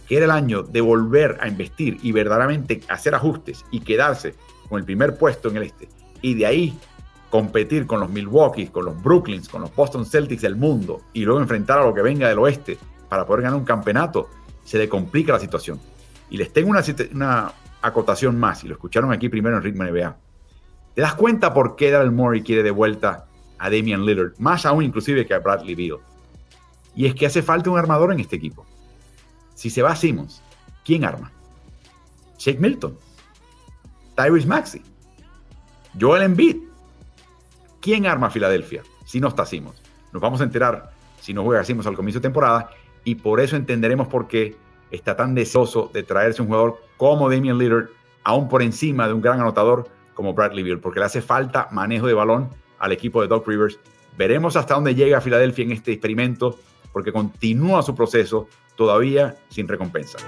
que 0.08 0.16
era 0.16 0.26
el 0.26 0.30
año 0.30 0.62
de 0.62 0.80
volver 0.80 1.38
a 1.40 1.48
investir 1.48 1.98
y 2.02 2.12
verdaderamente 2.12 2.80
hacer 2.88 3.14
ajustes 3.14 3.64
y 3.70 3.80
quedarse 3.80 4.34
con 4.68 4.78
el 4.78 4.84
primer 4.84 5.16
puesto 5.16 5.48
en 5.48 5.56
el 5.56 5.62
este, 5.64 5.88
y 6.22 6.34
de 6.34 6.46
ahí 6.46 6.78
competir 7.36 7.86
con 7.86 8.00
los 8.00 8.08
Milwaukee, 8.08 8.68
con 8.68 8.86
los 8.86 9.02
Brooklyns, 9.02 9.50
con 9.50 9.60
los 9.60 9.74
Boston 9.76 10.06
Celtics 10.06 10.40
del 10.40 10.56
mundo 10.56 11.02
y 11.12 11.22
luego 11.22 11.38
enfrentar 11.38 11.78
a 11.78 11.84
lo 11.84 11.92
que 11.92 12.00
venga 12.00 12.30
del 12.30 12.38
oeste 12.38 12.78
para 13.10 13.26
poder 13.26 13.42
ganar 13.42 13.58
un 13.58 13.66
campeonato, 13.66 14.30
se 14.64 14.78
le 14.78 14.88
complica 14.88 15.34
la 15.34 15.38
situación. 15.38 15.78
Y 16.30 16.38
les 16.38 16.50
tengo 16.50 16.70
una, 16.70 16.82
una 17.12 17.52
acotación 17.82 18.40
más, 18.40 18.64
y 18.64 18.68
lo 18.68 18.74
escucharon 18.74 19.12
aquí 19.12 19.28
primero 19.28 19.58
en 19.58 19.62
Ritmo 19.62 19.84
NBA. 19.84 20.16
¿Te 20.94 21.02
das 21.02 21.14
cuenta 21.14 21.52
por 21.52 21.76
qué 21.76 21.90
Daryl 21.90 22.10
Morey 22.10 22.40
quiere 22.40 22.62
de 22.62 22.70
vuelta 22.70 23.26
a 23.58 23.68
Damian 23.68 24.06
Lillard? 24.06 24.32
Más 24.38 24.64
aún 24.64 24.82
inclusive 24.82 25.26
que 25.26 25.34
a 25.34 25.40
Bradley 25.40 25.74
Beal. 25.74 25.98
Y 26.94 27.04
es 27.04 27.14
que 27.14 27.26
hace 27.26 27.42
falta 27.42 27.68
un 27.68 27.78
armador 27.78 28.14
en 28.14 28.20
este 28.20 28.36
equipo. 28.36 28.64
Si 29.54 29.68
se 29.68 29.82
va 29.82 29.94
Simmons, 29.94 30.40
¿quién 30.86 31.04
arma? 31.04 31.30
Shake 32.38 32.60
Milton, 32.60 32.98
Tyrese 34.16 34.46
Maxey, 34.46 34.82
Joel 36.00 36.22
Embiid. 36.22 36.66
¿Quién 37.80 38.06
arma 38.06 38.28
a 38.28 38.30
Filadelfia 38.30 38.82
si 39.04 39.20
no 39.20 39.28
está? 39.28 39.44
Nos 40.12 40.22
vamos 40.22 40.40
a 40.40 40.44
enterar 40.44 40.90
si 41.20 41.34
no 41.34 41.42
juega 41.44 41.64
Simmons 41.64 41.86
al 41.86 41.94
comienzo 41.94 42.18
de 42.18 42.24
temporada 42.24 42.70
y 43.04 43.16
por 43.16 43.40
eso 43.40 43.56
entenderemos 43.56 44.08
por 44.08 44.26
qué 44.26 44.56
está 44.90 45.16
tan 45.16 45.34
deseoso 45.34 45.90
de 45.92 46.02
traerse 46.02 46.42
un 46.42 46.48
jugador 46.48 46.80
como 46.96 47.30
Damian 47.30 47.58
Lillard, 47.58 47.88
aún 48.24 48.48
por 48.48 48.62
encima 48.62 49.06
de 49.06 49.14
un 49.14 49.20
gran 49.20 49.40
anotador 49.40 49.88
como 50.14 50.34
Bradley 50.34 50.64
Beal, 50.64 50.80
porque 50.80 51.00
le 51.00 51.06
hace 51.06 51.22
falta 51.22 51.68
manejo 51.70 52.06
de 52.06 52.14
balón 52.14 52.48
al 52.78 52.92
equipo 52.92 53.20
de 53.22 53.28
Doc 53.28 53.46
Rivers. 53.46 53.78
Veremos 54.16 54.56
hasta 54.56 54.74
dónde 54.74 54.94
llega 54.94 55.20
Filadelfia 55.20 55.64
en 55.64 55.72
este 55.72 55.92
experimento, 55.92 56.58
porque 56.92 57.12
continúa 57.12 57.82
su 57.82 57.94
proceso 57.94 58.48
todavía 58.76 59.36
sin 59.50 59.68
recompensa. 59.68 60.18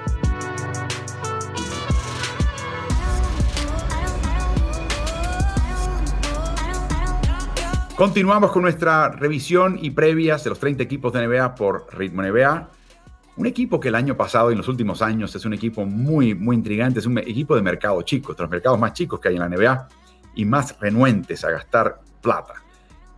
Continuamos 7.98 8.52
con 8.52 8.62
nuestra 8.62 9.08
revisión 9.08 9.76
y 9.82 9.90
previas 9.90 10.44
de 10.44 10.50
los 10.50 10.60
30 10.60 10.84
equipos 10.84 11.12
de 11.12 11.26
NBA 11.26 11.56
por 11.56 11.88
Ritmo 11.98 12.22
NBA. 12.22 12.68
Un 13.36 13.46
equipo 13.46 13.80
que 13.80 13.88
el 13.88 13.96
año 13.96 14.16
pasado 14.16 14.50
y 14.50 14.52
en 14.52 14.58
los 14.58 14.68
últimos 14.68 15.02
años 15.02 15.34
es 15.34 15.44
un 15.44 15.52
equipo 15.52 15.84
muy, 15.84 16.32
muy 16.32 16.54
intrigante, 16.54 17.00
es 17.00 17.06
un 17.06 17.18
equipo 17.18 17.56
de 17.56 17.62
mercado 17.62 18.00
chico, 18.02 18.34
de 18.34 18.42
los 18.44 18.50
mercados 18.52 18.78
más 18.78 18.92
chicos 18.92 19.18
que 19.18 19.30
hay 19.30 19.34
en 19.34 19.40
la 19.40 19.48
NBA 19.48 19.88
y 20.36 20.44
más 20.44 20.78
renuentes 20.78 21.44
a 21.44 21.50
gastar 21.50 21.98
plata 22.22 22.62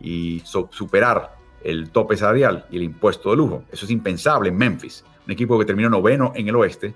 y 0.00 0.40
superar 0.44 1.36
el 1.62 1.90
tope 1.90 2.16
salarial 2.16 2.64
y 2.70 2.78
el 2.78 2.84
impuesto 2.84 3.32
de 3.32 3.36
lujo. 3.36 3.64
Eso 3.70 3.84
es 3.84 3.90
impensable 3.90 4.48
en 4.48 4.56
Memphis, 4.56 5.04
un 5.26 5.32
equipo 5.32 5.58
que 5.58 5.66
terminó 5.66 5.90
noveno 5.90 6.32
en 6.34 6.48
el 6.48 6.56
oeste, 6.56 6.94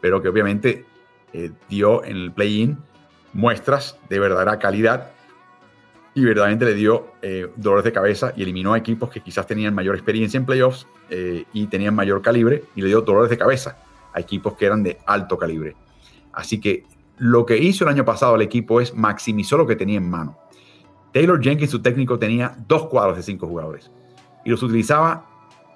pero 0.00 0.22
que 0.22 0.30
obviamente 0.30 0.86
eh, 1.34 1.52
dio 1.68 2.02
en 2.02 2.16
el 2.16 2.32
play-in 2.32 2.78
muestras 3.34 3.98
de 4.08 4.20
verdadera 4.20 4.58
calidad 4.58 5.10
y 6.16 6.24
verdaderamente 6.24 6.64
le 6.64 6.74
dio 6.74 7.08
eh, 7.20 7.50
dolores 7.56 7.84
de 7.84 7.92
cabeza 7.92 8.32
y 8.34 8.42
eliminó 8.42 8.72
a 8.72 8.78
equipos 8.78 9.10
que 9.10 9.20
quizás 9.20 9.46
tenían 9.46 9.74
mayor 9.74 9.94
experiencia 9.94 10.38
en 10.38 10.46
playoffs 10.46 10.86
eh, 11.10 11.44
y 11.52 11.66
tenían 11.66 11.94
mayor 11.94 12.22
calibre 12.22 12.64
y 12.74 12.80
le 12.80 12.88
dio 12.88 13.02
dolores 13.02 13.28
de 13.28 13.36
cabeza 13.36 13.76
a 14.14 14.20
equipos 14.20 14.54
que 14.54 14.64
eran 14.64 14.82
de 14.82 14.96
alto 15.04 15.36
calibre. 15.36 15.76
Así 16.32 16.58
que 16.58 16.84
lo 17.18 17.44
que 17.44 17.58
hizo 17.58 17.84
el 17.84 17.90
año 17.90 18.06
pasado 18.06 18.34
el 18.34 18.40
equipo 18.40 18.80
es 18.80 18.94
maximizó 18.94 19.58
lo 19.58 19.66
que 19.66 19.76
tenía 19.76 19.98
en 19.98 20.08
mano. 20.08 20.38
Taylor 21.12 21.38
Jenkins, 21.38 21.70
su 21.70 21.82
técnico, 21.82 22.18
tenía 22.18 22.56
dos 22.66 22.86
cuadros 22.86 23.18
de 23.18 23.22
cinco 23.22 23.46
jugadores 23.46 23.90
y 24.42 24.48
los 24.48 24.62
utilizaba 24.62 25.26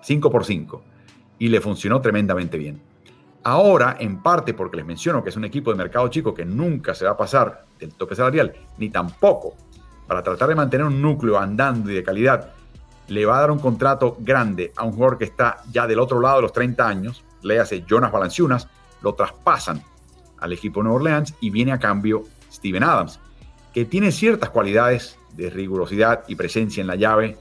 cinco 0.00 0.30
por 0.30 0.46
cinco 0.46 0.82
y 1.38 1.48
le 1.48 1.60
funcionó 1.60 2.00
tremendamente 2.00 2.56
bien. 2.56 2.80
Ahora, 3.42 3.98
en 4.00 4.22
parte 4.22 4.54
porque 4.54 4.78
les 4.78 4.86
menciono 4.86 5.22
que 5.22 5.28
es 5.28 5.36
un 5.36 5.44
equipo 5.44 5.70
de 5.70 5.76
mercado 5.76 6.08
chico 6.08 6.32
que 6.32 6.46
nunca 6.46 6.94
se 6.94 7.04
va 7.04 7.10
a 7.10 7.16
pasar 7.18 7.66
del 7.78 7.92
tope 7.92 8.14
salarial, 8.14 8.54
ni 8.78 8.88
tampoco 8.88 9.54
para 10.10 10.24
tratar 10.24 10.48
de 10.48 10.56
mantener 10.56 10.88
un 10.88 11.00
núcleo 11.00 11.38
andando 11.38 11.88
y 11.88 11.94
de 11.94 12.02
calidad, 12.02 12.50
le 13.06 13.24
va 13.26 13.36
a 13.36 13.42
dar 13.42 13.52
un 13.52 13.60
contrato 13.60 14.16
grande 14.18 14.72
a 14.74 14.82
un 14.82 14.90
jugador 14.90 15.18
que 15.18 15.24
está 15.24 15.58
ya 15.70 15.86
del 15.86 16.00
otro 16.00 16.18
lado 16.20 16.38
de 16.38 16.42
los 16.42 16.52
30 16.52 16.84
años, 16.84 17.22
le 17.42 17.60
hace 17.60 17.84
Jonas 17.88 18.10
Valanciunas, 18.10 18.66
lo 19.02 19.14
traspasan 19.14 19.84
al 20.40 20.52
equipo 20.52 20.80
de 20.80 20.84
Nueva 20.84 20.96
Orleans 20.96 21.32
y 21.40 21.50
viene 21.50 21.70
a 21.70 21.78
cambio 21.78 22.24
Steven 22.50 22.82
Adams, 22.82 23.20
que 23.72 23.84
tiene 23.84 24.10
ciertas 24.10 24.50
cualidades 24.50 25.16
de 25.36 25.48
rigurosidad 25.48 26.24
y 26.26 26.34
presencia 26.34 26.80
en 26.80 26.88
la 26.88 26.96
llave, 26.96 27.36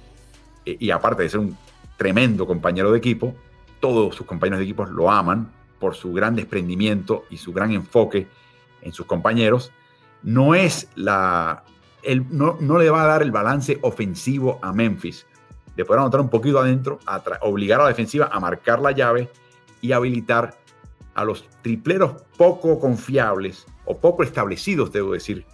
eh, 0.64 0.78
y 0.80 0.92
aparte 0.92 1.24
de 1.24 1.30
ser 1.30 1.40
un 1.40 1.58
tremendo 1.98 2.46
compañero 2.46 2.92
de 2.92 3.00
equipo, 3.00 3.34
todos 3.80 4.14
sus 4.14 4.28
compañeros 4.28 4.60
de 4.60 4.66
equipo 4.66 4.86
lo 4.86 5.10
aman 5.10 5.52
por 5.80 5.96
su 5.96 6.14
gran 6.14 6.36
desprendimiento 6.36 7.26
y 7.32 7.38
su 7.38 7.52
gran 7.52 7.72
enfoque 7.72 8.28
en 8.84 8.94
sus 8.94 9.08
compañeros. 9.08 9.72
No 10.22 10.54
es 10.54 10.88
la 10.94 11.64
no, 12.30 12.78
le 12.78 12.90
va 12.90 13.04
a 13.04 13.08
dar 13.08 13.22
el 13.22 13.32
balance 13.32 13.80
ofensivo 13.82 14.60
a 14.62 14.74
Memphis. 14.74 15.26
De 15.76 15.86
poder 15.86 16.02
anotar 16.02 16.20
un 16.20 16.30
poquito 16.30 16.60
adentro, 16.60 17.00
obligar 17.42 17.80
a 17.80 17.84
la 17.84 17.90
defensiva 17.90 18.30
a 18.32 18.40
marcar 18.40 18.80
la 18.80 18.92
llave 18.92 19.30
y 19.82 19.92
habilitar 19.94 20.58
a 21.16 21.24
los 21.24 21.48
tripleros 21.62 22.22
poco 22.38 22.80
confiables 22.80 23.66
o 23.86 23.98
poco 23.98 24.24
establecidos, 24.24 24.92
debo 24.92 25.14
decir, 25.14 25.46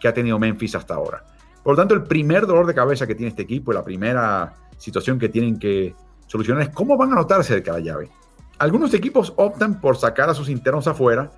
que 0.00 0.08
ha 0.08 0.14
tenido 0.14 0.38
Memphis 0.38 0.74
hasta 0.74 0.94
ahora. 0.94 1.24
Por 1.62 1.72
lo 1.72 1.76
tanto, 1.76 1.94
el 1.94 2.04
primer 2.04 2.46
dolor 2.46 2.66
de 2.66 2.74
cabeza 2.74 3.06
que 3.06 3.14
tiene 3.14 3.30
este 3.30 3.42
equipo, 3.42 3.72
la 3.72 3.84
primera 3.84 4.54
situación 4.76 5.18
que 5.18 5.28
tienen 5.28 5.58
que 5.58 5.94
solucionar 6.26 6.62
es 6.62 6.68
cómo 6.70 6.96
van 6.96 7.10
a 7.10 7.12
anotar 7.14 7.42
cerca 7.44 7.72
de 7.72 7.80
la 7.80 7.84
llave. 7.84 8.10
Algunos 8.58 8.92
equipos 8.94 9.32
optan 9.36 9.80
por 9.80 9.96
sacar 9.96 10.28
a 10.28 10.34
sus 10.34 10.48
internos 10.48 10.86
afuera 10.86 11.30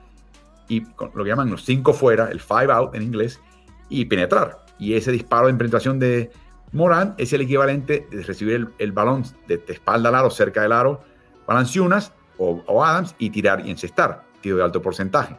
y 0.68 0.82
lo 0.99 1.22
que 1.22 1.28
llaman 1.30 1.51
los 1.51 1.64
cinco 1.64 1.93
fuera, 1.93 2.28
el 2.30 2.40
five 2.40 2.72
out 2.72 2.95
en 2.95 3.03
inglés, 3.03 3.40
y 3.88 4.05
penetrar. 4.05 4.65
Y 4.79 4.95
ese 4.95 5.12
disparo 5.12 5.47
de 5.47 5.55
penetración 5.55 5.99
de 5.99 6.31
Morán 6.72 7.14
es 7.18 7.33
el 7.33 7.41
equivalente 7.41 8.07
de 8.11 8.22
recibir 8.22 8.68
el, 8.79 8.93
balón 8.93 9.24
de, 9.47 9.62
espalda 9.68 10.09
al 10.09 10.14
aro, 10.14 10.31
cerca 10.31 10.62
del 10.62 10.72
aro, 10.72 11.01
Balanciunas 11.47 12.12
o, 12.39 12.62
o 12.66 12.85
Adams 12.85 13.14
y 13.18 13.31
tirar 13.31 13.64
y 13.66 13.70
encestar, 13.70 14.24
tiro 14.41 14.57
de 14.57 14.64
alto 14.64 14.83
porcentaje. 14.83 15.37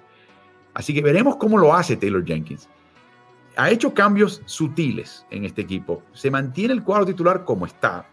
Así 0.74 0.94
que 0.94 1.02
veremos 1.02 1.36
cómo 1.36 1.58
lo 1.58 1.74
hace 1.74 1.98
Taylor 1.98 2.26
Jenkins. 2.26 2.70
Ha 3.56 3.72
hecho 3.72 3.94
cambios 3.94 4.42
sutiles 4.46 5.26
en 5.32 5.44
este 5.44 5.64
equipo. 5.64 6.04
Se 6.14 6.30
mantiene 6.30 6.74
el 6.74 6.84
cuadro 6.84 7.08
titular 7.08 7.44
como 7.44 7.66
está. 7.66 8.08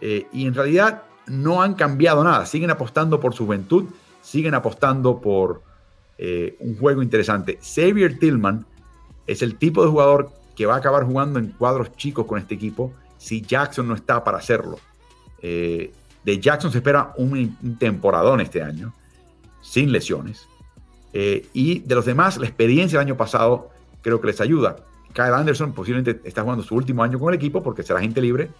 Eh, 0.00 0.26
y 0.32 0.46
en 0.46 0.54
realidad 0.54 1.02
no 1.26 1.62
han 1.62 1.74
cambiado 1.74 2.24
nada. 2.24 2.46
Siguen 2.46 2.70
apostando 2.70 3.20
por 3.20 3.34
su 3.34 3.44
juventud, 3.44 3.84
siguen 4.22 4.54
apostando 4.54 5.20
por 5.20 5.62
eh, 6.18 6.56
un 6.60 6.76
juego 6.78 7.02
interesante. 7.02 7.58
Xavier 7.62 8.18
Tillman 8.18 8.64
es 9.26 9.42
el 9.42 9.56
tipo 9.56 9.82
de 9.84 9.90
jugador 9.90 10.32
que 10.56 10.66
va 10.66 10.74
a 10.74 10.78
acabar 10.78 11.04
jugando 11.04 11.38
en 11.38 11.48
cuadros 11.48 11.92
chicos 11.96 12.26
con 12.26 12.38
este 12.38 12.54
equipo 12.54 12.92
si 13.18 13.40
Jackson 13.40 13.86
no 13.88 13.94
está 13.94 14.22
para 14.24 14.38
hacerlo. 14.38 14.78
Eh, 15.40 15.92
de 16.24 16.40
Jackson 16.40 16.70
se 16.70 16.78
espera 16.78 17.12
un, 17.16 17.76
temporadón 17.78 18.40
este 18.40 18.62
año, 18.62 18.92
sin 19.60 19.92
lesiones. 19.92 20.48
Eh, 21.12 21.46
y 21.52 21.80
de 21.80 21.94
los 21.94 22.04
demás, 22.04 22.38
la 22.38 22.46
experiencia 22.46 22.98
del 22.98 23.08
año 23.08 23.16
pasado 23.16 23.70
creo 24.02 24.20
que 24.20 24.28
les 24.28 24.40
ayuda. 24.40 24.76
Kyle 25.12 25.34
Anderson 25.34 25.72
posiblemente 25.72 26.20
está 26.24 26.42
jugando 26.42 26.62
su 26.62 26.74
último 26.74 27.02
año 27.02 27.18
con 27.18 27.32
el 27.32 27.36
equipo 27.36 27.62
porque 27.62 27.82
será 27.82 28.00
gente 28.00 28.20
libre 28.20 28.50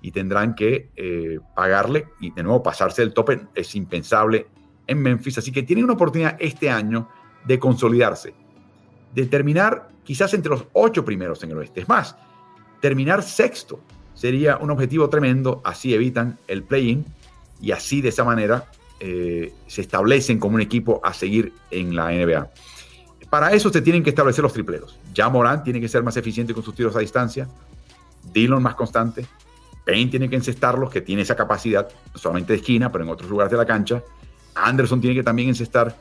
y 0.00 0.12
tendrán 0.12 0.54
que 0.54 0.90
eh, 0.96 1.40
pagarle 1.54 2.06
y 2.20 2.30
de 2.30 2.42
nuevo 2.42 2.62
pasarse 2.62 3.02
el 3.02 3.12
tope 3.12 3.40
es 3.54 3.74
impensable 3.74 4.46
en 4.86 5.02
Memphis. 5.02 5.38
Así 5.38 5.50
que 5.50 5.62
tienen 5.62 5.84
una 5.84 5.94
oportunidad 5.94 6.36
este 6.38 6.70
año 6.70 7.08
de 7.44 7.58
consolidarse, 7.58 8.34
de 9.14 9.26
terminar 9.26 9.88
quizás 10.04 10.32
entre 10.34 10.50
los 10.50 10.64
ocho 10.72 11.04
primeros 11.04 11.42
en 11.42 11.50
el 11.50 11.58
oeste. 11.58 11.80
Es 11.80 11.88
más, 11.88 12.16
terminar 12.80 13.22
sexto 13.22 13.80
sería 14.14 14.56
un 14.56 14.70
objetivo 14.70 15.08
tremendo, 15.08 15.60
así 15.64 15.94
evitan 15.94 16.38
el 16.48 16.62
play-in 16.62 17.04
y 17.60 17.72
así 17.72 18.00
de 18.00 18.08
esa 18.08 18.24
manera 18.24 18.70
eh, 19.00 19.52
se 19.66 19.80
establecen 19.80 20.38
como 20.38 20.56
un 20.56 20.60
equipo 20.60 21.00
a 21.04 21.12
seguir 21.12 21.52
en 21.70 21.94
la 21.94 22.10
NBA. 22.10 22.50
Para 23.30 23.52
eso 23.52 23.70
se 23.70 23.82
tienen 23.82 24.02
que 24.02 24.10
establecer 24.10 24.42
los 24.42 24.52
tripleros. 24.52 24.98
Ya 25.12 25.28
Morán 25.28 25.62
tiene 25.62 25.80
que 25.80 25.88
ser 25.88 26.02
más 26.02 26.16
eficiente 26.16 26.54
con 26.54 26.62
sus 26.62 26.74
tiros 26.74 26.96
a 26.96 27.00
distancia, 27.00 27.48
Dillon 28.32 28.62
más 28.62 28.74
constante, 28.74 29.26
Payne 29.88 30.10
tiene 30.10 30.28
que 30.28 30.36
encestarlos, 30.36 30.90
que 30.90 31.00
tiene 31.00 31.22
esa 31.22 31.34
capacidad, 31.34 31.88
no 32.12 32.18
solamente 32.18 32.52
de 32.52 32.58
esquina, 32.58 32.92
pero 32.92 33.04
en 33.04 33.10
otros 33.10 33.30
lugares 33.30 33.50
de 33.50 33.56
la 33.56 33.64
cancha. 33.64 34.02
Anderson 34.54 35.00
tiene 35.00 35.16
que 35.16 35.22
también 35.22 35.48
encestar. 35.48 35.96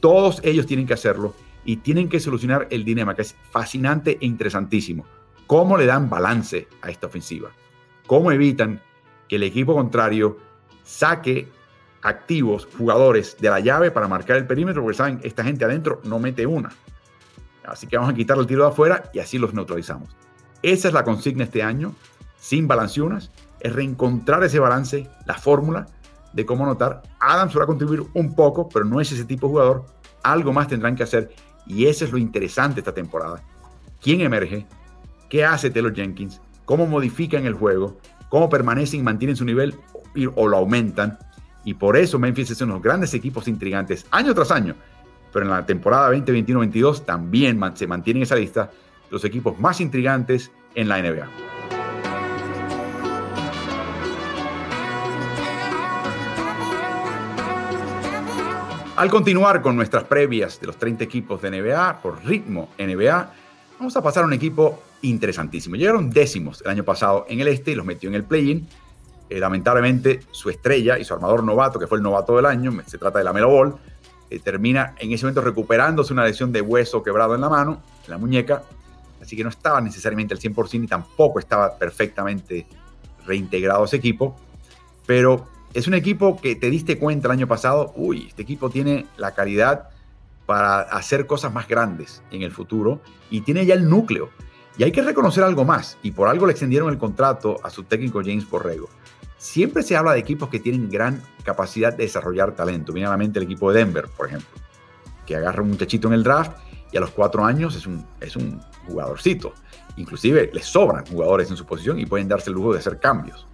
Todos 0.00 0.40
ellos 0.42 0.64
tienen 0.64 0.86
que 0.86 0.94
hacerlo 0.94 1.34
y 1.66 1.78
tienen 1.78 2.08
que 2.08 2.20
solucionar 2.20 2.68
el 2.70 2.84
dilema, 2.84 3.14
que 3.14 3.22
es 3.22 3.36
fascinante 3.50 4.18
e 4.20 4.26
interesantísimo. 4.26 5.04
¿Cómo 5.46 5.76
le 5.76 5.84
dan 5.84 6.08
balance 6.08 6.68
a 6.80 6.90
esta 6.90 7.08
ofensiva? 7.08 7.50
¿Cómo 8.06 8.32
evitan 8.32 8.80
que 9.28 9.36
el 9.36 9.42
equipo 9.42 9.74
contrario 9.74 10.38
saque 10.84 11.48
activos, 12.02 12.68
jugadores 12.78 13.36
de 13.40 13.50
la 13.50 13.60
llave 13.60 13.90
para 13.90 14.08
marcar 14.08 14.36
el 14.36 14.46
perímetro? 14.46 14.82
Porque 14.82 14.96
saben, 14.96 15.20
esta 15.24 15.44
gente 15.44 15.64
adentro 15.64 16.00
no 16.04 16.20
mete 16.20 16.46
una. 16.46 16.70
Así 17.64 17.88
que 17.88 17.96
vamos 17.96 18.12
a 18.12 18.16
quitar 18.16 18.38
el 18.38 18.46
tiro 18.46 18.62
de 18.62 18.70
afuera 18.70 19.10
y 19.12 19.18
así 19.18 19.36
los 19.38 19.52
neutralizamos. 19.52 20.16
Esa 20.62 20.88
es 20.88 20.94
la 20.94 21.04
consigna 21.04 21.44
este 21.44 21.62
año 21.64 21.94
sin 22.38 22.68
balanceonas, 22.68 23.32
es 23.58 23.72
reencontrar 23.72 24.44
ese 24.44 24.60
balance, 24.60 25.10
la 25.26 25.34
fórmula 25.34 25.86
de 26.32 26.46
cómo 26.46 26.64
anotar. 26.64 27.02
Adams 27.18 27.58
va 27.58 27.64
a 27.64 27.66
contribuir 27.66 28.04
un 28.14 28.36
poco, 28.36 28.68
pero 28.68 28.84
no 28.84 29.00
es 29.00 29.10
ese 29.10 29.24
tipo 29.24 29.48
de 29.48 29.50
jugador. 29.50 29.86
Algo 30.22 30.52
más 30.52 30.68
tendrán 30.68 30.94
que 30.94 31.02
hacer 31.02 31.32
y 31.66 31.86
eso 31.86 32.04
es 32.04 32.12
lo 32.12 32.18
interesante 32.18 32.80
esta 32.80 32.94
temporada. 32.94 33.42
¿Quién 34.00 34.20
emerge? 34.20 34.66
¿Qué 35.28 35.44
hace 35.44 35.70
Taylor 35.70 35.94
Jenkins? 35.94 36.40
¿Cómo 36.64 36.86
modifican 36.86 37.46
el 37.46 37.54
juego? 37.54 37.98
¿Cómo 38.28 38.48
permanecen 38.48 39.00
y 39.00 39.02
mantienen 39.02 39.36
su 39.36 39.44
nivel 39.44 39.74
o 40.34 40.48
lo 40.48 40.56
aumentan? 40.56 41.18
Y 41.64 41.74
por 41.74 41.96
eso 41.96 42.18
Memphis 42.18 42.50
es 42.52 42.60
uno 42.60 42.74
de 42.74 42.78
los 42.78 42.84
grandes 42.84 43.14
equipos 43.14 43.48
intrigantes 43.48 44.06
año 44.10 44.34
tras 44.34 44.50
año. 44.50 44.74
Pero 45.32 45.44
en 45.44 45.50
la 45.50 45.66
temporada 45.66 46.12
2021-22 46.14 47.04
también 47.04 47.60
se 47.74 47.86
mantiene 47.86 48.20
en 48.20 48.22
esa 48.22 48.36
lista 48.36 48.70
los 49.10 49.24
equipos 49.24 49.58
más 49.58 49.80
intrigantes 49.80 50.50
en 50.74 50.88
la 50.88 51.02
NBA. 51.02 51.55
Al 58.96 59.10
continuar 59.10 59.60
con 59.60 59.76
nuestras 59.76 60.04
previas 60.04 60.58
de 60.58 60.68
los 60.68 60.78
30 60.78 61.04
equipos 61.04 61.42
de 61.42 61.50
NBA 61.50 62.00
por 62.00 62.24
ritmo 62.24 62.70
NBA, 62.78 63.30
vamos 63.78 63.94
a 63.94 64.02
pasar 64.02 64.24
a 64.24 64.26
un 64.26 64.32
equipo 64.32 64.82
interesantísimo. 65.02 65.76
Llegaron 65.76 66.08
décimos 66.08 66.62
el 66.62 66.70
año 66.70 66.82
pasado 66.82 67.26
en 67.28 67.40
el 67.40 67.48
este 67.48 67.72
y 67.72 67.74
los 67.74 67.84
metió 67.84 68.08
en 68.08 68.14
el 68.14 68.24
play-in. 68.24 68.66
Eh, 69.28 69.38
lamentablemente, 69.38 70.20
su 70.30 70.48
estrella 70.48 70.98
y 70.98 71.04
su 71.04 71.12
armador 71.12 71.44
novato, 71.44 71.78
que 71.78 71.86
fue 71.86 71.98
el 71.98 72.02
novato 72.02 72.36
del 72.36 72.46
año, 72.46 72.72
se 72.86 72.96
trata 72.96 73.18
de 73.18 73.24
la 73.24 73.34
Melo 73.34 73.50
Ball, 73.50 73.74
eh, 74.30 74.38
termina 74.38 74.94
en 74.98 75.12
ese 75.12 75.26
momento 75.26 75.42
recuperándose 75.42 76.14
una 76.14 76.24
lesión 76.24 76.50
de 76.50 76.62
hueso 76.62 77.02
quebrado 77.02 77.34
en 77.34 77.42
la 77.42 77.50
mano, 77.50 77.82
en 78.06 78.10
la 78.10 78.16
muñeca, 78.16 78.62
así 79.20 79.36
que 79.36 79.44
no 79.44 79.50
estaba 79.50 79.78
necesariamente 79.82 80.32
al 80.32 80.40
100% 80.40 80.84
y 80.84 80.86
tampoco 80.86 81.38
estaba 81.38 81.76
perfectamente 81.76 82.66
reintegrado 83.26 83.84
ese 83.84 83.96
equipo, 83.96 84.34
pero 85.04 85.46
es 85.74 85.86
un 85.86 85.94
equipo 85.94 86.40
que 86.40 86.56
te 86.56 86.70
diste 86.70 86.98
cuenta 86.98 87.28
el 87.28 87.32
año 87.32 87.46
pasado, 87.46 87.92
uy, 87.96 88.26
este 88.28 88.42
equipo 88.42 88.70
tiene 88.70 89.06
la 89.16 89.34
calidad 89.34 89.90
para 90.46 90.80
hacer 90.80 91.26
cosas 91.26 91.52
más 91.52 91.68
grandes 91.68 92.22
en 92.30 92.42
el 92.42 92.52
futuro 92.52 93.00
y 93.30 93.42
tiene 93.42 93.66
ya 93.66 93.74
el 93.74 93.88
núcleo. 93.88 94.30
Y 94.78 94.84
hay 94.84 94.92
que 94.92 95.02
reconocer 95.02 95.42
algo 95.42 95.64
más, 95.64 95.96
y 96.02 96.10
por 96.10 96.28
algo 96.28 96.46
le 96.46 96.52
extendieron 96.52 96.90
el 96.90 96.98
contrato 96.98 97.56
a 97.62 97.70
su 97.70 97.84
técnico 97.84 98.20
James 98.20 98.48
Borrego. 98.48 98.88
Siempre 99.38 99.82
se 99.82 99.96
habla 99.96 100.12
de 100.12 100.18
equipos 100.18 100.48
que 100.48 100.60
tienen 100.60 100.90
gran 100.90 101.22
capacidad 101.44 101.94
de 101.94 102.04
desarrollar 102.04 102.54
talento. 102.54 102.92
Viene 102.92 103.06
a 103.06 103.10
la 103.10 103.16
mente 103.16 103.38
el 103.38 103.44
equipo 103.44 103.72
de 103.72 103.78
Denver, 103.78 104.06
por 104.16 104.28
ejemplo, 104.28 104.48
que 105.26 105.36
agarra 105.36 105.62
un 105.62 105.70
muchachito 105.70 106.08
en 106.08 106.14
el 106.14 106.22
draft 106.22 106.58
y 106.92 106.96
a 106.96 107.00
los 107.00 107.10
cuatro 107.10 107.44
años 107.44 107.74
es 107.74 107.86
un, 107.86 108.06
es 108.20 108.36
un 108.36 108.60
jugadorcito. 108.86 109.54
Inclusive 109.96 110.50
les 110.52 110.66
sobran 110.66 111.06
jugadores 111.06 111.50
en 111.50 111.56
su 111.56 111.64
posición 111.66 111.98
y 111.98 112.06
pueden 112.06 112.28
darse 112.28 112.50
el 112.50 112.56
lujo 112.56 112.72
de 112.72 112.78
hacer 112.78 112.98
cambios. 112.98 113.46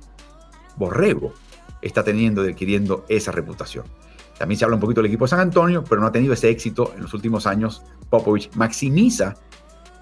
Borrego 0.77 1.33
está 1.83 2.03
teniendo 2.03 2.47
y 2.47 2.53
adquiriendo 2.53 3.05
esa 3.09 3.33
reputación. 3.33 3.85
También 4.39 4.59
se 4.59 4.65
habla 4.65 4.77
un 4.77 4.81
poquito 4.81 5.01
del 5.03 5.11
equipo 5.11 5.25
de 5.25 5.31
San 5.31 5.41
Antonio, 5.41 5.85
pero 5.87 6.01
no 6.01 6.07
ha 6.07 6.13
tenido 6.13 6.33
ese 6.33 6.49
éxito 6.49 6.93
en 6.97 7.03
los 7.03 7.13
últimos 7.15 7.47
años. 7.47 7.83
Popovich 8.09 8.51
maximiza 8.55 9.35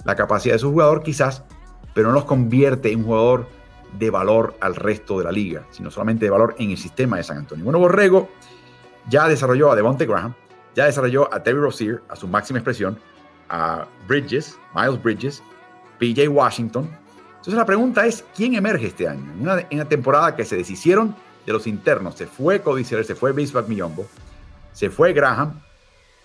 la 0.04 0.14
capacidad 0.14 0.54
de 0.54 0.58
su 0.58 0.70
jugador 0.70 1.02
quizás, 1.02 1.42
pero 1.94 2.08
no 2.08 2.14
los 2.14 2.24
convierte 2.24 2.92
en 2.92 3.00
un 3.00 3.04
jugador 3.06 3.48
de 3.98 4.10
valor 4.10 4.56
al 4.60 4.76
resto 4.76 5.18
de 5.18 5.24
la 5.24 5.32
liga, 5.32 5.66
sino 5.70 5.90
solamente 5.90 6.24
de 6.24 6.30
valor 6.30 6.54
en 6.58 6.70
el 6.70 6.78
sistema 6.78 7.16
de 7.16 7.24
San 7.24 7.38
Antonio. 7.38 7.64
Bueno, 7.64 7.78
Borrego 7.80 8.28
ya 9.08 9.26
desarrolló 9.28 9.72
a 9.72 9.76
Devonte 9.76 10.06
Graham, 10.06 10.34
ya 10.74 10.86
desarrolló 10.86 11.32
a 11.34 11.42
Terry 11.42 11.58
Rozier 11.58 12.02
a 12.08 12.16
su 12.16 12.28
máxima 12.28 12.60
expresión, 12.60 12.98
a 13.48 13.86
Bridges, 14.06 14.58
Miles 14.74 15.02
Bridges, 15.02 15.42
PJ 15.98 16.28
Washington. 16.28 16.88
Entonces 17.30 17.54
la 17.54 17.66
pregunta 17.66 18.06
es, 18.06 18.24
¿quién 18.34 18.54
emerge 18.54 18.86
este 18.86 19.08
año? 19.08 19.32
En 19.32 19.42
una, 19.42 19.60
en 19.60 19.74
una 19.74 19.88
temporada 19.88 20.36
que 20.36 20.44
se 20.44 20.56
deshicieron 20.56 21.16
de 21.46 21.52
los 21.52 21.66
internos. 21.66 22.14
Se 22.16 22.26
fue 22.26 22.60
Cody 22.60 22.84
se 22.84 23.14
fue 23.14 23.32
Bismarck 23.32 23.68
Miyombo, 23.68 24.06
se 24.72 24.90
fue 24.90 25.12
Graham 25.12 25.60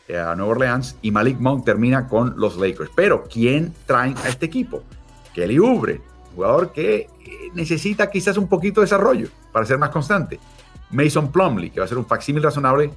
eh, 0.07 0.17
a 0.17 0.35
Nueva 0.35 0.51
Orleans 0.51 0.97
y 1.01 1.11
Malik 1.11 1.39
Monk 1.39 1.65
termina 1.65 2.07
con 2.07 2.33
los 2.37 2.57
Lakers. 2.57 2.91
Pero, 2.95 3.23
¿quién 3.23 3.73
traen 3.85 4.15
a 4.23 4.29
este 4.29 4.45
equipo? 4.45 4.83
Kelly 5.33 5.57
Oubre, 5.57 6.01
jugador 6.35 6.71
que 6.71 6.95
eh, 6.95 7.07
necesita 7.53 8.09
quizás 8.09 8.37
un 8.37 8.47
poquito 8.47 8.81
de 8.81 8.85
desarrollo 8.85 9.29
para 9.51 9.65
ser 9.65 9.77
más 9.77 9.89
constante. 9.89 10.39
Mason 10.91 11.31
Plumley, 11.31 11.71
que 11.71 11.79
va 11.79 11.85
a 11.85 11.89
ser 11.89 11.97
un 11.97 12.05
facsímil 12.05 12.43
razonable 12.43 12.91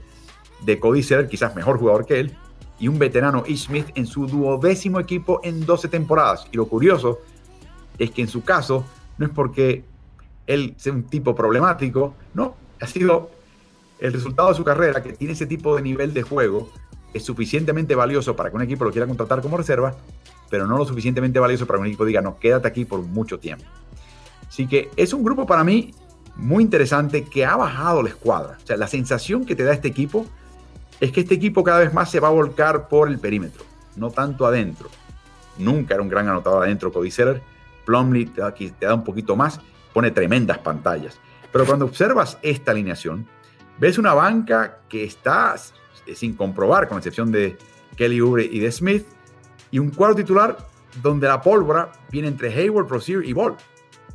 de 0.61 0.79
Cody 0.79 1.03
quizás 1.29 1.55
mejor 1.55 1.79
jugador 1.79 2.05
que 2.05 2.21
él, 2.21 2.37
y 2.79 2.89
un 2.89 2.99
veterano 2.99 3.43
Ish 3.47 3.67
Smith 3.67 3.87
en 3.95 4.07
su 4.07 4.27
duodécimo 4.27 5.01
equipo 5.01 5.41
en 5.43 5.65
12 5.65 5.89
temporadas. 5.89 6.47
Y 6.53 6.57
lo 6.57 6.67
curioso 6.67 7.21
es 7.99 8.11
que 8.11 8.23
en 8.23 8.29
su 8.29 8.45
caso 8.45 8.85
no 9.17 9.27
es 9.27 9.33
porque 9.33 9.85
él 10.49 10.75
sea 10.79 10.93
un 10.93 11.05
tipo 11.05 11.37
problemático, 11.37 12.15
no, 12.35 12.57
ha 12.81 12.87
sido 12.87 13.31
el 14.01 14.13
resultado 14.13 14.49
de 14.49 14.55
su 14.55 14.65
carrera, 14.65 15.03
que 15.03 15.13
tiene 15.13 15.35
ese 15.35 15.47
tipo 15.47 15.77
de 15.77 15.83
nivel 15.83 16.15
de 16.15 16.23
juego, 16.23 16.71
es 17.13 17.23
suficientemente 17.23 17.95
valioso 17.95 18.35
para 18.35 18.51
que 18.51 18.57
un 18.57 18.63
equipo 18.63 18.85
lo 18.85 18.91
quiera 18.91 19.07
contratar 19.07 19.43
como 19.43 19.59
reserva, 19.59 19.95
pero 20.51 20.67
no 20.67 20.79
lo 20.79 20.87
suficientemente 20.87 21.39
valioso 21.39 21.67
para 21.67 21.77
que 21.77 21.83
un 21.83 21.87
equipo 21.89 22.07
diga, 22.07 22.23
no, 22.23 22.39
quédate 22.39 22.67
aquí 22.67 22.87
por 22.87 23.03
mucho 23.03 23.39
tiempo. 23.39 23.65
Así 24.49 24.67
que 24.67 24.91
es 24.97 25.13
un 25.13 25.23
grupo 25.23 25.47
para 25.47 25.63
mí 25.65 25.95
muy 26.37 26.65
interesante 26.65 27.25
que 27.25 27.45
ha 27.45 27.57
bajado 27.57 28.03
la 28.03 28.09
escuadra. 28.09 28.57
O 28.63 28.67
sea, 28.67 28.79
la 28.79 28.87
sensación 28.87 29.45
que 29.45 29.55
te 29.55 29.65
da 29.65 29.75
este 29.75 29.89
equipo 29.89 30.27
es 30.99 31.13
que 31.13 31.21
este 31.21 31.35
equipo 31.35 31.63
cada 31.63 31.81
vez 31.81 31.93
más 31.93 32.11
se 32.11 32.21
va 32.21 32.29
a 32.29 32.31
volcar 32.31 32.89
por 32.89 33.09
el 33.09 33.19
perímetro, 33.19 33.65
no 33.97 34.11
tanto 34.11 34.47
adentro. 34.47 34.89
Nunca 35.59 35.95
era 35.95 36.03
un 36.03 36.09
gran 36.09 36.27
anotador 36.27 36.65
adentro 36.65 36.91
Cody 36.91 37.11
Seller. 37.11 37.43
Plumlee 37.85 38.27
te 38.27 38.71
te 38.71 38.87
da 38.87 38.95
un 38.95 39.05
poquito 39.05 39.37
más 39.37 39.61
pone 39.93 40.11
tremendas 40.11 40.59
pantallas. 40.59 41.19
Pero 41.53 41.65
cuando 41.65 41.87
observas 41.87 42.39
esta 42.43 42.73
alineación, 42.73 43.27
ves 43.79 43.99
una 43.99 44.15
banca 44.15 44.81
que 44.89 45.05
está 45.05 45.57
sin 46.15 46.35
comprobar, 46.35 46.89
con 46.89 46.99
excepción 46.99 47.31
de 47.33 47.57
Kelly 47.97 48.21
Oubre 48.21 48.45
y 48.45 48.59
de 48.59 48.71
Smith, 48.73 49.07
y 49.71 49.79
un 49.79 49.91
cuadro 49.91 50.17
titular 50.17 50.57
donde 51.03 51.29
la 51.29 51.41
pólvora 51.41 51.93
viene 52.11 52.29
entre 52.29 52.53
Hayward, 52.53 52.89
Rozier 52.89 53.25
y 53.25 53.33
Ball, 53.33 53.57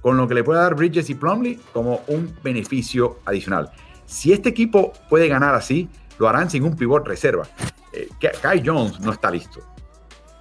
con 0.01 0.17
lo 0.17 0.27
que 0.27 0.33
le 0.33 0.43
puede 0.43 0.59
dar 0.59 0.75
Bridges 0.75 1.09
y 1.09 1.15
Plumlee 1.15 1.59
como 1.71 2.01
un 2.07 2.35
beneficio 2.43 3.19
adicional. 3.25 3.71
Si 4.05 4.33
este 4.33 4.49
equipo 4.49 4.93
puede 5.09 5.27
ganar 5.27 5.55
así, 5.55 5.89
lo 6.19 6.27
harán 6.27 6.49
sin 6.49 6.63
un 6.63 6.75
pivot 6.75 7.07
reserva. 7.07 7.47
Eh, 7.91 8.09
Kai 8.41 8.61
Jones 8.65 8.99
no 8.99 9.11
está 9.11 9.31
listo. 9.31 9.61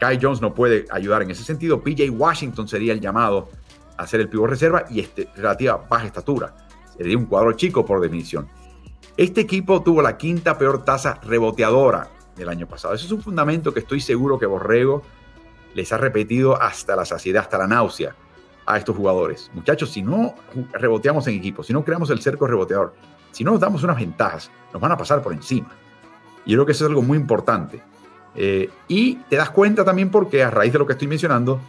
Kai 0.01 0.19
Jones 0.21 0.41
no 0.41 0.53
puede 0.53 0.87
ayudar 0.91 1.23
en 1.23 1.31
ese 1.31 1.45
sentido. 1.45 1.81
PJ 1.81 2.11
Washington 2.11 2.67
sería 2.67 2.93
el 2.93 3.01
llamado 3.01 3.51
hacer 3.97 4.21
el 4.21 4.29
pivot 4.29 4.51
reserva 4.51 4.85
y 4.91 5.01
este, 5.01 5.29
relativa 5.37 5.85
baja 5.89 6.07
estatura. 6.07 6.55
Sería 6.97 7.17
un 7.17 7.27
cuadro 7.27 7.53
chico 7.53 7.85
por 7.85 8.01
definición. 8.01 8.49
Este 9.17 9.43
equipo 9.43 9.83
tuvo 9.83 10.03
la 10.03 10.17
quinta 10.17 10.57
peor 10.57 10.85
tasa 10.85 11.21
reboteadora 11.23 12.09
del 12.37 12.49
año 12.49 12.67
pasado. 12.67 12.95
Eso 12.95 13.07
es 13.07 13.13
un 13.13 13.23
fundamento 13.23 13.73
que 13.73 13.81
estoy 13.81 14.01
seguro 14.01 14.39
que 14.39 14.47
Borrego 14.47 15.03
les 15.75 15.93
ha 15.93 15.99
repetido 15.99 16.61
hasta 16.61 16.97
la 16.97 17.05
saciedad, 17.05 17.43
hasta 17.43 17.59
la 17.59 17.67
náusea 17.67 18.15
a 18.67 18.79
estos 18.79 18.97
jugadores. 18.97 19.51
Muchachos, 19.55 19.91
si 19.91 20.03
no 20.03 20.35
reboteamos 20.73 21.27
en 21.27 21.35
equipo, 21.35 21.63
si 21.63 21.73
no 21.73 21.85
creamos 21.85 22.11
el 22.11 22.21
cerco 22.21 22.47
reboteador, 22.47 22.95
si 23.31 23.45
no 23.45 23.53
nos 23.53 23.61
damos 23.61 23.83
unas 23.83 23.97
ventajas, 23.97 24.51
nos 24.73 24.81
van 24.81 24.93
a 24.93 24.97
pasar 24.97 25.23
por 25.23 25.33
encima. 25.33 25.71
Y 26.45 26.53
yo 26.53 26.59
creo 26.59 26.67
que 26.67 26.73
eso 26.73 26.85
es 26.85 26.89
algo 26.89 27.03
muy 27.03 27.19
importante. 27.19 27.83
Eh, 28.35 28.71
y 28.89 29.17
te 29.29 29.37
das 29.37 29.51
cuenta 29.51 29.85
también 29.85 30.11
porque 30.11 30.43
a 30.43 30.51
raíz 30.51 30.73
de 30.73 30.79
lo 30.79 30.87
que 30.87 30.93
estoy 30.93 31.09
mencionando, 31.09 31.61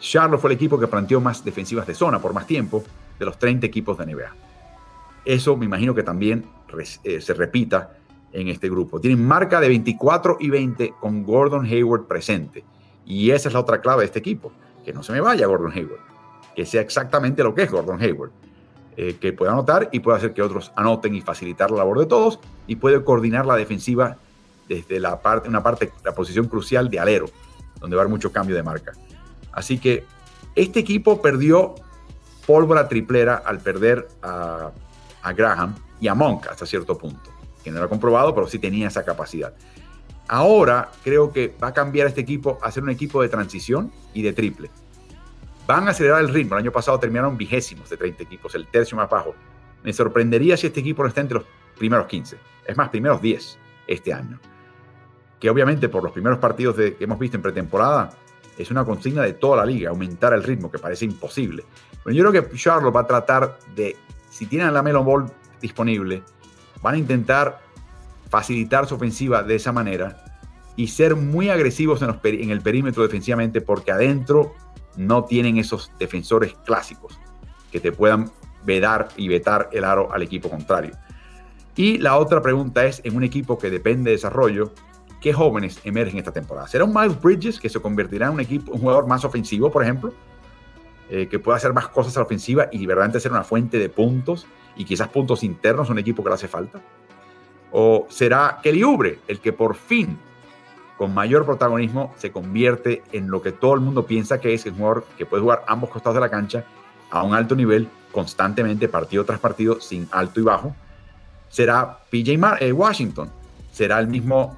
Charlotte 0.00 0.40
fue 0.40 0.50
el 0.50 0.56
equipo 0.56 0.78
que 0.78 0.86
planteó 0.86 1.20
más 1.20 1.44
defensivas 1.44 1.86
de 1.86 1.94
zona 1.94 2.20
por 2.20 2.32
más 2.32 2.46
tiempo 2.46 2.84
de 3.18 3.24
los 3.24 3.38
30 3.38 3.66
equipos 3.66 3.98
de 3.98 4.06
NBA. 4.06 4.34
Eso 5.24 5.56
me 5.56 5.64
imagino 5.64 5.94
que 5.94 6.02
también 6.02 6.44
eh, 7.04 7.20
se 7.20 7.34
repita 7.34 7.96
en 8.32 8.48
este 8.48 8.68
grupo. 8.68 9.00
Tienen 9.00 9.24
marca 9.24 9.60
de 9.60 9.68
24 9.68 10.38
y 10.40 10.50
20 10.50 10.94
con 11.00 11.24
Gordon 11.24 11.64
Hayward 11.64 12.06
presente. 12.06 12.64
Y 13.06 13.30
esa 13.30 13.48
es 13.48 13.54
la 13.54 13.60
otra 13.60 13.80
clave 13.80 14.00
de 14.00 14.06
este 14.06 14.18
equipo. 14.18 14.52
Que 14.84 14.92
no 14.92 15.02
se 15.02 15.12
me 15.12 15.20
vaya 15.20 15.46
Gordon 15.46 15.72
Hayward. 15.72 16.00
Que 16.54 16.66
sea 16.66 16.82
exactamente 16.82 17.42
lo 17.42 17.54
que 17.54 17.62
es 17.62 17.70
Gordon 17.70 18.00
Hayward. 18.02 18.32
Eh, 18.96 19.16
que 19.20 19.32
pueda 19.32 19.52
anotar 19.52 19.88
y 19.92 20.00
pueda 20.00 20.18
hacer 20.18 20.34
que 20.34 20.42
otros 20.42 20.72
anoten 20.76 21.14
y 21.14 21.20
facilitar 21.20 21.70
la 21.70 21.78
labor 21.78 22.00
de 22.00 22.06
todos. 22.06 22.40
Y 22.66 22.76
puede 22.76 23.02
coordinar 23.02 23.46
la 23.46 23.56
defensiva 23.56 24.16
desde 24.68 25.00
la 25.00 25.20
parte, 25.20 25.48
una 25.48 25.62
parte, 25.62 25.92
la 26.04 26.14
posición 26.14 26.46
crucial 26.46 26.90
de 26.90 26.98
alero, 26.98 27.26
donde 27.80 27.96
va 27.96 28.02
a 28.02 28.04
haber 28.04 28.12
mucho 28.12 28.32
cambio 28.32 28.56
de 28.56 28.62
marca. 28.62 28.92
Así 29.54 29.78
que 29.78 30.04
este 30.54 30.80
equipo 30.80 31.22
perdió 31.22 31.74
pólvora 32.46 32.88
triplera 32.88 33.36
al 33.36 33.60
perder 33.60 34.08
a, 34.22 34.72
Graham 35.34 35.74
y 36.00 36.08
a 36.08 36.14
Monk 36.14 36.48
hasta 36.48 36.66
cierto 36.66 36.98
punto, 36.98 37.30
que 37.62 37.70
no 37.70 37.78
era 37.78 37.88
comprobado, 37.88 38.34
pero 38.34 38.46
sí 38.46 38.58
tenía 38.58 38.88
esa 38.88 39.04
capacidad. 39.04 39.54
Ahora 40.28 40.90
creo 41.02 41.32
que 41.32 41.54
va 41.62 41.68
a 41.68 41.72
cambiar 41.72 42.08
este 42.08 42.20
equipo 42.20 42.58
a 42.62 42.70
ser 42.70 42.82
un 42.82 42.90
equipo 42.90 43.22
de 43.22 43.28
transición 43.28 43.90
y 44.12 44.22
de 44.22 44.32
triple. 44.32 44.70
Van 45.66 45.88
a 45.88 45.92
acelerar 45.92 46.20
el 46.20 46.28
ritmo. 46.28 46.56
El 46.56 46.64
año 46.64 46.72
pasado 46.72 46.98
terminaron 46.98 47.38
vigésimos 47.38 47.88
de 47.88 47.96
30 47.96 48.22
equipos, 48.22 48.54
el 48.54 48.66
tercio 48.66 48.96
más 48.96 49.08
bajo. 49.08 49.34
Me 49.82 49.92
sorprendería 49.92 50.56
si 50.56 50.66
este 50.66 50.80
equipo 50.80 51.02
no 51.02 51.08
está 51.08 51.22
entre 51.22 51.38
los 51.38 51.46
primeros 51.78 52.06
15. 52.06 52.36
Es 52.66 52.76
más, 52.76 52.90
primeros 52.90 53.20
10 53.22 53.58
este 53.86 54.12
año. 54.12 54.38
Que 55.40 55.48
obviamente 55.48 55.88
por 55.88 56.02
los 56.02 56.12
primeros 56.12 56.38
partidos 56.38 56.76
que 56.76 56.96
hemos 57.00 57.18
visto 57.18 57.36
en 57.36 57.42
pretemporada 57.42 58.10
es 58.58 58.70
una 58.70 58.84
consigna 58.84 59.22
de 59.22 59.34
toda 59.34 59.58
la 59.58 59.66
liga, 59.66 59.90
aumentar 59.90 60.32
el 60.32 60.42
ritmo, 60.42 60.70
que 60.70 60.78
parece 60.78 61.04
imposible. 61.04 61.64
Pero 62.02 62.14
yo 62.14 62.24
creo 62.28 62.48
que 62.48 62.56
Charlotte 62.56 62.94
va 62.94 63.00
a 63.00 63.06
tratar 63.06 63.58
de, 63.74 63.96
si 64.30 64.46
tienen 64.46 64.72
la 64.72 64.82
Melon 64.82 65.04
Ball 65.04 65.26
disponible, 65.60 66.22
van 66.82 66.94
a 66.94 66.98
intentar 66.98 67.60
facilitar 68.28 68.86
su 68.86 68.94
ofensiva 68.94 69.42
de 69.42 69.54
esa 69.54 69.72
manera 69.72 70.24
y 70.76 70.88
ser 70.88 71.16
muy 71.16 71.48
agresivos 71.48 72.02
en, 72.02 72.18
en 72.22 72.50
el 72.50 72.60
perímetro 72.60 73.02
defensivamente 73.02 73.60
porque 73.60 73.92
adentro 73.92 74.54
no 74.96 75.24
tienen 75.24 75.58
esos 75.58 75.90
defensores 75.98 76.54
clásicos 76.64 77.18
que 77.70 77.80
te 77.80 77.92
puedan 77.92 78.30
vedar 78.64 79.08
y 79.16 79.28
vetar 79.28 79.68
el 79.72 79.84
aro 79.84 80.12
al 80.12 80.22
equipo 80.22 80.48
contrario. 80.48 80.92
Y 81.76 81.98
la 81.98 82.18
otra 82.18 82.40
pregunta 82.40 82.84
es, 82.84 83.00
en 83.04 83.16
un 83.16 83.24
equipo 83.24 83.58
que 83.58 83.70
depende 83.70 84.10
de 84.10 84.16
desarrollo, 84.16 84.72
¿qué 85.24 85.32
jóvenes 85.32 85.80
emergen 85.84 86.18
esta 86.18 86.32
temporada? 86.32 86.68
¿Será 86.68 86.84
un 86.84 86.92
Miles 86.92 87.18
Bridges 87.18 87.58
que 87.58 87.70
se 87.70 87.80
convertirá 87.80 88.26
en 88.26 88.34
un 88.34 88.40
equipo, 88.40 88.72
un 88.72 88.80
jugador 88.80 89.06
más 89.06 89.24
ofensivo, 89.24 89.72
por 89.72 89.82
ejemplo? 89.82 90.12
Eh, 91.08 91.28
que 91.28 91.38
pueda 91.38 91.56
hacer 91.56 91.72
más 91.72 91.88
cosas 91.88 92.14
a 92.18 92.20
la 92.20 92.26
ofensiva 92.26 92.68
y 92.70 92.84
verdaderamente 92.84 93.20
ser 93.20 93.32
una 93.32 93.42
fuente 93.42 93.78
de 93.78 93.88
puntos 93.88 94.46
y 94.76 94.84
quizás 94.84 95.08
puntos 95.08 95.42
internos 95.42 95.88
a 95.88 95.92
un 95.92 95.98
equipo 95.98 96.22
que 96.22 96.28
le 96.28 96.34
hace 96.34 96.46
falta? 96.46 96.78
¿O 97.72 98.06
será 98.10 98.58
Kelly 98.62 98.84
Ubre 98.84 99.20
el 99.26 99.40
que 99.40 99.54
por 99.54 99.76
fin, 99.76 100.18
con 100.98 101.14
mayor 101.14 101.46
protagonismo, 101.46 102.12
se 102.18 102.30
convierte 102.30 103.02
en 103.12 103.30
lo 103.30 103.40
que 103.40 103.52
todo 103.52 103.72
el 103.72 103.80
mundo 103.80 104.04
piensa 104.04 104.38
que 104.38 104.52
es 104.52 104.66
el 104.66 104.74
jugador 104.74 105.06
que 105.16 105.24
puede 105.24 105.42
jugar 105.42 105.64
ambos 105.66 105.88
costados 105.88 106.16
de 106.16 106.20
la 106.20 106.28
cancha 106.28 106.66
a 107.10 107.22
un 107.22 107.32
alto 107.32 107.56
nivel 107.56 107.88
constantemente, 108.12 108.88
partido 108.88 109.24
tras 109.24 109.40
partido, 109.40 109.80
sin 109.80 110.06
alto 110.12 110.40
y 110.40 110.42
bajo? 110.42 110.76
¿Será 111.48 112.00
PJ 112.10 112.58
eh, 112.60 112.72
Washington? 112.72 113.30
¿Será 113.72 113.98
el 113.98 114.06
mismo 114.06 114.54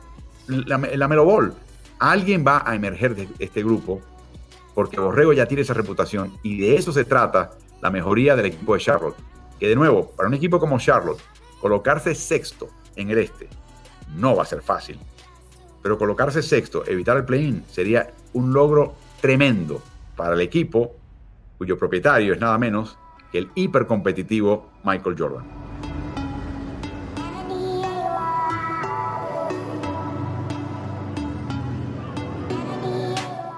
la, 0.48 0.78
la 0.78 1.08
Melo 1.08 1.24
Ball. 1.24 1.54
Alguien 1.98 2.44
va 2.46 2.62
a 2.64 2.74
emerger 2.74 3.14
de 3.14 3.28
este 3.38 3.62
grupo 3.62 4.00
porque 4.74 5.00
Borrego 5.00 5.32
ya 5.32 5.46
tiene 5.46 5.62
esa 5.62 5.74
reputación 5.74 6.36
y 6.42 6.60
de 6.60 6.76
eso 6.76 6.92
se 6.92 7.04
trata 7.04 7.52
la 7.80 7.90
mejoría 7.90 8.36
del 8.36 8.46
equipo 8.46 8.74
de 8.74 8.80
Charlotte. 8.80 9.16
Que 9.58 9.68
de 9.68 9.74
nuevo, 9.74 10.10
para 10.10 10.28
un 10.28 10.34
equipo 10.34 10.60
como 10.60 10.78
Charlotte, 10.78 11.20
colocarse 11.60 12.14
sexto 12.14 12.68
en 12.94 13.10
el 13.10 13.18
este 13.18 13.48
no 14.16 14.36
va 14.36 14.42
a 14.42 14.46
ser 14.46 14.62
fácil. 14.62 14.98
Pero 15.82 15.98
colocarse 15.98 16.42
sexto, 16.42 16.84
evitar 16.86 17.16
el 17.16 17.24
play-in, 17.24 17.64
sería 17.70 18.12
un 18.32 18.52
logro 18.52 18.94
tremendo 19.20 19.80
para 20.16 20.34
el 20.34 20.40
equipo 20.40 20.94
cuyo 21.58 21.78
propietario 21.78 22.34
es 22.34 22.40
nada 22.40 22.58
menos 22.58 22.98
que 23.32 23.38
el 23.38 23.50
hipercompetitivo 23.54 24.70
Michael 24.84 25.16
Jordan. 25.18 25.65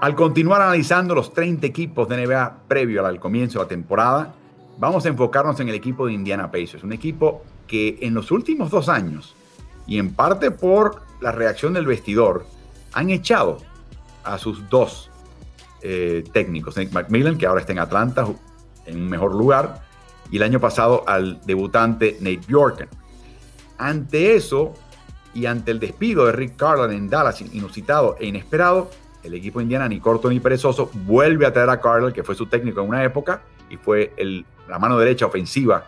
Al 0.00 0.14
continuar 0.14 0.62
analizando 0.62 1.12
los 1.12 1.32
30 1.32 1.66
equipos 1.66 2.08
de 2.08 2.24
NBA 2.24 2.58
previo 2.68 3.04
al 3.04 3.18
comienzo 3.18 3.58
de 3.58 3.64
la 3.64 3.68
temporada, 3.68 4.32
vamos 4.78 5.04
a 5.04 5.08
enfocarnos 5.08 5.58
en 5.58 5.68
el 5.68 5.74
equipo 5.74 6.06
de 6.06 6.12
Indiana 6.12 6.52
Pacers, 6.52 6.84
un 6.84 6.92
equipo 6.92 7.42
que 7.66 7.98
en 8.00 8.14
los 8.14 8.30
últimos 8.30 8.70
dos 8.70 8.88
años, 8.88 9.34
y 9.88 9.98
en 9.98 10.14
parte 10.14 10.52
por 10.52 11.02
la 11.20 11.32
reacción 11.32 11.72
del 11.72 11.84
vestidor, 11.84 12.46
han 12.92 13.10
echado 13.10 13.58
a 14.22 14.38
sus 14.38 14.68
dos 14.68 15.10
eh, 15.82 16.22
técnicos, 16.32 16.76
Nick 16.76 16.92
McMillan, 16.92 17.36
que 17.36 17.46
ahora 17.46 17.60
está 17.60 17.72
en 17.72 17.80
Atlanta 17.80 18.24
en 18.86 19.02
un 19.02 19.08
mejor 19.08 19.34
lugar, 19.34 19.82
y 20.30 20.36
el 20.36 20.44
año 20.44 20.60
pasado 20.60 21.02
al 21.08 21.40
debutante 21.44 22.18
Nate 22.20 22.42
Bjorken. 22.46 22.88
Ante 23.78 24.36
eso, 24.36 24.74
y 25.34 25.46
ante 25.46 25.72
el 25.72 25.80
despido 25.80 26.26
de 26.26 26.32
Rick 26.32 26.54
Carlin 26.54 26.96
en 26.96 27.10
Dallas, 27.10 27.40
inusitado 27.40 28.16
e 28.20 28.26
inesperado, 28.26 28.90
el 29.22 29.34
equipo 29.34 29.60
indiana, 29.60 29.88
ni 29.88 30.00
corto 30.00 30.28
ni 30.28 30.40
perezoso, 30.40 30.90
vuelve 30.92 31.46
a 31.46 31.52
traer 31.52 31.70
a 31.70 31.80
Carl, 31.80 32.12
que 32.12 32.22
fue 32.22 32.34
su 32.34 32.46
técnico 32.46 32.80
en 32.80 32.88
una 32.88 33.04
época 33.04 33.42
y 33.70 33.76
fue 33.76 34.12
la 34.68 34.78
mano 34.78 34.98
derecha 34.98 35.26
ofensiva 35.26 35.86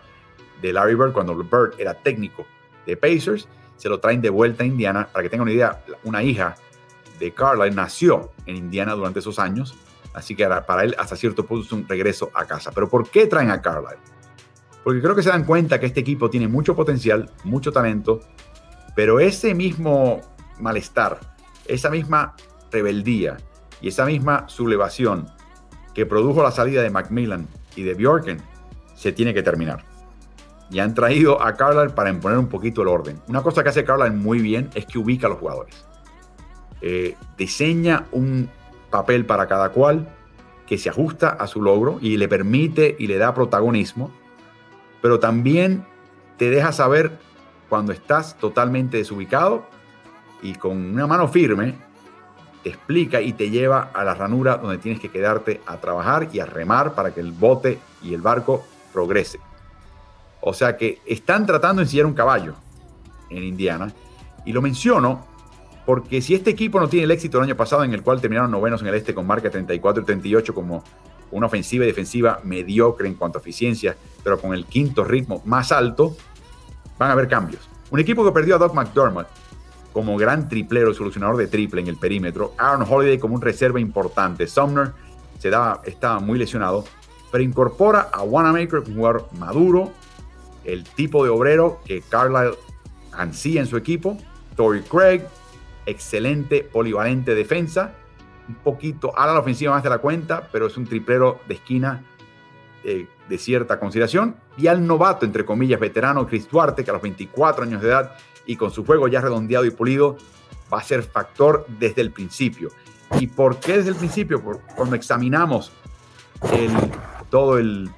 de 0.61 0.73
Larry 0.73 0.95
Bird 0.95 1.13
cuando 1.13 1.35
Bird 1.35 1.73
era 1.77 1.93
técnico 1.93 2.45
de 2.85 2.97
Pacers. 2.97 3.47
Se 3.77 3.89
lo 3.89 3.99
traen 3.99 4.21
de 4.21 4.29
vuelta 4.29 4.63
a 4.63 4.67
Indiana. 4.67 5.07
Para 5.11 5.23
que 5.23 5.29
tengan 5.29 5.43
una 5.43 5.53
idea, 5.53 5.83
una 6.03 6.21
hija 6.21 6.55
de 7.19 7.33
Carlisle 7.33 7.71
nació 7.71 8.31
en 8.45 8.57
Indiana 8.57 8.93
durante 8.93 9.19
esos 9.19 9.39
años. 9.39 9.75
Así 10.13 10.35
que 10.35 10.47
para 10.67 10.83
él 10.83 10.95
hasta 10.99 11.15
cierto 11.15 11.45
punto 11.45 11.65
es 11.65 11.71
un 11.71 11.87
regreso 11.87 12.29
a 12.33 12.45
casa. 12.45 12.71
Pero 12.71 12.89
¿por 12.89 13.09
qué 13.09 13.27
traen 13.27 13.49
a 13.49 13.61
Carlisle? 13.61 13.97
Porque 14.83 15.01
creo 15.01 15.15
que 15.15 15.23
se 15.23 15.29
dan 15.29 15.45
cuenta 15.45 15.79
que 15.79 15.85
este 15.85 15.99
equipo 15.99 16.29
tiene 16.29 16.47
mucho 16.47 16.75
potencial, 16.75 17.29
mucho 17.43 17.71
talento, 17.71 18.19
pero 18.95 19.19
ese 19.19 19.53
mismo 19.53 20.21
malestar, 20.59 21.19
esa 21.65 21.89
misma 21.89 22.35
rebeldía 22.71 23.37
y 23.81 23.89
esa 23.89 24.05
misma 24.05 24.45
sublevación 24.47 25.27
que 25.93 26.05
produjo 26.05 26.43
la 26.43 26.51
salida 26.51 26.81
de 26.81 26.89
Macmillan 26.89 27.47
y 27.75 27.83
de 27.83 27.93
Bjorken 27.93 28.41
se 28.95 29.11
tiene 29.11 29.33
que 29.33 29.43
terminar. 29.43 29.83
Y 30.69 30.79
han 30.79 30.93
traído 30.93 31.41
a 31.41 31.53
Carlisle 31.55 31.89
para 31.89 32.09
imponer 32.09 32.37
un 32.37 32.47
poquito 32.47 32.81
el 32.81 32.87
orden. 32.87 33.19
Una 33.27 33.41
cosa 33.41 33.61
que 33.61 33.69
hace 33.69 33.83
Carlisle 33.83 34.15
muy 34.15 34.39
bien 34.39 34.69
es 34.73 34.85
que 34.85 34.99
ubica 34.99 35.27
a 35.27 35.31
los 35.31 35.39
jugadores. 35.39 35.85
Eh, 36.81 37.15
diseña 37.37 38.07
un 38.11 38.49
papel 38.89 39.25
para 39.25 39.47
cada 39.47 39.69
cual 39.69 40.07
que 40.65 40.77
se 40.77 40.89
ajusta 40.89 41.29
a 41.29 41.47
su 41.47 41.61
logro 41.61 41.99
y 42.01 42.17
le 42.17 42.27
permite 42.27 42.95
y 42.97 43.07
le 43.07 43.17
da 43.17 43.33
protagonismo, 43.33 44.11
pero 45.01 45.19
también 45.19 45.85
te 46.37 46.49
deja 46.49 46.71
saber 46.71 47.11
cuando 47.67 47.91
estás 47.91 48.37
totalmente 48.37 48.97
desubicado 48.97 49.65
y 50.41 50.53
con 50.55 50.77
una 50.77 51.07
mano 51.07 51.27
firme 51.27 51.75
te 52.63 52.69
explica 52.69 53.21
y 53.21 53.33
te 53.33 53.49
lleva 53.49 53.91
a 53.93 54.03
la 54.03 54.13
ranura 54.13 54.57
donde 54.57 54.77
tienes 54.77 54.99
que 54.99 55.09
quedarte 55.09 55.61
a 55.65 55.77
trabajar 55.77 56.29
y 56.31 56.39
a 56.39 56.45
remar 56.45 56.93
para 56.93 57.13
que 57.13 57.19
el 57.19 57.31
bote 57.31 57.79
y 58.03 58.13
el 58.13 58.21
barco 58.21 58.63
progrese. 58.93 59.39
O 60.41 60.53
sea 60.53 60.77
que 60.77 60.99
están 61.05 61.45
tratando 61.45 61.79
de 61.79 61.85
enseñar 61.85 62.05
un 62.05 62.13
caballo 62.13 62.55
en 63.29 63.43
Indiana. 63.43 63.91
Y 64.45 64.53
lo 64.53 64.61
menciono 64.61 65.25
porque 65.85 66.21
si 66.21 66.35
este 66.35 66.51
equipo 66.51 66.79
no 66.79 66.87
tiene 66.87 67.05
el 67.05 67.11
éxito 67.11 67.37
del 67.37 67.45
año 67.47 67.57
pasado 67.57 67.83
en 67.83 67.93
el 67.93 68.03
cual 68.03 68.21
terminaron 68.21 68.51
novenos 68.51 68.81
en 68.81 68.87
el 68.87 68.95
este 68.95 69.13
con 69.13 69.25
marca 69.25 69.49
34 69.49 70.03
y 70.03 70.05
38 70.05 70.53
como 70.53 70.83
una 71.31 71.47
ofensiva 71.47 71.85
y 71.85 71.87
defensiva 71.87 72.39
mediocre 72.43 73.07
en 73.07 73.15
cuanto 73.15 73.37
a 73.37 73.41
eficiencia, 73.41 73.95
pero 74.23 74.39
con 74.39 74.53
el 74.53 74.65
quinto 74.65 75.03
ritmo 75.03 75.41
más 75.45 75.71
alto, 75.71 76.15
van 76.97 77.09
a 77.09 77.13
haber 77.13 77.27
cambios. 77.27 77.69
Un 77.89 77.99
equipo 77.99 78.23
que 78.23 78.31
perdió 78.31 78.55
a 78.55 78.57
Doc 78.57 78.73
McDermott 78.73 79.27
como 79.93 80.17
gran 80.17 80.47
triplero, 80.47 80.93
solucionador 80.93 81.37
de 81.37 81.47
triple 81.47 81.81
en 81.81 81.87
el 81.87 81.97
perímetro. 81.97 82.53
Aaron 82.57 82.85
Holiday 82.89 83.19
como 83.19 83.35
un 83.35 83.41
reserva 83.41 83.79
importante. 83.79 84.47
Sumner 84.47 84.91
se 85.39 85.49
daba, 85.49 85.81
estaba 85.85 86.19
muy 86.19 86.37
lesionado, 86.37 86.85
pero 87.31 87.43
incorpora 87.43 88.09
a 88.11 88.21
Wanamaker, 88.23 88.79
un 88.79 88.95
jugador 88.95 89.27
maduro, 89.37 89.91
el 90.63 90.83
tipo 90.83 91.23
de 91.23 91.29
obrero 91.29 91.81
que 91.85 92.01
Carlisle 92.01 92.57
ansía 93.11 93.61
en 93.61 93.67
su 93.67 93.77
equipo. 93.77 94.17
Tory 94.55 94.81
Craig, 94.81 95.23
excelente, 95.85 96.63
polivalente 96.63 97.35
defensa. 97.35 97.93
Un 98.47 98.55
poquito 98.55 99.17
a 99.17 99.25
la 99.27 99.39
ofensiva 99.39 99.73
más 99.73 99.83
de 99.83 99.89
la 99.89 99.99
cuenta, 99.99 100.49
pero 100.51 100.67
es 100.67 100.77
un 100.77 100.85
triplero 100.85 101.39
de 101.47 101.55
esquina 101.55 102.03
eh, 102.83 103.07
de 103.29 103.37
cierta 103.37 103.79
consideración. 103.79 104.35
Y 104.57 104.67
al 104.67 104.85
novato, 104.85 105.25
entre 105.25 105.45
comillas, 105.45 105.79
veterano 105.79 106.27
Chris 106.27 106.49
Duarte, 106.49 106.83
que 106.83 106.89
a 106.89 106.93
los 106.93 107.01
24 107.01 107.63
años 107.63 107.81
de 107.81 107.87
edad 107.87 108.11
y 108.45 108.55
con 108.55 108.71
su 108.71 108.85
juego 108.85 109.07
ya 109.07 109.21
redondeado 109.21 109.65
y 109.65 109.71
pulido, 109.71 110.17
va 110.73 110.79
a 110.79 110.83
ser 110.83 111.03
factor 111.03 111.65
desde 111.79 112.01
el 112.01 112.11
principio. 112.11 112.69
¿Y 113.19 113.27
por 113.27 113.59
qué 113.59 113.77
desde 113.77 113.89
el 113.89 113.95
principio? 113.95 114.41
cuando 114.75 114.95
examinamos 114.95 115.71
todo 117.29 117.57
el 117.57 117.89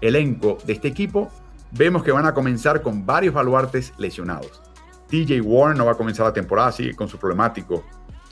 elenco 0.00 0.58
de 0.64 0.74
este 0.74 0.88
equipo, 0.88 1.30
vemos 1.72 2.02
que 2.02 2.12
van 2.12 2.26
a 2.26 2.34
comenzar 2.34 2.82
con 2.82 3.04
varios 3.04 3.34
baluartes 3.34 3.92
lesionados. 3.98 4.62
TJ 5.08 5.40
Warren 5.40 5.78
no 5.78 5.86
va 5.86 5.92
a 5.92 5.96
comenzar 5.96 6.26
la 6.26 6.32
temporada, 6.32 6.70
sigue 6.70 6.94
con 6.94 7.08
su 7.08 7.18
problemático 7.18 7.82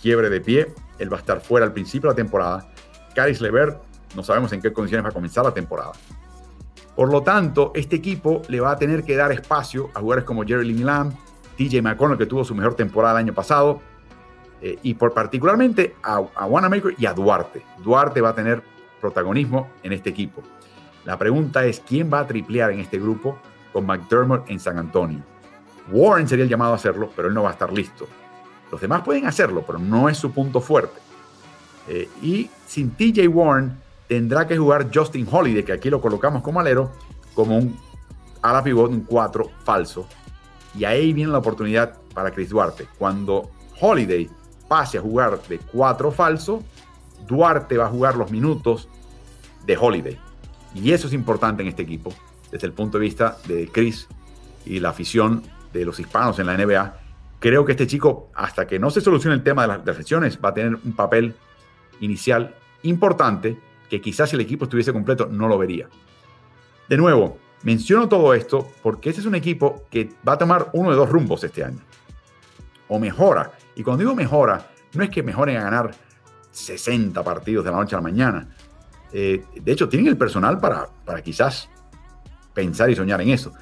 quiebre 0.00 0.28
de 0.28 0.40
pie. 0.40 0.74
Él 0.98 1.12
va 1.12 1.16
a 1.16 1.20
estar 1.20 1.40
fuera 1.40 1.66
al 1.66 1.72
principio 1.72 2.10
de 2.10 2.14
la 2.14 2.16
temporada. 2.16 2.68
Caris 3.14 3.40
Levert, 3.40 3.82
no 4.14 4.22
sabemos 4.22 4.52
en 4.52 4.60
qué 4.60 4.72
condiciones 4.72 5.04
va 5.04 5.08
a 5.08 5.12
comenzar 5.12 5.44
la 5.44 5.54
temporada. 5.54 5.92
Por 6.94 7.10
lo 7.10 7.22
tanto, 7.22 7.72
este 7.74 7.96
equipo 7.96 8.42
le 8.48 8.60
va 8.60 8.72
a 8.72 8.78
tener 8.78 9.04
que 9.04 9.16
dar 9.16 9.32
espacio 9.32 9.90
a 9.94 10.00
jugadores 10.00 10.24
como 10.24 10.44
Jerry 10.44 10.72
Lamb, 10.74 11.14
TJ 11.56 11.82
McConnell, 11.82 12.18
que 12.18 12.26
tuvo 12.26 12.44
su 12.44 12.54
mejor 12.54 12.74
temporada 12.74 13.18
el 13.18 13.26
año 13.26 13.34
pasado, 13.34 13.80
eh, 14.60 14.78
y 14.82 14.94
por 14.94 15.12
particularmente 15.12 15.96
a, 16.02 16.22
a 16.34 16.46
Wanamaker 16.46 16.94
y 16.98 17.06
a 17.06 17.12
Duarte. 17.12 17.62
Duarte 17.82 18.20
va 18.20 18.30
a 18.30 18.34
tener 18.34 18.62
protagonismo 19.00 19.68
en 19.82 19.92
este 19.92 20.10
equipo. 20.10 20.42
La 21.04 21.18
pregunta 21.18 21.64
es, 21.64 21.80
¿quién 21.80 22.10
va 22.12 22.20
a 22.20 22.26
triplear 22.26 22.72
en 22.72 22.80
este 22.80 22.98
grupo 22.98 23.38
con 23.72 23.86
McDermott 23.86 24.50
en 24.50 24.58
San 24.58 24.78
Antonio? 24.78 25.22
Warren 25.90 26.26
sería 26.26 26.44
el 26.44 26.50
llamado 26.50 26.72
a 26.72 26.76
hacerlo, 26.76 27.10
pero 27.14 27.28
él 27.28 27.34
no 27.34 27.44
va 27.44 27.50
a 27.50 27.52
estar 27.52 27.72
listo. 27.72 28.08
Los 28.70 28.80
demás 28.80 29.02
pueden 29.02 29.26
hacerlo, 29.26 29.62
pero 29.64 29.78
no 29.78 30.08
es 30.08 30.18
su 30.18 30.32
punto 30.32 30.60
fuerte. 30.60 31.00
Eh, 31.88 32.08
y 32.20 32.50
sin 32.66 32.90
TJ 32.90 33.28
Warren 33.28 33.76
tendrá 34.08 34.46
que 34.46 34.56
jugar 34.56 34.88
Justin 34.92 35.28
Holiday, 35.30 35.62
que 35.62 35.72
aquí 35.72 35.90
lo 35.90 36.00
colocamos 36.00 36.42
como 36.42 36.58
alero, 36.58 36.90
como 37.34 37.56
un 37.58 37.78
ala 38.42 38.62
pivot, 38.62 38.90
un 38.90 39.02
4 39.02 39.50
falso. 39.64 40.08
Y 40.76 40.84
ahí 40.84 41.12
viene 41.12 41.32
la 41.32 41.38
oportunidad 41.38 41.98
para 42.14 42.30
Chris 42.30 42.50
Duarte. 42.50 42.86
Cuando 42.98 43.50
Holiday 43.80 44.28
pase 44.68 44.98
a 44.98 45.00
jugar 45.00 45.40
de 45.48 45.58
4 45.58 46.10
falso, 46.12 46.62
Duarte 47.26 47.76
va 47.76 47.86
a 47.86 47.90
jugar 47.90 48.16
los 48.16 48.30
minutos 48.30 48.88
de 49.64 49.76
Holiday. 49.76 50.18
Y 50.74 50.92
eso 50.92 51.06
es 51.06 51.12
importante 51.12 51.62
en 51.62 51.68
este 51.68 51.82
equipo, 51.82 52.12
desde 52.50 52.66
el 52.66 52.72
punto 52.72 52.98
de 52.98 53.04
vista 53.04 53.38
de 53.46 53.68
Chris 53.68 54.06
y 54.64 54.80
la 54.80 54.90
afición 54.90 55.42
de 55.72 55.84
los 55.84 55.98
hispanos 55.98 56.38
en 56.38 56.46
la 56.46 56.56
NBA. 56.56 57.00
Creo 57.38 57.64
que 57.64 57.72
este 57.72 57.86
chico, 57.86 58.30
hasta 58.34 58.66
que 58.66 58.78
no 58.78 58.90
se 58.90 59.00
solucione 59.00 59.36
el 59.36 59.42
tema 59.42 59.62
de 59.62 59.68
las 59.68 59.84
defensiones, 59.84 60.38
va 60.42 60.50
a 60.50 60.54
tener 60.54 60.74
un 60.74 60.92
papel 60.94 61.34
inicial 62.00 62.54
importante 62.82 63.58
que 63.88 64.00
quizás 64.00 64.30
si 64.30 64.36
el 64.36 64.42
equipo 64.42 64.64
estuviese 64.64 64.92
completo 64.92 65.26
no 65.26 65.48
lo 65.48 65.56
vería. 65.58 65.88
De 66.88 66.96
nuevo, 66.96 67.38
menciono 67.62 68.08
todo 68.08 68.34
esto 68.34 68.68
porque 68.82 69.10
este 69.10 69.20
es 69.20 69.26
un 69.26 69.34
equipo 69.34 69.84
que 69.90 70.10
va 70.26 70.34
a 70.34 70.38
tomar 70.38 70.70
uno 70.72 70.90
de 70.90 70.96
dos 70.96 71.08
rumbos 71.08 71.42
este 71.44 71.64
año. 71.64 71.80
O 72.88 72.98
mejora. 72.98 73.52
Y 73.74 73.82
cuando 73.82 74.00
digo 74.00 74.14
mejora, 74.14 74.70
no 74.94 75.02
es 75.02 75.10
que 75.10 75.22
mejoren 75.22 75.56
a 75.56 75.64
ganar 75.64 75.94
60 76.50 77.22
partidos 77.22 77.64
de 77.64 77.70
la 77.70 77.76
noche 77.76 77.94
a 77.94 77.98
la 77.98 78.02
mañana. 78.02 78.48
Eh, 79.12 79.44
de 79.54 79.72
hecho, 79.72 79.88
tienen 79.88 80.08
el 80.08 80.16
personal 80.16 80.58
para, 80.58 80.88
para 81.04 81.22
quizás 81.22 81.68
pensar 82.54 82.90
y 82.90 82.96
soñar 82.96 83.20
en 83.20 83.30
eso. 83.30 83.52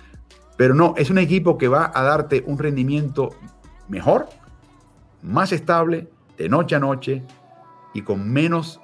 Pero 0.56 0.74
no, 0.74 0.94
es 0.96 1.10
un 1.10 1.18
equipo 1.18 1.58
que 1.58 1.68
va 1.68 1.90
a 1.92 2.02
darte 2.02 2.44
un 2.46 2.58
rendimiento 2.58 3.30
mejor, 3.88 4.28
más 5.22 5.52
estable, 5.52 6.08
de 6.36 6.48
noche 6.48 6.76
a 6.76 6.80
noche 6.80 7.22
y 7.92 8.02
con 8.02 8.30
menos 8.32 8.80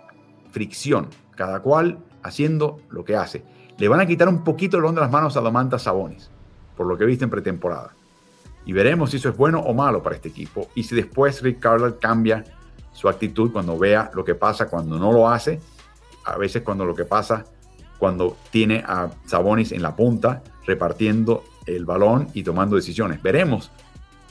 fricción, 0.51 1.09
cada 1.37 1.61
cual 1.61 1.99
haciendo 2.23 2.81
lo 2.91 3.05
que 3.05 3.17
hace. 3.17 3.45
Le 3.81 3.89
van 3.89 3.99
a 3.99 4.05
quitar 4.05 4.29
un 4.29 4.45
poquito 4.45 4.77
el 4.77 4.95
de 4.95 5.01
las 5.01 5.11
manos 5.11 5.39
a 5.39 5.41
Domantas 5.41 5.85
Sabonis, 5.85 6.29
por 6.77 6.87
lo 6.87 6.99
que 6.99 7.07
viste 7.07 7.25
en 7.25 7.31
pretemporada. 7.31 7.95
Y 8.67 8.75
veremos 8.75 9.11
si 9.11 9.17
eso 9.17 9.31
es 9.31 9.37
bueno 9.39 9.61
o 9.61 9.73
malo 9.73 10.03
para 10.03 10.17
este 10.17 10.29
equipo 10.29 10.69
y 10.75 10.83
si 10.83 10.95
después 10.95 11.41
Rick 11.41 11.61
Carlisle 11.61 11.97
cambia 11.99 12.45
su 12.93 13.09
actitud 13.09 13.51
cuando 13.51 13.79
vea 13.79 14.11
lo 14.13 14.23
que 14.23 14.35
pasa 14.35 14.69
cuando 14.69 14.99
no 14.99 15.13
lo 15.13 15.31
hace, 15.31 15.61
a 16.27 16.37
veces 16.37 16.61
cuando 16.61 16.85
lo 16.85 16.95
que 16.95 17.07
pasa 17.07 17.47
cuando 17.99 18.37
tiene 18.51 18.85
a 18.87 19.09
Sabonis 19.25 19.73
en 19.73 19.81
la 19.81 19.97
punta 19.97 20.43
repartiendo 20.67 21.43
el 21.65 21.87
balón 21.87 22.29
y 22.35 22.43
tomando 22.43 22.77
decisiones. 22.77 23.23
Veremos 23.23 23.71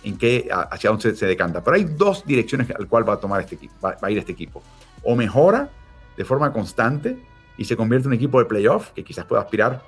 en 0.04 0.20
qué, 0.20 0.48
hacia 0.52 0.92
dónde 0.92 1.16
se, 1.16 1.26
decanta. 1.26 1.64
Pero 1.64 1.76
hay 1.76 1.86
dos 1.86 2.24
direcciones 2.24 2.70
al 2.70 2.88
cual 2.88 3.10
va 3.10 3.14
a 3.14 3.20
tomar 3.20 3.42
este 3.42 3.56
equipo, 3.56 3.74
va, 3.84 3.98
a 4.00 4.12
ir 4.12 4.20
este 4.20 4.32
equipo. 4.32 4.62
O 5.04 5.16
mejora 5.16 5.72
de 6.16 6.24
forma 6.24 6.54
constante 6.54 7.18
y 7.60 7.66
se 7.66 7.78
convierte 7.78 8.08
en 8.08 8.14
un 8.14 8.16
equipo 8.16 8.40
de 8.40 8.46
playoff 8.46 8.90
que 8.92 9.04
quizás 9.04 9.26
pueda 9.26 9.42
aspirar 9.44 9.84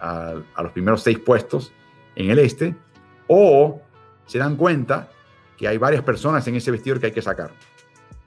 a, 0.00 0.34
los 0.62 0.72
primeros 0.72 1.02
seis 1.02 1.18
puestos 1.18 1.72
en 2.14 2.30
el 2.30 2.38
este, 2.38 2.74
o 3.28 3.80
se 4.26 4.38
dan 4.38 4.56
cuenta 4.56 5.08
que 5.56 5.66
hay 5.68 5.78
varias 5.78 6.02
personas 6.02 6.46
en 6.48 6.56
ese 6.56 6.70
vestidor 6.70 7.00
que 7.00 7.06
hay 7.06 7.12
que 7.12 7.22
sacar. 7.22 7.52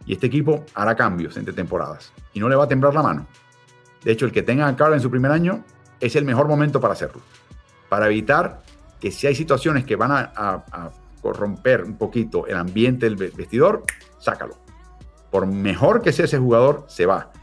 Y 0.06 0.14
este 0.14 0.28
equipo 0.28 0.66
hará 0.74 0.96
cambios 0.96 1.38
entre 1.38 1.54
temporadas 1.54 2.12
y 2.34 2.40
no 2.40 2.50
le 2.50 2.56
va 2.56 2.64
a 2.64 2.68
temblar 2.68 2.94
la 2.94 3.04
mano. 3.04 3.28
De 4.04 4.12
hecho, 4.12 4.26
el 4.26 4.32
que 4.32 4.42
tenga 4.42 4.68
a 4.68 4.76
Carl 4.76 4.94
en 4.94 5.02
su 5.02 5.12
primer 5.12 5.32
año 5.32 5.64
es 6.00 6.16
el 6.16 6.26
mejor 6.26 6.48
momento 6.48 6.80
para 6.80 6.94
hacerlo 6.94 7.22
para 7.90 8.06
evitar 8.06 8.62
que 9.02 9.12
si 9.12 9.28
hay 9.28 9.36
situaciones 9.36 9.84
que 9.84 9.96
van 9.96 10.12
a, 10.12 10.92
corromper 11.22 11.84
un 11.84 11.98
poquito 11.98 12.48
el 12.48 12.56
ambiente 12.56 13.10
del 13.10 13.18
vestidor, 13.18 13.84
sácalo. 14.20 14.56
Por 15.30 15.46
mejor 15.48 16.02
que 16.02 16.14
sea 16.14 16.24
ese 16.24 16.38
jugador, 16.38 16.86
se 16.88 17.06
va. 17.06 17.34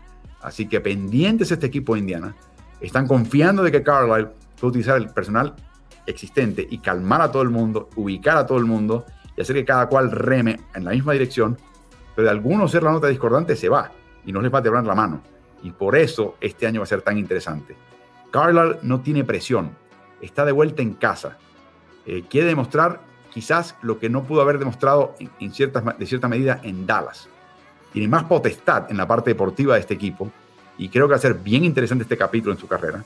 Así 0.46 0.68
que 0.68 0.80
pendientes 0.80 1.50
este 1.50 1.66
equipo 1.66 1.94
de 1.94 2.00
Indiana. 2.00 2.36
Están 2.80 3.08
confiando 3.08 3.64
de 3.64 3.72
que 3.72 3.82
Carlisle 3.82 4.28
puede 4.60 4.70
utilizar 4.70 4.96
el 4.96 5.08
personal 5.08 5.56
existente 6.06 6.64
y 6.70 6.78
calmar 6.78 7.20
a 7.20 7.32
todo 7.32 7.42
el 7.42 7.50
mundo, 7.50 7.90
ubicar 7.96 8.36
a 8.36 8.46
todo 8.46 8.58
el 8.58 8.64
mundo 8.64 9.04
y 9.36 9.40
hacer 9.40 9.56
que 9.56 9.64
cada 9.64 9.88
cual 9.88 10.12
reme 10.12 10.60
en 10.72 10.84
la 10.84 10.92
misma 10.92 11.14
dirección. 11.14 11.58
Pero 12.14 12.26
de 12.26 12.30
algunos 12.30 12.70
ser 12.70 12.84
la 12.84 12.92
nota 12.92 13.08
discordante 13.08 13.56
se 13.56 13.68
va 13.68 13.90
y 14.24 14.30
no 14.30 14.40
les 14.40 14.54
va 14.54 14.60
a 14.60 14.62
temblar 14.62 14.84
la 14.84 14.94
mano. 14.94 15.20
Y 15.64 15.72
por 15.72 15.96
eso 15.96 16.36
este 16.40 16.64
año 16.64 16.78
va 16.78 16.84
a 16.84 16.86
ser 16.86 17.02
tan 17.02 17.18
interesante. 17.18 17.76
Carlisle 18.30 18.78
no 18.82 19.00
tiene 19.00 19.24
presión 19.24 19.72
está 20.20 20.44
de 20.44 20.52
vuelta 20.52 20.80
en 20.80 20.94
casa. 20.94 21.38
Eh, 22.06 22.22
quiere 22.30 22.46
demostrar 22.46 23.00
quizás 23.32 23.74
lo 23.82 23.98
que 23.98 24.08
no 24.08 24.22
pudo 24.22 24.42
haber 24.42 24.60
demostrado 24.60 25.16
en, 25.18 25.50
de 25.50 26.06
cierta 26.06 26.28
medida 26.28 26.60
en 26.62 26.86
Dallas. 26.86 27.28
Tiene 27.96 28.10
más 28.10 28.24
potestad 28.24 28.90
en 28.90 28.98
la 28.98 29.08
parte 29.08 29.30
deportiva 29.30 29.72
de 29.72 29.80
este 29.80 29.94
equipo 29.94 30.30
y 30.76 30.90
creo 30.90 31.06
que 31.06 31.12
va 31.12 31.16
a 31.16 31.18
ser 31.18 31.32
bien 31.32 31.64
interesante 31.64 32.02
este 32.02 32.18
capítulo 32.18 32.52
en 32.52 32.58
su 32.58 32.68
carrera. 32.68 33.02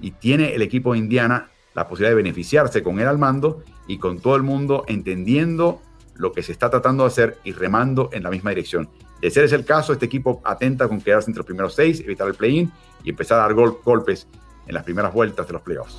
Y 0.00 0.12
tiene 0.12 0.54
el 0.54 0.62
equipo 0.62 0.92
de 0.92 1.00
Indiana 1.00 1.50
la 1.74 1.88
posibilidad 1.88 2.12
de 2.12 2.22
beneficiarse 2.22 2.84
con 2.84 3.00
él 3.00 3.08
al 3.08 3.18
mando 3.18 3.64
y 3.88 3.98
con 3.98 4.20
todo 4.20 4.36
el 4.36 4.44
mundo 4.44 4.84
entendiendo 4.86 5.82
lo 6.14 6.30
que 6.30 6.44
se 6.44 6.52
está 6.52 6.70
tratando 6.70 7.02
de 7.02 7.08
hacer 7.08 7.38
y 7.42 7.50
remando 7.50 8.10
en 8.12 8.22
la 8.22 8.30
misma 8.30 8.50
dirección. 8.50 8.88
De 9.20 9.28
ser 9.28 9.42
ese 9.42 9.56
el 9.56 9.64
caso, 9.64 9.92
este 9.92 10.06
equipo 10.06 10.40
atenta 10.44 10.86
con 10.86 11.00
quedarse 11.00 11.28
entre 11.28 11.40
los 11.40 11.46
primeros 11.46 11.74
seis, 11.74 11.98
evitar 11.98 12.28
el 12.28 12.34
play-in 12.34 12.70
y 13.02 13.10
empezar 13.10 13.40
a 13.40 13.42
dar 13.42 13.54
golpes 13.54 14.28
en 14.68 14.74
las 14.74 14.84
primeras 14.84 15.12
vueltas 15.12 15.48
de 15.48 15.52
los 15.52 15.62
playoffs. 15.62 15.98